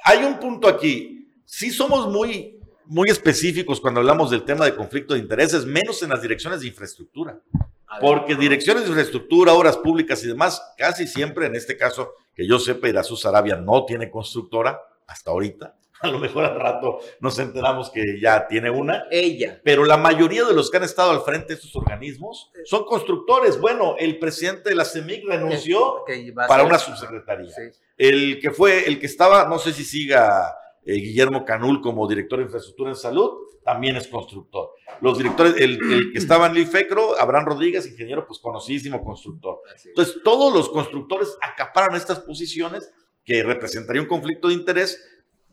Hay 0.05 0.25
un 0.25 0.39
punto 0.39 0.69
aquí. 0.69 1.29
Sí 1.45 1.71
somos 1.71 2.09
muy 2.09 2.59
muy 2.87 3.09
específicos 3.09 3.81
cuando 3.81 4.01
hablamos 4.01 4.31
del 4.31 4.43
tema 4.43 4.65
de 4.65 4.75
conflicto 4.75 5.15
de 5.15 5.21
intereses, 5.21 5.65
menos 5.65 6.03
en 6.03 6.11
las 6.11 6.21
direcciones 6.21 6.61
de 6.61 6.67
infraestructura. 6.67 7.41
Porque 8.01 8.35
direcciones 8.35 8.83
de 8.85 8.89
infraestructura, 8.89 9.53
obras 9.53 9.77
públicas 9.77 10.23
y 10.25 10.29
demás, 10.29 10.61
casi 10.77 11.07
siempre, 11.07 11.47
en 11.47 11.55
este 11.55 11.77
caso, 11.77 12.15
que 12.35 12.47
yo 12.47 12.59
sepa, 12.59 12.89
Irazú 12.89 13.17
Sarabia 13.17 13.57
no 13.57 13.85
tiene 13.85 14.11
constructora 14.11 14.81
hasta 15.07 15.31
ahorita. 15.31 15.77
A 16.07 16.09
lo 16.09 16.19
mejor 16.19 16.45
al 16.45 16.59
rato 16.59 17.01
nos 17.21 17.39
enteramos 17.39 17.91
que 17.91 18.21
ya 18.21 18.47
tiene 18.49 18.71
una. 18.71 19.05
Ella. 19.11 19.61
Pero 19.65 19.85
la 19.85 19.97
mayoría 19.97 20.45
de 20.45 20.55
los 20.55 20.71
que 20.71 20.79
han 20.79 20.83
estado 20.83 21.11
al 21.11 21.23
frente 21.23 21.49
de 21.49 21.55
estos 21.55 21.75
organismos 21.77 22.51
son 22.65 22.85
constructores. 22.85 23.61
Bueno, 23.61 23.97
el 23.99 24.19
presidente 24.19 24.71
de 24.71 24.75
la 24.75 24.85
CEMIC 24.85 25.25
renunció 25.27 26.05
para 26.49 26.65
una 26.65 26.79
subsecretaría. 26.79 27.53
El 27.97 28.41
que 28.41 28.51
fue, 28.51 28.87
el 28.87 28.99
que 28.99 29.07
estaba, 29.07 29.47
no 29.47 29.59
sé 29.59 29.73
si 29.73 29.85
siga 29.85 30.57
eh, 30.85 30.95
Guillermo 30.95 31.45
Canul 31.45 31.81
como 31.81 32.09
director 32.09 32.39
de 32.41 32.47
infraestructura 32.47 32.91
en 32.91 32.97
salud, 32.97 33.31
también 33.65 33.97
es 33.97 34.09
constructor. 34.09 34.71
Los 35.01 35.19
directores, 35.19 35.55
el, 35.59 35.79
que 36.13 36.19
estaba 36.19 36.47
en 36.47 36.55
Lifecro, 36.55 37.19
Abraham 37.19 37.47
Rodríguez, 37.47 37.87
ingeniero, 37.87 38.27
pues 38.27 38.41
conocidísimo 38.41 39.05
constructor. 39.05 39.61
Entonces, 39.85 40.21
todos 40.25 40.53
los 40.53 40.69
constructores 40.69 41.37
acaparan 41.41 41.97
estas 41.97 42.21
posiciones 42.21 42.93
que 43.25 43.43
representaría 43.43 44.03
un 44.03 44.09
conflicto 44.09 44.49
de 44.49 44.55
interés, 44.55 45.01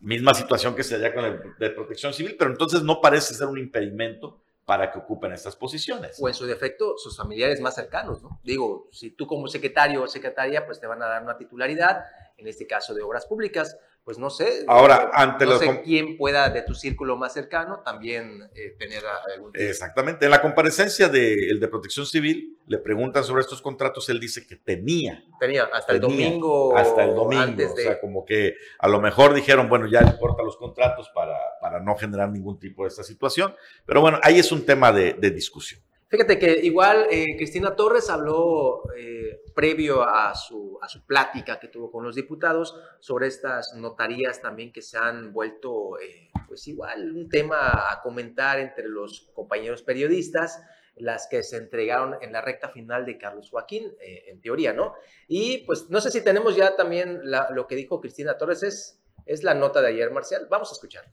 misma 0.01 0.33
situación 0.33 0.75
que 0.75 0.83
se 0.83 0.95
halla 0.95 1.13
con 1.13 1.25
el 1.25 1.39
de 1.57 1.69
protección 1.71 2.13
civil, 2.13 2.35
pero 2.37 2.51
entonces 2.51 2.83
no 2.83 3.01
parece 3.01 3.33
ser 3.33 3.47
un 3.47 3.57
impedimento 3.57 4.41
para 4.65 4.91
que 4.91 4.99
ocupen 4.99 5.31
estas 5.31 5.55
posiciones. 5.55 6.17
O 6.21 6.27
en 6.27 6.35
su 6.35 6.45
defecto, 6.45 6.95
sus 6.97 7.17
familiares 7.17 7.59
más 7.59 7.73
cercanos, 7.73 8.21
¿no? 8.21 8.39
Digo, 8.43 8.87
si 8.91 9.09
tú 9.09 9.25
como 9.25 9.47
secretario 9.47 10.03
o 10.03 10.07
secretaria, 10.07 10.65
pues 10.65 10.79
te 10.79 10.85
van 10.85 11.01
a 11.01 11.07
dar 11.07 11.23
una 11.23 11.37
titularidad, 11.37 12.05
en 12.37 12.47
este 12.47 12.67
caso 12.67 12.93
de 12.93 13.01
obras 13.01 13.25
públicas, 13.25 13.77
pues 14.09 14.17
no 14.17 14.31
sé. 14.31 14.65
Ahora, 14.67 15.11
ante 15.13 15.45
no 15.45 15.59
sé 15.59 15.83
quién 15.83 16.17
pueda 16.17 16.49
de 16.49 16.63
tu 16.63 16.73
círculo 16.73 17.15
más 17.15 17.31
cercano 17.31 17.83
también 17.85 18.41
eh, 18.55 18.75
tener 18.79 19.03
algún 19.35 19.51
Exactamente. 19.53 20.25
En 20.25 20.31
la 20.31 20.41
comparecencia 20.41 21.09
del 21.09 21.59
de, 21.59 21.67
Protección 21.67 22.07
Civil, 22.07 22.57
le 22.65 22.79
preguntan 22.79 23.23
sobre 23.23 23.41
estos 23.41 23.61
contratos, 23.61 24.09
él 24.09 24.19
dice 24.19 24.47
que 24.47 24.55
tenía. 24.55 25.23
Tenía, 25.39 25.65
hasta 25.65 25.93
el 25.93 25.99
domingo. 25.99 26.75
Hasta 26.75 27.03
el 27.03 27.13
domingo. 27.13 27.71
O 27.71 27.77
sea, 27.77 28.01
como 28.01 28.25
que 28.25 28.55
a 28.79 28.87
lo 28.87 28.99
mejor 28.99 29.35
dijeron, 29.35 29.69
bueno, 29.69 29.85
ya 29.85 30.01
le 30.01 30.09
importa 30.09 30.41
los 30.41 30.57
contratos 30.57 31.11
para, 31.13 31.37
para 31.61 31.79
no 31.79 31.95
generar 31.95 32.31
ningún 32.31 32.57
tipo 32.57 32.85
de 32.85 32.87
esta 32.87 33.03
situación. 33.03 33.53
Pero 33.85 34.01
bueno, 34.01 34.19
ahí 34.23 34.39
es 34.39 34.51
un 34.51 34.65
tema 34.65 34.91
de, 34.91 35.13
de 35.13 35.29
discusión. 35.29 35.81
Fíjate 36.09 36.39
que 36.39 36.65
igual 36.65 37.05
eh, 37.11 37.37
Cristina 37.37 37.75
Torres 37.75 38.09
habló 38.09 38.81
eh, 38.97 39.43
previo 39.53 40.01
a 40.01 40.33
su, 40.33 40.79
a 40.81 40.89
su 40.89 41.05
plática 41.05 41.59
que 41.59 41.67
tuvo 41.67 41.91
con 41.91 42.03
los 42.03 42.15
diputados 42.15 42.75
sobre 42.99 43.27
estas 43.27 43.75
notarías 43.75 44.41
también 44.41 44.73
que 44.73 44.81
se 44.81 44.97
han 44.97 45.31
vuelto, 45.31 45.99
eh, 45.99 46.31
pues 46.47 46.67
igual, 46.67 47.11
un 47.15 47.29
tema 47.29 47.91
a 47.91 48.01
comentar 48.01 48.57
entre 48.57 48.87
los 48.87 49.29
compañeros 49.35 49.83
periodistas, 49.83 50.63
las 50.95 51.27
que 51.29 51.43
se 51.43 51.57
entregaron 51.57 52.17
en 52.21 52.33
la 52.33 52.41
recta 52.41 52.69
final 52.69 53.05
de 53.05 53.19
Carlos 53.19 53.51
Joaquín, 53.51 53.93
en 54.01 54.41
teoría, 54.41 54.73
¿no? 54.73 54.95
Y 55.27 55.59
pues 55.59 55.89
no 55.89 56.01
sé 56.01 56.09
si 56.11 56.21
tenemos 56.21 56.57
ya 56.57 56.75
también 56.75 57.21
lo 57.23 57.67
que 57.67 57.75
dijo 57.75 58.01
Cristina 58.01 58.35
Torres, 58.35 58.63
es, 58.63 58.99
es 59.25 59.43
la 59.43 59.53
nota 59.53 59.79
de 59.81 59.89
ayer, 59.89 60.11
Marcial. 60.11 60.47
Vamos 60.49 60.71
a 60.71 60.73
escuchar. 60.73 61.05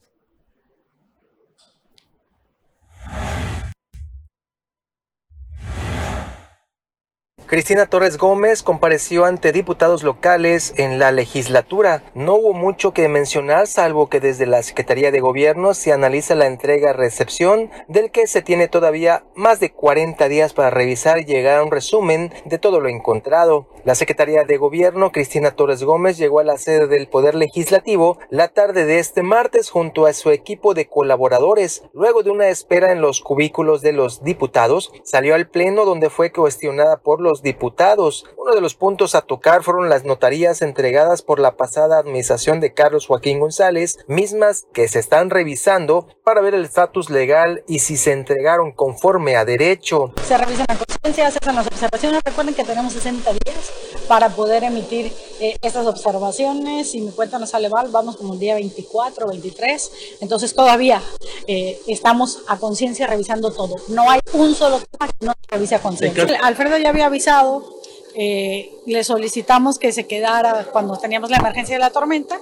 Cristina 7.47 7.87
Torres 7.87 8.19
Gómez 8.19 8.65
compareció 8.65 9.25
ante 9.25 9.53
diputados 9.53 10.03
locales 10.03 10.75
en 10.79 10.99
la 10.99 11.13
legislatura. 11.13 12.03
No 12.13 12.35
hubo 12.35 12.53
mucho 12.53 12.93
que 12.93 13.09
mencionar, 13.09 13.69
salvo 13.69 14.09
que 14.09 14.19
desde 14.19 14.47
la 14.47 14.65
Secretaría 14.65 15.13
de 15.13 15.21
Gobierno 15.21 15.73
se 15.73 15.93
analiza 15.93 16.35
la 16.35 16.47
entrega-recepción, 16.47 17.71
del 17.87 18.11
que 18.11 18.27
se 18.27 18.43
tiene 18.43 18.67
todavía 18.67 19.23
más 19.37 19.61
de 19.61 19.71
40 19.71 20.27
días 20.27 20.55
para 20.55 20.71
revisar 20.71 21.19
y 21.19 21.25
llegar 21.25 21.61
a 21.61 21.63
un 21.63 21.71
resumen 21.71 22.35
de 22.47 22.59
todo 22.59 22.81
lo 22.81 22.89
encontrado. 22.89 23.69
La 23.87 23.94
Secretaría 23.94 24.42
de 24.42 24.57
Gobierno, 24.57 25.12
Cristina 25.12 25.53
Torres 25.53 25.85
Gómez, 25.85 26.18
llegó 26.18 26.40
a 26.40 26.44
la 26.44 26.58
sede 26.58 26.88
del 26.88 27.06
Poder 27.06 27.37
Legislativo 27.37 28.19
la 28.31 28.48
tarde 28.48 28.85
de 28.85 28.98
este 28.98 29.23
martes 29.23 29.71
junto 29.71 30.06
a 30.06 30.13
su 30.13 30.33
equipo 30.33 30.75
de 30.75 30.88
colaboradores. 30.88 31.85
Luego 31.92 32.25
de 32.25 32.33
una 32.33 32.48
espera 32.48 32.90
en 32.90 33.00
los 33.00 33.21
cubículos 33.21 33.83
de 33.83 33.92
los 33.92 34.25
diputados, 34.25 34.90
salió 35.04 35.37
al 35.37 35.48
Pleno 35.48 35.85
donde 35.85 36.11
fue 36.11 36.33
cuestionada 36.33 36.96
por 36.96 37.21
los 37.21 37.42
Diputados. 37.42 38.25
Uno 38.37 38.56
de 38.56 38.61
los 38.61 38.75
puntos 38.75 39.15
a 39.15 39.23
tocar 39.23 39.63
fueron 39.63 39.88
las 39.88 40.04
notarías 40.04 40.63
entregadas 40.63 41.23
por 41.23 41.38
la 41.38 41.56
pasada 41.56 42.00
administración 42.00 42.58
de 42.58 42.75
Carlos 42.75 43.06
Joaquín 43.06 43.38
González, 43.38 44.00
mismas 44.08 44.67
que 44.73 44.88
se 44.88 44.98
están 44.98 45.31
revisando 45.31 46.08
para 46.25 46.40
ver 46.40 46.54
el 46.54 46.65
estatus 46.65 47.08
legal 47.08 47.63
y 47.69 47.79
si 47.79 47.96
se 47.96 48.11
entregaron 48.11 48.73
conforme 48.73 49.37
a 49.37 49.44
derecho. 49.44 50.13
Se 50.27 50.37
revisan 50.37 50.67
la 50.69 50.75
conciencia, 50.75 51.31
se 51.31 51.38
hacen 51.38 51.54
las 51.54 51.69
observaciones. 51.69 52.21
Recuerden 52.25 52.52
que 52.52 52.65
tenemos 52.65 52.92
60 52.92 53.31
días 53.33 53.75
para 54.08 54.31
poder 54.31 54.64
emitir 54.64 55.12
eh, 55.40 55.56
estas 55.62 55.87
observaciones. 55.87 56.90
Si 56.90 57.00
mi 57.00 57.10
cuenta 57.10 57.38
no 57.38 57.46
sale 57.46 57.68
mal, 57.68 57.88
vamos 57.88 58.16
como 58.16 58.35
el 58.35 58.38
día 58.38 58.54
24, 58.54 59.29
23. 59.29 59.90
Entonces 60.20 60.54
todavía 60.54 61.02
eh, 61.46 61.81
estamos 61.87 62.40
a 62.48 62.58
conciencia 62.58 63.06
revisando 63.06 63.52
todo. 63.52 63.77
No 63.88 64.10
hay 64.10 64.20
un 64.33 64.54
solo 64.54 64.81
tema 64.81 65.08
que 65.08 65.27
no 65.27 65.33
se 65.33 65.54
revise 65.54 65.74
a 65.74 65.83
conciencia. 65.83 66.27
Alfredo 66.42 66.79
ya 66.79 66.90
había 66.90 67.06
avisado 67.06 67.77
eh, 68.18 68.72
le 68.87 69.04
solicitamos 69.04 69.79
que 69.79 69.92
se 69.92 70.06
quedara 70.06 70.64
cuando 70.72 70.96
teníamos 70.96 71.29
la 71.29 71.37
emergencia 71.37 71.77
de 71.77 71.81
la 71.81 71.90
tormenta 71.90 72.40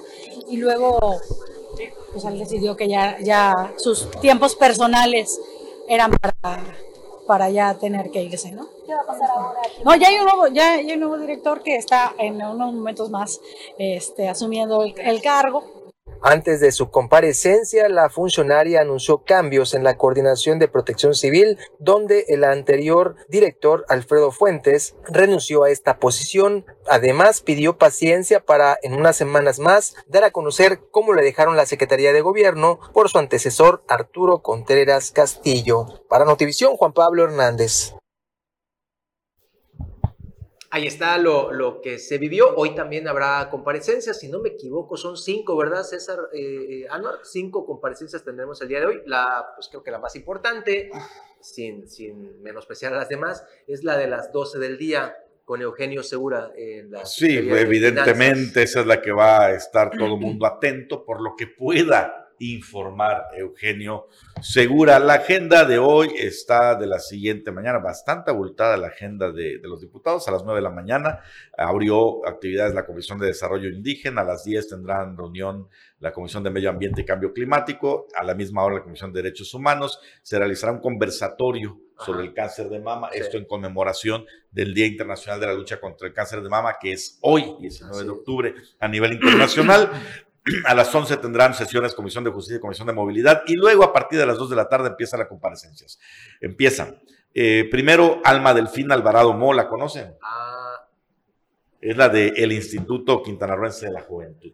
y 0.49 0.55
luego 0.55 1.19
pues 2.13 2.23
él 2.23 2.39
decidió 2.39 2.77
que 2.77 2.87
ya, 2.87 3.17
ya 3.21 3.73
sus 3.75 4.09
tiempos 4.21 4.55
personales 4.55 5.37
eran 5.89 6.11
para, 6.11 6.63
para 7.27 7.49
ya 7.49 7.73
tener 7.73 8.09
que 8.09 8.23
irse, 8.23 8.53
¿no? 8.53 8.69
¿Qué 8.85 8.93
va 8.93 9.01
a 9.01 9.05
pasar 9.05 9.29
ahora? 9.29 9.59
No, 9.83 9.95
ya 9.95 10.09
hay 10.09 10.19
un 10.19 10.25
nuevo, 10.25 10.47
ya, 10.47 10.73
hay 10.73 10.91
un 10.93 10.99
nuevo 10.99 11.17
director 11.17 11.63
que 11.63 11.75
está 11.75 12.13
en 12.19 12.35
unos 12.35 12.73
momentos 12.73 13.09
más 13.09 13.41
este, 13.77 14.29
asumiendo 14.29 14.83
el, 14.83 14.93
el 14.99 15.21
cargo. 15.21 15.63
Antes 16.21 16.59
de 16.59 16.71
su 16.71 16.89
comparecencia, 16.89 17.87
la 17.89 18.09
funcionaria 18.09 18.81
anunció 18.81 19.23
cambios 19.23 19.73
en 19.73 19.83
la 19.83 19.97
coordinación 19.97 20.59
de 20.59 20.67
protección 20.67 21.13
civil, 21.13 21.59
donde 21.77 22.25
el 22.29 22.43
anterior 22.43 23.15
director, 23.27 23.85
Alfredo 23.89 24.31
Fuentes, 24.31 24.95
renunció 25.07 25.63
a 25.63 25.69
esta 25.69 25.99
posición. 25.99 26.65
Además, 26.87 27.41
pidió 27.41 27.77
paciencia 27.77 28.39
para, 28.39 28.77
en 28.81 28.93
unas 28.93 29.17
semanas 29.17 29.59
más, 29.59 29.95
dar 30.07 30.23
a 30.23 30.31
conocer 30.31 30.79
cómo 30.89 31.13
le 31.13 31.21
dejaron 31.21 31.57
la 31.57 31.65
Secretaría 31.65 32.13
de 32.13 32.21
Gobierno 32.21 32.79
por 32.93 33.09
su 33.09 33.19
antecesor, 33.19 33.83
Arturo 33.87 34.41
Contreras 34.41 35.11
Castillo. 35.11 35.85
Para 36.09 36.25
Notivisión, 36.25 36.75
Juan 36.77 36.93
Pablo 36.93 37.23
Hernández. 37.23 37.93
Ahí 40.75 40.87
está 40.87 41.17
lo, 41.17 41.53
lo, 41.53 41.79
que 41.79 41.97
se 41.97 42.17
vivió. 42.17 42.53
Hoy 42.53 42.75
también 42.75 43.07
habrá 43.07 43.49
comparecencias, 43.49 44.19
si 44.19 44.27
no 44.27 44.41
me 44.41 44.49
equivoco, 44.49 44.97
son 44.97 45.15
cinco, 45.15 45.55
¿verdad, 45.55 45.83
César? 45.83 46.19
Eh, 46.33 46.85
Anuar, 46.89 47.19
cinco 47.23 47.65
comparecencias 47.65 48.25
tendremos 48.25 48.61
el 48.61 48.67
día 48.67 48.81
de 48.81 48.85
hoy. 48.87 49.01
La, 49.05 49.53
pues 49.55 49.69
creo 49.69 49.83
que 49.83 49.91
la 49.91 49.99
más 49.99 50.17
importante, 50.17 50.89
sin, 51.39 51.87
sin 51.87 52.43
menospreciar 52.43 52.93
a 52.93 52.97
las 52.97 53.07
demás, 53.07 53.45
es 53.67 53.85
la 53.85 53.95
de 53.95 54.07
las 54.07 54.33
12 54.33 54.59
del 54.59 54.77
día 54.77 55.15
con 55.45 55.61
Eugenio 55.61 56.03
Segura. 56.03 56.51
En 56.57 56.91
la 56.91 57.05
sí, 57.05 57.37
evidentemente 57.37 58.63
esa 58.63 58.81
es 58.81 58.85
la 58.85 59.01
que 59.01 59.13
va 59.13 59.45
a 59.45 59.53
estar 59.53 59.91
todo 59.91 60.15
el 60.15 60.19
mundo 60.19 60.45
atento 60.45 61.05
por 61.05 61.21
lo 61.21 61.37
que 61.37 61.47
pueda 61.47 62.24
informar 62.39 63.27
Eugenio 63.37 64.07
Segura. 64.41 64.99
La 64.99 65.15
agenda 65.15 65.65
de 65.65 65.77
hoy 65.77 66.11
está 66.17 66.75
de 66.75 66.87
la 66.87 66.99
siguiente 66.99 67.51
mañana, 67.51 67.79
bastante 67.79 68.31
abultada 68.31 68.77
la 68.77 68.87
agenda 68.87 69.31
de, 69.31 69.59
de, 69.59 69.67
los 69.67 69.81
diputados. 69.81 70.27
A 70.27 70.31
las 70.31 70.43
9 70.43 70.59
de 70.59 70.63
la 70.63 70.69
mañana 70.69 71.19
abrió 71.57 72.27
actividades 72.27 72.73
la 72.73 72.85
Comisión 72.85 73.17
de 73.19 73.27
Desarrollo 73.27 73.69
Indígena, 73.69 74.21
a 74.21 74.25
las 74.25 74.43
10 74.43 74.69
tendrán 74.69 75.17
reunión 75.17 75.67
la 75.99 76.11
Comisión 76.11 76.43
de 76.43 76.51
Medio 76.51 76.69
Ambiente 76.69 77.01
y 77.01 77.05
Cambio 77.05 77.33
Climático, 77.33 78.07
a 78.15 78.23
la 78.23 78.35
misma 78.35 78.63
hora 78.63 78.75
la 78.75 78.83
Comisión 78.83 79.11
de 79.11 79.23
Derechos 79.23 79.53
Humanos, 79.53 79.99
se 80.21 80.37
realizará 80.37 80.71
un 80.71 80.79
conversatorio 80.79 81.79
sobre 81.97 82.23
el 82.23 82.33
cáncer 82.33 82.69
de 82.69 82.79
mama, 82.79 83.09
sí. 83.11 83.19
esto 83.19 83.37
en 83.37 83.45
conmemoración 83.45 84.25
del 84.51 84.73
Día 84.73 84.85
Internacional 84.85 85.39
de 85.39 85.47
la 85.47 85.53
Lucha 85.53 85.79
contra 85.79 86.07
el 86.07 86.13
Cáncer 86.13 86.41
de 86.41 86.49
Mama, 86.49 86.75
que 86.79 86.91
es 86.91 87.17
hoy, 87.21 87.55
19 87.59 88.03
de 88.03 88.09
octubre, 88.09 88.55
a 88.79 88.87
nivel 88.87 89.13
internacional. 89.13 89.89
A 90.65 90.75
las 90.75 90.93
11 90.93 91.17
tendrán 91.17 91.53
sesiones 91.53 91.95
Comisión 91.95 92.23
de 92.23 92.29
Justicia 92.29 92.57
y 92.57 92.61
Comisión 92.61 92.87
de 92.87 92.93
Movilidad 92.93 93.43
y 93.47 93.55
luego 93.55 93.83
a 93.83 93.91
partir 93.91 94.19
de 94.19 94.25
las 94.25 94.37
2 94.37 94.51
de 94.51 94.55
la 94.55 94.69
tarde 94.69 94.89
empiezan 94.89 95.19
las 95.19 95.29
comparecencias. 95.29 95.99
Empiezan. 96.39 97.01
Eh, 97.33 97.67
primero, 97.69 98.21
Alma 98.23 98.53
Delfín 98.53 98.91
Alvarado 98.91 99.33
Mo, 99.33 99.53
¿la 99.53 99.67
conocen? 99.67 100.13
Ah. 100.21 100.87
Es 101.81 101.97
la 101.97 102.09
del 102.09 102.33
el 102.37 102.51
Instituto 102.51 103.21
Quintanarroense 103.21 103.87
de 103.87 103.91
la 103.91 104.01
Juventud. 104.01 104.53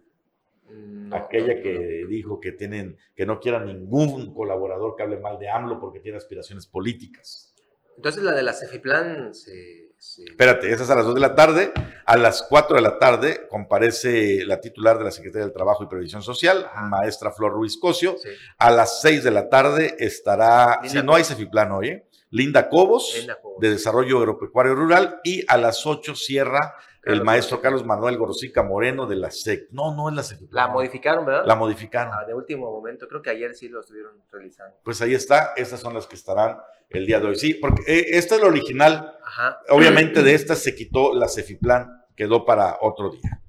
No, 0.70 1.16
Aquella 1.16 1.56
no, 1.56 1.62
que 1.62 2.02
no. 2.04 2.08
dijo 2.08 2.40
que, 2.40 2.54
tienen, 2.54 2.98
que 3.16 3.26
no 3.26 3.40
quiera 3.40 3.64
ningún 3.64 4.34
colaborador 4.34 4.96
que 4.96 5.04
hable 5.04 5.18
mal 5.18 5.38
de 5.38 5.50
AMLO 5.50 5.80
porque 5.80 6.00
tiene 6.00 6.18
aspiraciones 6.18 6.66
políticas. 6.68 7.54
Entonces 7.98 8.24
la 8.24 8.34
de 8.34 8.44
la 8.44 8.54
Cefiplan 8.54 9.34
se... 9.34 9.91
Sí. 10.04 10.26
Espérate, 10.28 10.72
es 10.72 10.90
a 10.90 10.96
las 10.96 11.06
2 11.06 11.14
de 11.14 11.22
la 11.22 11.36
tarde. 11.36 11.72
A 12.08 12.18
las 12.18 12.42
4 12.50 12.76
de 12.76 12.82
la 12.82 12.98
tarde 12.98 13.48
comparece 13.48 14.44
la 14.46 14.60
titular 14.60 14.98
de 14.98 15.04
la 15.04 15.12
Secretaría 15.12 15.46
del 15.46 15.54
Trabajo 15.54 15.84
y 15.84 15.88
Previsión 15.88 16.24
Social, 16.24 16.66
Ajá. 16.66 16.88
maestra 16.88 17.32
Flor 17.32 17.52
Ruiz 17.52 17.78
Cosio. 17.78 18.16
Sí. 18.18 18.30
A 18.58 18.72
las 18.72 19.00
6 19.02 19.24
de 19.24 19.30
la 19.30 19.48
tarde 19.48 19.96
estará, 20.00 20.80
si 20.82 20.90
sí, 20.90 21.04
no 21.04 21.14
hay 21.14 21.24
Cefiplan 21.24 21.72
hoy, 21.72 21.90
¿eh? 21.90 22.08
Linda 22.32 22.68
Cobos, 22.68 23.14
Linda 23.16 23.40
Cobos, 23.40 23.60
de 23.60 23.70
Desarrollo 23.70 24.18
Agropecuario 24.18 24.74
Rural, 24.74 25.20
y 25.24 25.46
a 25.48 25.58
las 25.58 25.86
8 25.86 26.16
cierra 26.16 26.74
Carlos 27.02 27.20
el 27.20 27.26
maestro 27.26 27.58
Manuel. 27.58 27.64
Carlos 27.64 27.86
Manuel 27.86 28.18
Gorosica 28.18 28.64
Moreno 28.64 29.08
de 29.08 29.16
la 29.16 29.32
SEC. 29.32 29.70
No, 29.72 29.96
no 29.96 30.10
es 30.10 30.16
la 30.16 30.24
SEC. 30.24 30.40
La 30.52 30.68
modificaron, 30.68 31.26
¿verdad? 31.26 31.46
La 31.46 31.56
modificaron. 31.56 32.14
Ah, 32.14 32.26
de 32.26 32.34
último 32.36 32.72
momento, 32.72 33.08
creo 33.08 33.22
que 33.22 33.32
ayer 33.32 33.56
sí 33.56 33.70
lo 33.70 33.80
estuvieron 33.80 34.14
realizando. 34.32 34.76
Pues 34.84 35.02
ahí 35.02 35.16
está, 35.16 35.54
esas 35.56 35.80
son 35.80 35.96
las 35.96 36.06
que 36.06 36.16
estarán 36.16 36.58
el 36.90 37.08
día 37.08 37.20
de 37.20 37.28
hoy. 37.28 37.36
Sí, 37.36 37.56
porque 37.56 37.82
eh, 37.88 38.06
esta 38.12 38.36
es 38.36 38.42
lo 38.42 38.48
original. 38.48 39.18
Ajá. 39.26 39.60
Obviamente 39.70 40.22
de 40.22 40.36
esta 40.36 40.56
se 40.56 40.76
quitó 40.76 41.16
la 41.16 41.28
Cefiplan, 41.28 42.04
quedó 42.16 42.46
para 42.46 42.78
otro 42.82 43.10
día. 43.10 43.42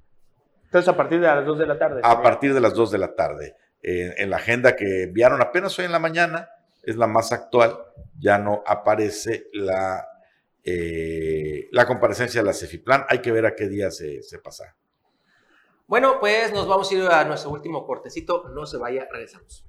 Entonces 0.64 0.88
a 0.88 0.96
partir 0.96 1.20
de 1.20 1.26
las 1.26 1.44
2 1.44 1.58
de 1.58 1.66
la 1.66 1.78
tarde. 1.78 2.00
A 2.02 2.22
partir 2.22 2.54
de 2.54 2.60
las 2.60 2.72
2 2.72 2.90
de 2.90 2.98
la 2.98 3.14
tarde. 3.14 3.56
Eh, 3.82 4.14
en 4.16 4.30
la 4.30 4.36
agenda 4.36 4.74
que 4.74 5.02
enviaron 5.02 5.42
apenas 5.42 5.78
hoy 5.78 5.84
en 5.84 5.92
la 5.92 5.98
mañana, 5.98 6.48
es 6.82 6.96
la 6.96 7.06
más 7.06 7.32
actual, 7.32 7.76
ya 8.18 8.38
no 8.38 8.62
aparece 8.66 9.48
la, 9.52 10.06
eh, 10.64 11.68
la 11.72 11.86
comparecencia 11.86 12.40
de 12.40 12.46
la 12.46 12.52
Cefiplan. 12.52 13.04
Hay 13.08 13.20
que 13.20 13.32
ver 13.32 13.46
a 13.46 13.54
qué 13.54 13.68
día 13.68 13.90
se, 13.90 14.22
pasa. 14.42 14.76
Bueno, 15.86 16.18
pues 16.20 16.52
nos 16.52 16.66
vamos 16.66 16.90
a 16.90 16.94
ir 16.94 17.02
a 17.02 17.24
nuestro 17.24 17.50
último 17.50 17.86
cortecito. 17.86 18.48
No 18.48 18.66
se 18.66 18.78
vaya, 18.78 19.06
regresamos. 19.10 19.64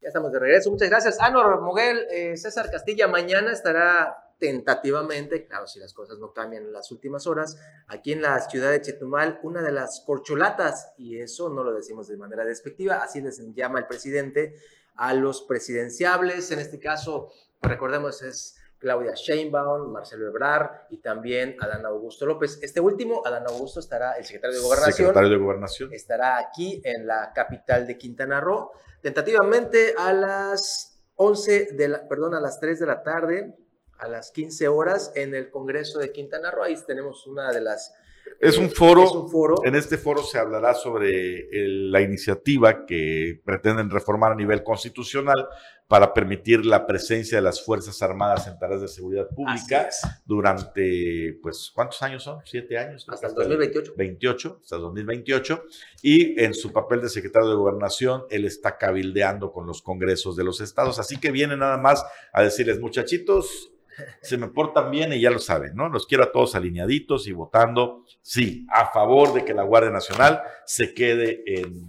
Ya 0.00 0.08
estamos 0.08 0.32
de 0.32 0.38
regreso. 0.38 0.70
Muchas 0.70 0.88
gracias. 0.88 1.20
Anor 1.20 1.60
Moguel, 1.60 2.06
eh, 2.10 2.36
César 2.36 2.70
Castilla, 2.70 3.06
mañana 3.06 3.52
estará 3.52 4.30
tentativamente, 4.40 5.46
claro, 5.46 5.66
si 5.66 5.78
las 5.78 5.92
cosas 5.92 6.18
no 6.18 6.32
cambian 6.32 6.64
en 6.64 6.72
las 6.72 6.90
últimas 6.90 7.26
horas, 7.26 7.58
aquí 7.86 8.12
en 8.12 8.22
la 8.22 8.40
ciudad 8.40 8.70
de 8.70 8.80
Chetumal, 8.80 9.38
una 9.42 9.62
de 9.62 9.70
las 9.70 10.02
corcholatas, 10.04 10.94
y 10.96 11.20
eso 11.20 11.50
no 11.50 11.62
lo 11.62 11.72
decimos 11.72 12.08
de 12.08 12.16
manera 12.16 12.44
despectiva, 12.44 12.96
así 12.96 13.20
les 13.20 13.38
llama 13.54 13.78
el 13.78 13.86
presidente 13.86 14.54
a 15.00 15.14
los 15.14 15.40
presidenciables, 15.42 16.50
en 16.50 16.58
este 16.58 16.78
caso, 16.78 17.32
recordemos, 17.62 18.20
es 18.20 18.56
Claudia 18.78 19.14
Sheinbaum, 19.14 19.90
Marcelo 19.90 20.28
Ebrard 20.28 20.88
y 20.90 20.98
también 20.98 21.56
Adán 21.58 21.86
Augusto 21.86 22.26
López. 22.26 22.58
Este 22.60 22.80
último, 22.80 23.22
Adán 23.24 23.44
Augusto, 23.48 23.80
estará 23.80 24.18
el 24.18 24.26
secretario 24.26 24.58
de 24.58 24.62
Gobernación. 24.62 24.94
Secretario 24.94 25.30
de 25.30 25.36
Gobernación. 25.38 25.92
Estará 25.94 26.36
aquí 26.36 26.82
en 26.84 27.06
la 27.06 27.32
capital 27.34 27.86
de 27.86 27.96
Quintana 27.96 28.42
Roo, 28.42 28.72
tentativamente 29.00 29.94
a 29.96 30.12
las 30.12 31.00
11 31.16 31.68
de 31.72 31.88
la, 31.88 32.06
perdón, 32.06 32.34
a 32.34 32.40
las 32.40 32.60
3 32.60 32.80
de 32.80 32.86
la 32.86 33.02
tarde, 33.02 33.56
a 33.96 34.06
las 34.06 34.30
15 34.32 34.68
horas 34.68 35.12
en 35.14 35.34
el 35.34 35.50
Congreso 35.50 35.98
de 35.98 36.12
Quintana 36.12 36.50
Roo. 36.50 36.64
Ahí 36.64 36.76
tenemos 36.86 37.26
una 37.26 37.50
de 37.52 37.62
las... 37.62 37.94
Es 38.38 38.58
un, 38.58 38.70
foro, 38.70 39.04
es 39.04 39.12
un 39.12 39.28
foro. 39.28 39.56
En 39.64 39.74
este 39.74 39.98
foro 39.98 40.22
se 40.22 40.38
hablará 40.38 40.74
sobre 40.74 41.48
el, 41.50 41.90
la 41.90 42.00
iniciativa 42.00 42.86
que 42.86 43.40
pretenden 43.44 43.90
reformar 43.90 44.32
a 44.32 44.34
nivel 44.34 44.62
constitucional 44.62 45.48
para 45.90 46.14
permitir 46.14 46.64
la 46.64 46.86
presencia 46.86 47.38
de 47.38 47.42
las 47.42 47.64
Fuerzas 47.64 48.00
Armadas 48.00 48.46
en 48.46 48.56
tareas 48.60 48.80
de 48.80 48.86
seguridad 48.86 49.28
pública 49.28 49.88
durante, 50.24 51.36
pues, 51.42 51.72
¿cuántos 51.74 52.00
años 52.02 52.22
son? 52.22 52.38
¿Siete 52.44 52.78
años? 52.78 53.04
Hasta, 53.08 53.26
hasta 53.26 53.42
el 53.42 53.48
2028. 53.48 53.94
28, 53.96 54.60
hasta 54.62 54.76
el 54.76 54.82
2028. 54.82 55.64
Y 56.02 56.40
en 56.40 56.54
su 56.54 56.72
papel 56.72 57.00
de 57.00 57.08
secretario 57.08 57.48
de 57.48 57.56
Gobernación, 57.56 58.22
él 58.30 58.44
está 58.44 58.78
cabildeando 58.78 59.52
con 59.52 59.66
los 59.66 59.82
congresos 59.82 60.36
de 60.36 60.44
los 60.44 60.60
estados. 60.60 61.00
Así 61.00 61.18
que 61.18 61.32
viene 61.32 61.56
nada 61.56 61.76
más 61.76 62.04
a 62.32 62.44
decirles, 62.44 62.78
muchachitos, 62.78 63.72
se 64.20 64.36
me 64.36 64.48
portan 64.48 64.90
bien 64.90 65.12
y 65.12 65.20
ya 65.20 65.30
lo 65.30 65.38
saben, 65.38 65.74
¿no? 65.74 65.88
Los 65.88 66.06
quiero 66.06 66.24
a 66.24 66.32
todos 66.32 66.54
alineaditos 66.54 67.26
y 67.26 67.32
votando, 67.32 68.04
sí, 68.22 68.66
a 68.70 68.86
favor 68.86 69.32
de 69.32 69.44
que 69.44 69.54
la 69.54 69.62
Guardia 69.62 69.90
Nacional 69.90 70.42
se 70.64 70.94
quede 70.94 71.42
en, 71.46 71.88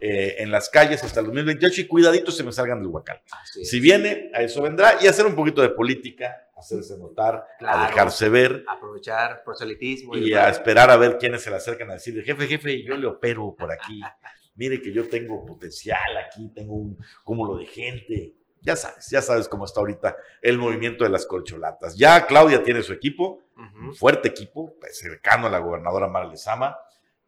eh, 0.00 0.36
en 0.38 0.50
las 0.50 0.68
calles 0.68 1.04
hasta 1.04 1.20
el 1.20 1.26
2028 1.26 1.82
y 1.82 1.86
cuidaditos 1.86 2.36
se 2.36 2.42
me 2.42 2.52
salgan 2.52 2.80
del 2.80 2.88
huacal. 2.88 3.20
Si 3.44 3.78
viene, 3.80 4.30
a 4.34 4.42
eso 4.42 4.62
vendrá 4.62 4.98
y 5.00 5.06
hacer 5.06 5.26
un 5.26 5.34
poquito 5.34 5.62
de 5.62 5.70
política, 5.70 6.48
hacerse 6.56 6.98
notar, 6.98 7.44
claro, 7.58 7.80
a 7.80 7.86
dejarse 7.86 8.28
ver. 8.28 8.64
Aprovechar 8.68 9.42
proselitismo. 9.44 10.16
Y, 10.16 10.30
y 10.30 10.34
a 10.34 10.48
esperar 10.48 10.90
a 10.90 10.96
ver 10.96 11.18
quiénes 11.18 11.42
se 11.42 11.50
le 11.50 11.56
acercan 11.56 11.90
a 11.90 11.94
decir, 11.94 12.20
jefe, 12.24 12.46
jefe, 12.46 12.82
yo 12.82 12.96
le 12.96 13.06
opero 13.06 13.54
por 13.56 13.70
aquí. 13.70 14.00
Mire 14.54 14.82
que 14.82 14.92
yo 14.92 15.08
tengo 15.08 15.46
potencial 15.46 16.16
aquí, 16.26 16.50
tengo 16.54 16.74
un 16.74 16.98
cúmulo 17.24 17.56
de 17.56 17.66
gente 17.66 18.34
Ya 18.62 18.76
sabes, 18.76 19.08
ya 19.10 19.20
sabes 19.20 19.48
cómo 19.48 19.64
está 19.64 19.80
ahorita 19.80 20.16
el 20.40 20.56
movimiento 20.56 21.04
de 21.04 21.10
las 21.10 21.26
corcholatas. 21.26 21.96
Ya 21.96 22.26
Claudia 22.26 22.62
tiene 22.62 22.82
su 22.82 22.92
equipo, 22.92 23.40
un 23.56 23.94
fuerte 23.94 24.28
equipo, 24.28 24.76
pues, 24.80 24.98
cercano 24.98 25.48
a 25.48 25.50
la 25.50 25.58
gobernadora 25.58 26.08
Mara 26.08 26.26
Lezama. 26.26 26.78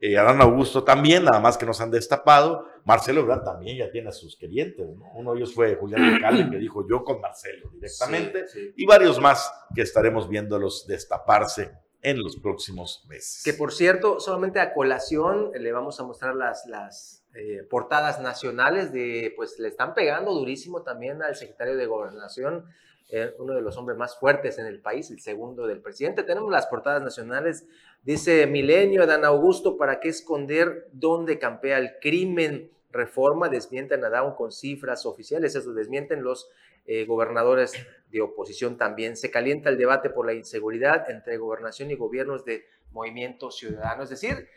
Eh, 0.00 0.18
Adán 0.18 0.40
Augusto 0.40 0.84
también, 0.84 1.24
nada 1.24 1.40
más 1.40 1.56
que 1.56 1.64
nos 1.66 1.80
han 1.80 1.90
destapado. 1.90 2.66
Marcelo 2.84 3.22
Ebrard 3.22 3.42
también 3.42 3.78
ya 3.78 3.90
tiene 3.90 4.10
a 4.10 4.12
sus 4.12 4.36
querientes. 4.36 4.86
¿no? 4.96 5.10
Uno 5.14 5.32
de 5.32 5.38
ellos 5.38 5.54
fue 5.54 5.76
Julián 5.76 6.04
Alcalde, 6.14 6.50
que 6.50 6.58
dijo 6.58 6.86
yo 6.88 7.02
con 7.04 7.20
Marcelo 7.20 7.70
directamente. 7.72 8.46
Sí, 8.46 8.66
sí. 8.66 8.74
Y 8.76 8.86
varios 8.86 9.20
más 9.20 9.50
que 9.74 9.82
estaremos 9.82 10.28
viéndolos 10.28 10.86
destaparse 10.86 11.72
en 12.02 12.22
los 12.22 12.36
próximos 12.36 13.04
meses. 13.08 13.42
Que 13.44 13.54
por 13.54 13.72
cierto, 13.72 14.20
solamente 14.20 14.60
a 14.60 14.74
colación 14.74 15.50
le 15.58 15.72
vamos 15.72 15.98
a 15.98 16.04
mostrar 16.04 16.36
las, 16.36 16.66
las 16.66 17.23
eh, 17.36 17.66
portadas 17.68 18.20
nacionales 18.20 18.92
de, 18.92 19.32
pues 19.34 19.58
le 19.58 19.66
están 19.66 19.92
pegando 19.92 20.32
durísimo 20.32 20.82
también 20.82 21.20
al 21.20 21.34
secretario 21.34 21.76
de 21.76 21.84
Gobernación, 21.86 22.64
eh, 23.10 23.34
uno 23.40 23.54
de 23.54 23.60
los 23.60 23.76
hombres 23.76 23.98
más 23.98 24.16
fuertes 24.16 24.56
en 24.58 24.66
el 24.66 24.80
país, 24.80 25.10
el 25.10 25.18
segundo 25.18 25.66
del 25.66 25.80
presidente. 25.80 26.22
Tenemos 26.22 26.52
las 26.52 26.68
portadas 26.68 27.02
nacionales, 27.02 27.66
dice 28.04 28.46
Milenio, 28.46 29.04
Dan 29.08 29.24
Augusto, 29.24 29.76
¿para 29.76 29.98
qué 29.98 30.10
esconder 30.10 30.86
dónde 30.92 31.40
campea 31.40 31.78
el 31.78 31.98
crimen? 32.00 32.70
Reforma, 32.92 33.48
desmienten 33.48 34.04
a 34.04 34.10
Down 34.10 34.36
con 34.36 34.52
cifras 34.52 35.04
oficiales, 35.04 35.56
eso 35.56 35.74
desmienten 35.74 36.22
los 36.22 36.48
eh, 36.86 37.04
gobernadores 37.04 37.72
de 38.12 38.20
oposición 38.20 38.78
también. 38.78 39.16
Se 39.16 39.32
calienta 39.32 39.70
el 39.70 39.78
debate 39.78 40.08
por 40.08 40.24
la 40.24 40.34
inseguridad 40.34 41.10
entre 41.10 41.36
gobernación 41.36 41.90
y 41.90 41.96
gobiernos 41.96 42.44
de 42.44 42.64
Movimiento 42.92 43.50
Ciudadano. 43.50 44.04
Es 44.04 44.10
decir, 44.10 44.48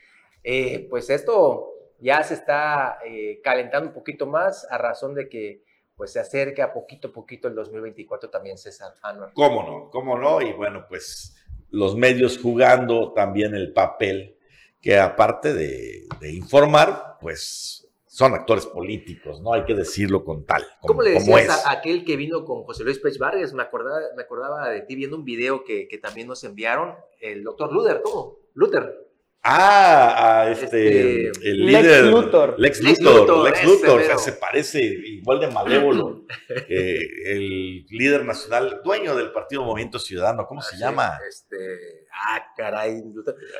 pues 0.91 1.09
esto 1.09 1.76
ya 1.99 2.23
se 2.23 2.33
está 2.33 2.99
eh, 3.05 3.39
calentando 3.43 3.89
un 3.89 3.93
poquito 3.93 4.25
más 4.25 4.67
a 4.69 4.77
razón 4.77 5.13
de 5.13 5.29
que 5.29 5.63
pues 5.95 6.13
se 6.13 6.19
acerca 6.19 6.65
a 6.65 6.73
poquito 6.73 7.07
a 7.07 7.11
poquito 7.11 7.47
el 7.47 7.55
2024 7.55 8.29
también, 8.29 8.57
César 8.57 8.93
Anuar. 9.01 9.31
¿Cómo 9.33 9.63
no? 9.63 9.89
¿Cómo 9.89 10.17
no? 10.17 10.41
Y 10.41 10.53
bueno, 10.53 10.85
pues 10.87 11.35
los 11.71 11.95
medios 11.95 12.37
jugando 12.37 13.13
también 13.13 13.55
el 13.55 13.73
papel 13.73 14.37
que 14.79 14.99
aparte 14.99 15.53
de, 15.53 16.07
de 16.19 16.31
informar, 16.31 17.17
pues 17.19 17.87
son 18.17 18.33
actores 18.33 18.65
políticos, 18.65 19.41
¿no? 19.41 19.53
Hay 19.53 19.63
que 19.63 19.75
decirlo 19.75 20.23
con 20.23 20.43
tal. 20.43 20.63
Como, 20.81 20.87
¿Cómo 20.87 21.01
le 21.03 21.11
decías 21.11 21.59
es. 21.59 21.65
a 21.65 21.71
aquel 21.71 22.03
que 22.03 22.15
vino 22.15 22.45
con 22.45 22.63
José 22.63 22.83
Luis 22.83 22.97
Pech 22.97 23.17
Vargas? 23.19 23.53
Me 23.53 23.61
acordaba, 23.61 23.99
me 24.15 24.23
acordaba 24.23 24.69
de 24.69 24.81
ti 24.81 24.95
viendo 24.95 25.15
un 25.15 25.23
video 25.23 25.63
que, 25.63 25.87
que 25.87 25.97
también 25.99 26.27
nos 26.27 26.43
enviaron, 26.43 26.95
el 27.21 27.43
doctor 27.43 27.71
Luther, 27.71 28.01
¿cómo? 28.03 28.37
Luther. 28.53 29.06
Ah, 29.43 30.41
a 30.41 30.51
este, 30.51 31.27
Este, 31.27 31.49
el 31.49 31.65
Lex 31.65 31.83
líder. 31.83 32.05
Luthor. 32.05 32.55
Lex 32.57 32.81
Lex 32.81 32.99
Luthor. 32.99 33.45
Lex 33.45 33.63
Luthor, 33.63 34.01
o 34.01 34.03
sea, 34.03 34.17
se 34.17 34.33
parece 34.33 34.83
igual 34.83 35.39
de 35.39 35.47
malévolo. 35.47 36.25
el 36.67 37.85
líder 37.89 38.25
nacional, 38.25 38.81
dueño 38.83 39.15
del 39.15 39.31
Partido 39.31 39.63
Movimiento 39.63 39.99
Ciudadano, 39.99 40.45
¿cómo 40.47 40.61
se 40.61 40.77
llama? 40.77 41.17
Este, 41.27 42.07
ah, 42.11 42.53
caray. 42.57 43.01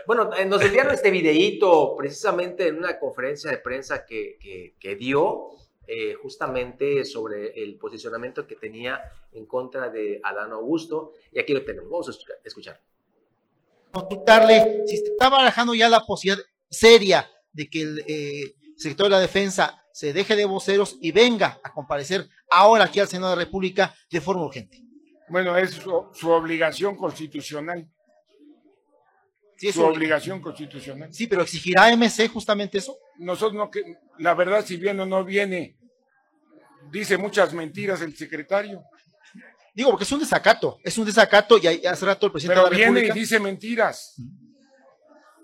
Bueno, 0.06 0.30
nos 0.46 0.62
enviaron 0.62 0.94
este 0.94 1.10
videíto 1.10 1.96
precisamente 1.98 2.68
en 2.68 2.78
una 2.78 3.00
conferencia 3.00 3.50
de 3.50 3.58
prensa 3.60 4.06
que, 4.06 4.38
que, 4.42 4.76
que 4.80 4.96
dio 4.96 5.52
eh, 5.90 6.16
justamente 6.16 7.06
sobre 7.06 7.64
el 7.64 7.78
posicionamiento 7.78 8.46
que 8.46 8.58
tenía 8.58 9.02
en 9.32 9.46
contra 9.46 9.90
de 9.90 10.20
Adán 10.22 10.52
Augusto. 10.52 11.14
Y 11.32 11.40
aquí 11.40 11.54
lo 11.54 11.64
tenemos. 11.64 11.90
Vamos 11.90 12.10
a 12.10 12.34
escuchar. 12.44 12.82
Consultarle 14.02 14.84
si 14.86 14.98
se 14.98 15.04
está 15.06 15.30
barajando 15.30 15.74
ya 15.74 15.90
la 15.90 16.02
posibilidad 16.02 16.44
seria 16.70 17.30
de 17.52 17.70
que 17.70 17.82
el 17.82 18.04
eh, 18.08 18.56
sector 18.76 19.06
de 19.06 19.12
la 19.12 19.20
defensa 19.20 19.82
se 19.92 20.14
deje 20.14 20.36
de 20.36 20.46
voceros 20.46 20.98
y 21.02 21.12
venga 21.12 21.60
a 21.64 21.72
comparecer 21.74 22.28
ahora 22.52 22.86
aquí 22.86 23.00
al 23.00 23.08
Senado 23.08 23.32
de 23.32 23.38
la 23.38 23.46
República 23.46 23.96
de 24.12 24.22
forma 24.22 24.46
urgente. 24.46 24.84
Bueno, 25.30 25.58
es 25.58 25.72
su, 25.72 26.08
su 26.14 26.30
obligación 26.30 26.96
constitucional. 26.96 27.88
Sí, 29.58 29.70
es 29.70 29.76
su 29.76 29.82
obli- 29.82 29.96
obligación 29.96 30.40
constitucional. 30.40 31.12
Sí, 31.12 31.26
pero 31.26 31.42
exigirá 31.42 31.92
MC 31.96 32.28
justamente 32.30 32.78
eso. 32.78 32.96
Nosotros 33.18 33.56
no, 33.56 33.72
que, 33.72 33.82
la 34.20 34.36
verdad, 34.36 34.64
si 34.64 34.78
viene 34.78 35.02
o 35.02 35.06
no 35.08 35.24
viene, 35.26 35.78
dice 36.92 37.18
muchas 37.18 37.54
mentiras 37.54 38.02
el 38.02 38.16
secretario, 38.16 38.84
Digo, 39.78 39.92
porque 39.92 40.06
es 40.06 40.12
un 40.12 40.20
desacato, 40.20 40.80
es 40.84 40.98
un 40.98 41.06
desacato 41.06 41.60
y 41.60 41.68
hace 41.86 42.04
rato 42.04 42.26
el 42.26 42.32
presidente 42.32 42.56
pero 42.60 42.66
de 42.66 42.72
la 42.72 42.76
viene 42.78 42.92
República. 42.94 43.16
y 43.16 43.20
dice 43.20 43.40
mentiras. 43.40 44.16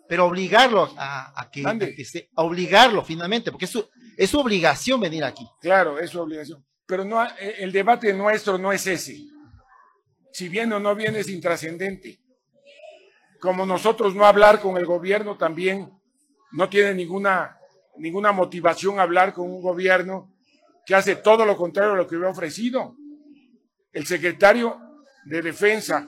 pero 0.10 0.26
obligarlo 0.26 0.92
a, 0.98 1.40
a 1.40 1.52
que, 1.52 1.62
a 1.64 1.78
que 1.78 2.30
a 2.36 2.42
obligarlo 2.42 3.06
finalmente, 3.06 3.52
porque 3.52 3.66
es 3.66 3.72
su, 3.72 3.88
es 4.18 4.32
su 4.32 4.40
obligación 4.40 5.00
venir 5.00 5.24
aquí. 5.24 5.48
Claro, 5.62 6.00
es 6.00 6.10
su 6.10 6.20
obligación. 6.20 6.66
Pero 6.88 7.06
no, 7.06 7.24
eh, 7.24 7.58
el 7.60 7.72
debate 7.72 8.12
nuestro 8.12 8.58
no 8.58 8.74
es 8.74 8.88
ese. 8.88 9.20
Si 10.32 10.50
viene 10.50 10.74
o 10.74 10.80
no 10.80 10.96
viene 10.96 11.20
es 11.20 11.30
intrascendente. 11.30 12.20
Como 13.40 13.68
nosotros 13.68 14.16
no 14.16 14.26
hablar 14.26 14.60
con 14.60 14.78
el 14.78 14.86
gobierno 14.88 15.38
también 15.38 15.92
no 16.54 16.70
tiene 16.70 16.96
ninguna, 16.96 17.60
ninguna 17.98 18.32
motivación 18.32 19.00
hablar 19.00 19.32
con 19.32 19.48
un 19.48 19.62
gobierno 19.62 20.34
que 20.88 20.96
hace 20.96 21.18
todo 21.18 21.46
lo 21.46 21.56
contrario 21.56 21.94
a 21.94 21.98
lo 21.98 22.08
que 22.08 22.16
había 22.16 22.30
ofrecido. 22.30 22.96
El 23.94 24.06
secretario 24.06 24.80
de 25.26 25.42
Defensa, 25.42 26.08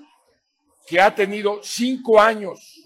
que 0.88 1.00
ha 1.00 1.14
tenido 1.14 1.62
cinco 1.64 2.20
años 2.20 2.84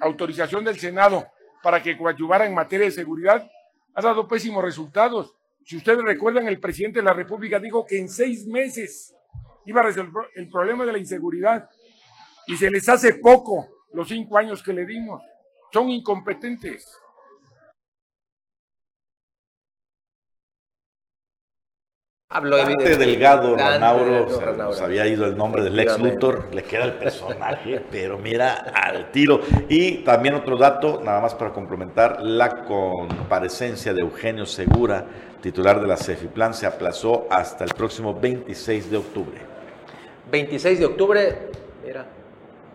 autorización 0.00 0.64
del 0.64 0.78
Senado 0.78 1.26
para 1.62 1.82
que 1.82 1.96
coadyuvara 1.96 2.46
en 2.46 2.54
materia 2.54 2.86
de 2.86 2.92
seguridad, 2.92 3.48
ha 3.94 4.02
dado 4.02 4.26
pésimos 4.26 4.64
resultados. 4.64 5.34
Si 5.64 5.76
ustedes 5.76 6.02
recuerdan, 6.02 6.48
el 6.48 6.58
presidente 6.58 7.00
de 7.00 7.04
la 7.04 7.12
República 7.12 7.58
dijo 7.58 7.84
que 7.84 7.98
en 7.98 8.08
seis 8.08 8.46
meses 8.46 9.14
iba 9.66 9.80
a 9.82 9.84
resolver 9.84 10.26
el 10.34 10.48
problema 10.48 10.86
de 10.86 10.92
la 10.92 10.98
inseguridad 10.98 11.68
y 12.46 12.56
se 12.56 12.70
les 12.70 12.88
hace 12.88 13.14
poco 13.14 13.68
los 13.92 14.08
cinco 14.08 14.38
años 14.38 14.62
que 14.62 14.72
le 14.72 14.86
dimos. 14.86 15.22
Son 15.72 15.90
incompetentes. 15.90 16.90
Habló 22.32 22.58
Bastante 22.58 22.96
delgado, 22.96 23.48
delgado, 23.48 23.54
o 23.54 23.58
sea, 23.58 23.70
Ranauro. 24.46 24.68
nos 24.68 24.80
había 24.80 25.04
ido 25.08 25.26
el 25.26 25.36
nombre 25.36 25.64
de 25.64 25.70
Lex 25.70 25.94
Efectivamente. 25.94 26.26
Luthor, 26.26 26.54
le 26.54 26.62
queda 26.62 26.84
el 26.84 26.92
personaje, 26.92 27.80
pero 27.90 28.18
mira, 28.18 28.52
al 28.72 29.10
tiro. 29.10 29.40
Y 29.68 30.04
también 30.04 30.36
otro 30.36 30.56
dato, 30.56 31.00
nada 31.04 31.20
más 31.20 31.34
para 31.34 31.52
complementar, 31.52 32.22
la 32.22 32.62
comparecencia 32.64 33.92
de 33.92 34.02
Eugenio 34.02 34.46
Segura, 34.46 35.04
titular 35.42 35.80
de 35.80 35.88
la 35.88 35.96
CEFIPLAN, 35.96 36.54
se 36.54 36.66
aplazó 36.66 37.26
hasta 37.32 37.64
el 37.64 37.74
próximo 37.74 38.14
26 38.14 38.92
de 38.92 38.96
octubre. 38.96 39.38
26 40.30 40.78
de 40.78 40.86
octubre, 40.86 41.38
mira, 41.84 42.06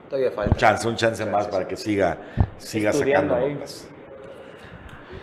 todavía 0.10 0.32
Un 0.32 0.36
falta. 0.36 0.56
chance, 0.58 0.86
un 0.86 0.98
chance 0.98 1.26
más 1.28 1.48
para 1.48 1.66
que 1.66 1.78
siga, 1.78 2.18
siga 2.58 2.90
Estudiando 2.90 3.36
sacando 3.36 3.48
ahí. 3.48 3.54
notas. 3.54 3.88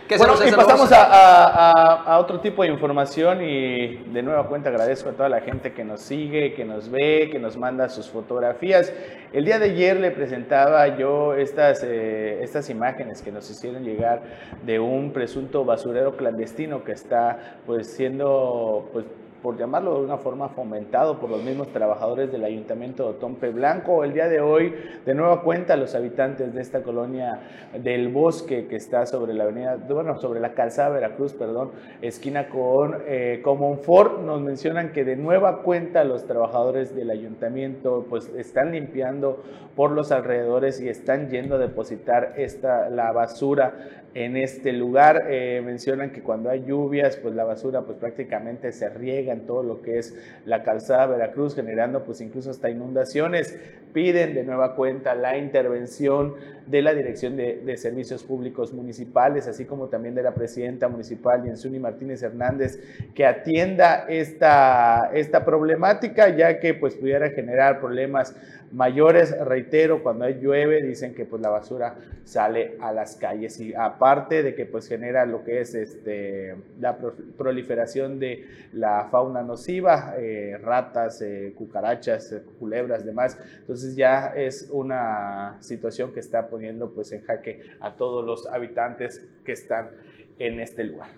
¿Qué 0.07 0.17
Bueno, 0.17 0.33
y 0.35 0.51
pasamos 0.51 0.89
Vamos 0.89 0.91
a, 0.91 1.03
a- 1.05 1.71
a- 1.71 2.03
a 2.15 2.19
otro 2.19 2.39
tipo 2.39 2.63
de 2.63 2.69
información 2.69 3.41
y 3.43 3.97
de 4.11 4.21
nueva 4.21 4.47
cuenta 4.47 4.69
agradezco 4.69 5.09
a 5.09 5.13
toda 5.13 5.29
la 5.29 5.41
gente 5.41 5.71
que 5.73 5.83
nos 5.83 6.01
sigue, 6.01 6.53
que 6.53 6.65
nos 6.65 6.89
ve, 6.89 7.29
que 7.31 7.39
nos 7.39 7.57
manda 7.57 7.87
sus 7.89 8.09
fotografías. 8.09 8.93
El 9.31 9.45
día 9.45 9.59
de 9.59 9.65
ayer 9.71 9.99
le 9.99 10.11
presentaba 10.11 10.97
yo 10.97 11.33
estas, 11.35 11.83
eh, 11.83 12.39
estas 12.43 12.69
imágenes 12.69 13.21
que 13.21 13.31
nos 13.31 13.49
hicieron 13.49 13.83
llegar 13.83 14.21
de 14.65 14.79
un 14.79 15.11
presunto 15.11 15.63
basurero 15.65 16.17
clandestino 16.17 16.83
que 16.83 16.91
está 16.91 17.57
pues 17.65 17.87
siendo 17.95 18.89
pues 18.93 19.05
por 19.43 19.57
llamarlo 19.57 19.99
de 19.99 20.05
una 20.05 20.17
forma, 20.17 20.47
fomentado 20.47 21.19
por 21.19 21.29
los 21.29 21.43
mismos 21.43 21.67
trabajadores 21.67 22.31
del 22.31 22.45
Ayuntamiento 22.45 23.11
de 23.11 23.19
Tompe 23.19 23.49
Blanco. 23.49 24.05
El 24.05 24.13
día 24.13 24.29
de 24.29 24.39
hoy, 24.39 24.73
de 25.05 25.13
nueva 25.13 25.41
cuenta, 25.41 25.75
los 25.75 25.93
habitantes 25.95 26.53
de 26.53 26.61
esta 26.61 26.81
colonia 26.81 27.41
del 27.77 28.07
Bosque, 28.07 28.67
que 28.67 28.77
está 28.77 29.05
sobre 29.05 29.33
la 29.33 29.43
avenida, 29.43 29.75
bueno, 29.89 30.17
sobre 30.17 30.39
la 30.39 30.53
calzada 30.53 30.89
Veracruz, 30.91 31.33
perdón, 31.33 31.71
esquina 32.01 32.47
con 32.47 32.95
eh, 33.05 33.41
Comonfort, 33.43 34.21
nos 34.21 34.41
mencionan 34.41 34.93
que 34.93 35.03
de 35.03 35.17
nueva 35.17 35.61
cuenta 35.61 36.05
los 36.05 36.25
trabajadores 36.25 36.95
del 36.95 37.11
Ayuntamiento 37.11 38.05
pues 38.09 38.31
están 38.37 38.71
limpiando 38.71 39.43
por 39.75 39.91
los 39.91 40.13
alrededores 40.13 40.79
y 40.79 40.87
están 40.87 41.29
yendo 41.29 41.55
a 41.55 41.57
depositar 41.57 42.33
esta, 42.37 42.89
la 42.89 43.11
basura 43.11 44.02
en 44.13 44.37
este 44.37 44.73
lugar. 44.73 45.27
Eh, 45.29 45.61
mencionan 45.63 46.11
que 46.11 46.21
cuando 46.21 46.49
hay 46.49 46.63
lluvias, 46.65 47.17
pues 47.17 47.33
la 47.35 47.43
basura 47.43 47.81
pues 47.81 47.97
prácticamente 47.97 48.71
se 48.71 48.89
riega 48.89 49.33
en 49.33 49.45
todo 49.45 49.63
lo 49.63 49.81
que 49.81 49.97
es 49.97 50.15
la 50.45 50.63
calzada 50.63 51.07
Veracruz, 51.07 51.55
generando 51.55 52.03
pues 52.03 52.21
incluso 52.21 52.49
hasta 52.51 52.69
inundaciones. 52.69 53.59
Piden 53.93 54.33
de 54.33 54.43
nueva 54.43 54.75
cuenta 54.75 55.15
la 55.15 55.37
intervención 55.37 56.33
de 56.65 56.81
la 56.81 56.93
Dirección 56.93 57.35
de, 57.35 57.77
Servicios 57.77 58.23
Públicos 58.23 58.73
Municipales, 58.73 59.47
así 59.47 59.65
como 59.65 59.87
también 59.87 60.15
de 60.15 60.23
la 60.23 60.33
presidenta 60.33 60.87
municipal, 60.87 61.43
Yensuni 61.43 61.79
Martínez 61.79 62.23
Hernández, 62.23 62.79
que 63.13 63.25
atienda 63.25 64.05
esta, 64.07 65.11
esta 65.13 65.43
problemática, 65.43 66.29
ya 66.29 66.59
que 66.59 66.73
pues 66.73 66.95
pudiera 66.95 67.29
generar 67.31 67.79
problemas 67.79 68.35
mayores, 68.73 69.37
reitero, 69.39 70.01
cuando 70.01 70.27
llueve 70.29 70.81
dicen 70.81 71.13
que 71.13 71.25
pues 71.25 71.41
la 71.41 71.49
basura 71.49 71.95
sale 72.23 72.75
a 72.81 72.91
las 72.91 73.15
calles. 73.15 73.59
Y 73.59 73.73
aparte 73.75 74.41
de 74.41 74.55
que 74.55 74.65
pues 74.65 74.87
genera 74.87 75.25
lo 75.25 75.43
que 75.43 75.61
es 75.61 75.75
este, 75.75 76.55
la 76.79 76.97
proliferación 77.37 78.19
de 78.19 78.45
la 78.73 79.07
fauna 79.11 79.43
nociva, 79.43 80.15
eh, 80.17 80.57
ratas, 80.61 81.21
eh, 81.21 81.53
cucarachas, 81.55 82.31
eh, 82.31 82.41
culebras, 82.59 83.05
demás, 83.05 83.37
entonces 83.59 83.82
ya 83.95 84.33
es 84.35 84.67
una 84.71 85.57
situación 85.61 86.13
que 86.13 86.19
está 86.19 86.47
poniendo 86.47 86.91
pues 86.93 87.11
en 87.11 87.23
jaque 87.23 87.61
a 87.79 87.95
todos 87.95 88.25
los 88.25 88.47
habitantes 88.47 89.25
que 89.45 89.51
están 89.51 89.91
en 90.39 90.59
este 90.59 90.83
lugar. 90.83 91.09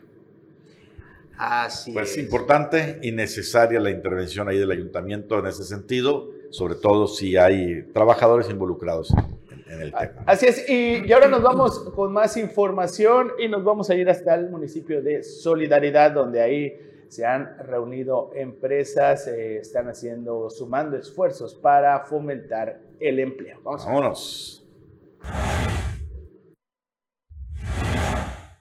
Así 1.37 1.91
pues 1.91 2.11
es. 2.11 2.17
importante 2.17 2.99
y 3.01 3.11
necesaria 3.11 3.79
la 3.79 3.91
intervención 3.91 4.47
ahí 4.47 4.57
del 4.57 4.71
ayuntamiento 4.71 5.39
en 5.39 5.47
ese 5.47 5.63
sentido 5.63 6.35
sobre 6.55 6.75
todo 6.75 7.07
si 7.07 7.35
hay 7.35 7.83
trabajadores 7.93 8.49
involucrados 8.49 9.13
en, 9.69 9.81
el 9.81 9.91
tema. 9.91 10.23
Así 10.25 10.45
es, 10.45 10.69
y, 10.69 11.11
ahora 11.11 11.27
nos 11.27 11.41
vamos 11.41 11.79
con 11.93 12.13
más 12.13 12.37
información 12.37 13.33
y 13.37 13.49
nos 13.49 13.63
vamos 13.63 13.89
a 13.89 13.95
ir 13.95 14.09
hasta 14.09 14.35
el 14.35 14.49
municipio 14.49 15.01
de 15.01 15.21
Solidaridad, 15.21 16.11
donde 16.11 16.41
ahí 16.41 16.79
se 17.09 17.25
han 17.25 17.57
reunido 17.59 18.31
empresas, 18.35 19.27
eh, 19.27 19.57
están 19.57 19.87
haciendo, 19.87 20.49
sumando 20.49 20.97
esfuerzos 20.97 21.55
para 21.55 22.01
fomentar 22.01 22.79
el 22.99 23.19
empleo. 23.19 23.59
Vamos 23.63 23.85
Vámonos. 23.85 24.65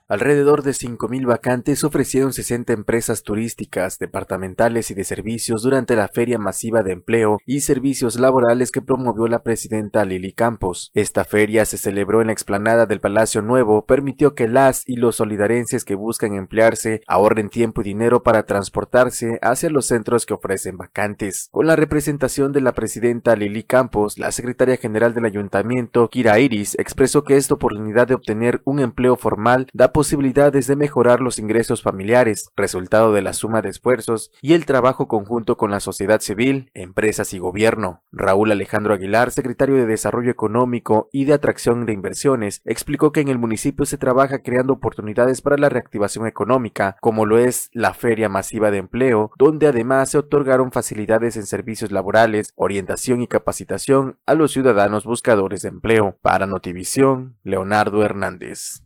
Alrededor 0.07 0.61
de 0.61 0.73
5.000 0.73 1.25
vacantes 1.25 1.83
ofrecieron 1.83 2.31
60 2.31 2.73
empresas 2.73 3.23
turísticas, 3.23 3.97
departamentales 3.97 4.91
y 4.91 4.93
de 4.93 5.03
servicios 5.03 5.63
durante 5.63 5.95
la 5.95 6.07
Feria 6.09 6.37
Masiva 6.37 6.83
de 6.83 6.91
Empleo 6.91 7.39
y 7.43 7.61
Servicios 7.61 8.19
Laborales 8.19 8.69
que 8.69 8.83
promovió 8.83 9.27
la 9.27 9.41
presidenta 9.41 10.05
Lili 10.05 10.31
Campos. 10.31 10.91
Esta 10.93 11.25
feria 11.25 11.65
se 11.65 11.79
celebró 11.79 12.21
en 12.21 12.27
la 12.27 12.33
explanada 12.33 12.85
del 12.85 12.99
Palacio 12.99 13.41
Nuevo, 13.41 13.87
permitió 13.87 14.35
que 14.35 14.47
las 14.47 14.83
y 14.85 14.97
los 14.97 15.15
solidarenses 15.15 15.83
que 15.85 15.95
buscan 15.95 16.35
emplearse 16.35 17.01
ahorren 17.07 17.49
tiempo 17.49 17.81
y 17.81 17.85
dinero 17.85 18.21
para 18.21 18.43
transportarse 18.43 19.39
hacia 19.41 19.71
los 19.71 19.87
centros 19.87 20.27
que 20.27 20.35
ofrecen 20.35 20.77
vacantes. 20.77 21.49
Con 21.49 21.65
la 21.65 21.75
representación 21.75 22.51
de 22.51 22.61
la 22.61 22.73
presidenta 22.73 23.35
Lili 23.35 23.63
Campos, 23.63 24.19
la 24.19 24.31
secretaria 24.31 24.77
general 24.77 25.15
del 25.15 25.25
ayuntamiento, 25.25 26.09
Kira 26.11 26.37
Iris, 26.37 26.75
expresó 26.77 27.23
que 27.23 27.37
esta 27.37 27.55
oportunidad 27.55 28.07
de 28.07 28.13
obtener 28.13 28.61
un 28.65 28.79
empleo 28.79 29.15
formal 29.15 29.65
da 29.73 29.94
posibilidades 29.95 30.67
de 30.67 30.75
mejorar 30.75 31.21
los 31.21 31.39
ingresos 31.39 31.81
familiares, 31.81 32.51
resultado 32.57 33.13
de 33.13 33.21
la 33.21 33.31
suma 33.31 33.61
de 33.61 33.69
esfuerzos 33.69 34.29
y 34.41 34.51
el 34.51 34.65
trabajo 34.65 35.07
conjunto 35.07 35.55
con 35.55 35.71
la 35.71 35.79
sociedad 35.79 36.19
civil, 36.19 36.69
empresas 36.73 37.33
y 37.33 37.39
gobierno. 37.39 38.03
Raúl 38.11 38.51
Alejandro 38.51 38.93
Aguilar, 38.93 39.31
secretario 39.31 39.75
de 39.75 39.85
Desarrollo 39.85 40.29
Económico 40.29 41.07
y 41.13 41.23
de 41.23 41.31
Atracción 41.31 41.85
de 41.85 41.93
Inversiones, 41.93 42.61
explicó 42.65 43.13
que 43.13 43.21
en 43.21 43.29
el 43.29 43.39
municipio 43.39 43.85
se 43.85 43.97
trabaja 43.97 44.39
creando 44.39 44.73
oportunidades 44.73 45.41
para 45.41 45.55
la 45.55 45.69
reactivación 45.69 46.27
económica, 46.27 46.97
como 46.99 47.25
lo 47.25 47.37
es 47.37 47.69
la 47.71 47.93
Feria 47.93 48.27
Masiva 48.27 48.71
de 48.71 48.79
Empleo, 48.79 49.31
donde 49.37 49.67
además 49.67 50.09
se 50.09 50.17
otorgaron 50.17 50.73
facilidades 50.73 51.37
en 51.37 51.45
servicios 51.45 51.93
laborales, 51.93 52.51
orientación 52.55 53.21
y 53.21 53.27
capacitación 53.27 54.19
a 54.25 54.33
los 54.33 54.51
ciudadanos 54.51 55.05
buscadores 55.05 55.61
de 55.61 55.69
empleo. 55.69 56.17
Para 56.21 56.47
Notivisión, 56.47 57.37
Leonardo 57.43 58.03
Hernández. 58.03 58.84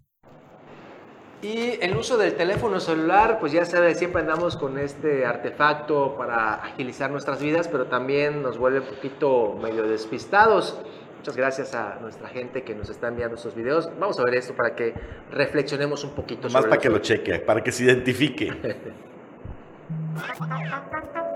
Y 1.42 1.82
el 1.82 1.96
uso 1.96 2.18
del 2.18 2.36
teléfono 2.36 2.82
celular, 2.82 3.38
pues 3.40 3.54
ya 3.54 3.64
sabes, 3.64 3.98
siempre 3.98 4.22
andamos 4.22 4.58
con 4.58 4.78
este 4.78 5.26
artefacto 5.26 6.16
para 6.18 6.56
agilizar 6.56 7.10
nuestras 7.12 7.42
vidas, 7.42 7.70
pero 7.70 7.86
también 7.86 8.42
nos 8.42 8.58
vuelve 8.58 8.82
un 8.82 8.88
poquito 8.88 9.58
medio 9.62 9.84
despistados. 9.84 10.78
Muchas 11.18 11.38
gracias 11.38 11.74
a 11.76 11.98
nuestra 12.02 12.28
gente 12.28 12.64
que 12.64 12.76
nos 12.76 12.90
está 12.90 13.08
enviando 13.08 13.36
estos 13.36 13.56
videos. 13.56 13.90
Vamos 14.00 14.20
a 14.20 14.24
ver 14.24 14.36
esto 14.36 14.54
para 14.54 14.76
que 14.76 14.94
reflexionemos 15.32 16.04
un 16.04 16.12
poquito. 16.12 16.50
Más 16.50 16.66
para 16.66 16.78
que 16.78 16.90
lo 16.90 17.00
cheque, 17.00 17.40
para 17.40 17.64
que 17.64 17.72
se 17.72 17.86
identifique. 17.86 18.52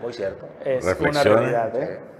Muy 0.00 0.12
cierto. 0.12 0.46
Es 0.64 0.84
una 1.00 1.22
realidad, 1.22 1.74
¿eh? 1.76 2.13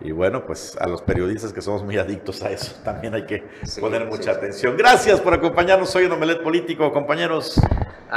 Y 0.00 0.12
bueno, 0.12 0.46
pues 0.46 0.76
a 0.80 0.86
los 0.86 1.02
periodistas 1.02 1.52
que 1.52 1.60
somos 1.60 1.82
muy 1.82 1.98
adictos 1.98 2.42
a 2.42 2.50
eso, 2.50 2.76
también 2.84 3.14
hay 3.14 3.26
que 3.26 3.44
poner 3.80 4.06
mucha 4.06 4.30
atención. 4.30 4.76
Gracias 4.76 5.20
por 5.20 5.34
acompañarnos 5.34 5.94
hoy 5.96 6.04
en 6.04 6.12
Omelet 6.12 6.42
Político, 6.42 6.92
compañeros. 6.92 7.60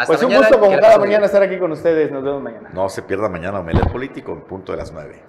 pues 0.05 0.21
un 0.21 0.35
gusto 0.35 0.59
como 0.59 0.79
cada 0.79 0.99
mañana 0.99 1.25
estar 1.25 1.41
aquí 1.41 1.57
con 1.57 1.71
ustedes. 1.71 2.11
Nos 2.11 2.23
vemos 2.23 2.41
mañana. 2.43 2.69
No 2.73 2.87
se 2.87 3.01
pierda 3.01 3.29
mañana 3.29 3.59
Omelet 3.59 3.91
Político 3.91 4.31
en 4.33 4.41
punto 4.41 4.71
de 4.71 4.77
las 4.77 4.91
nueve. 4.91 5.21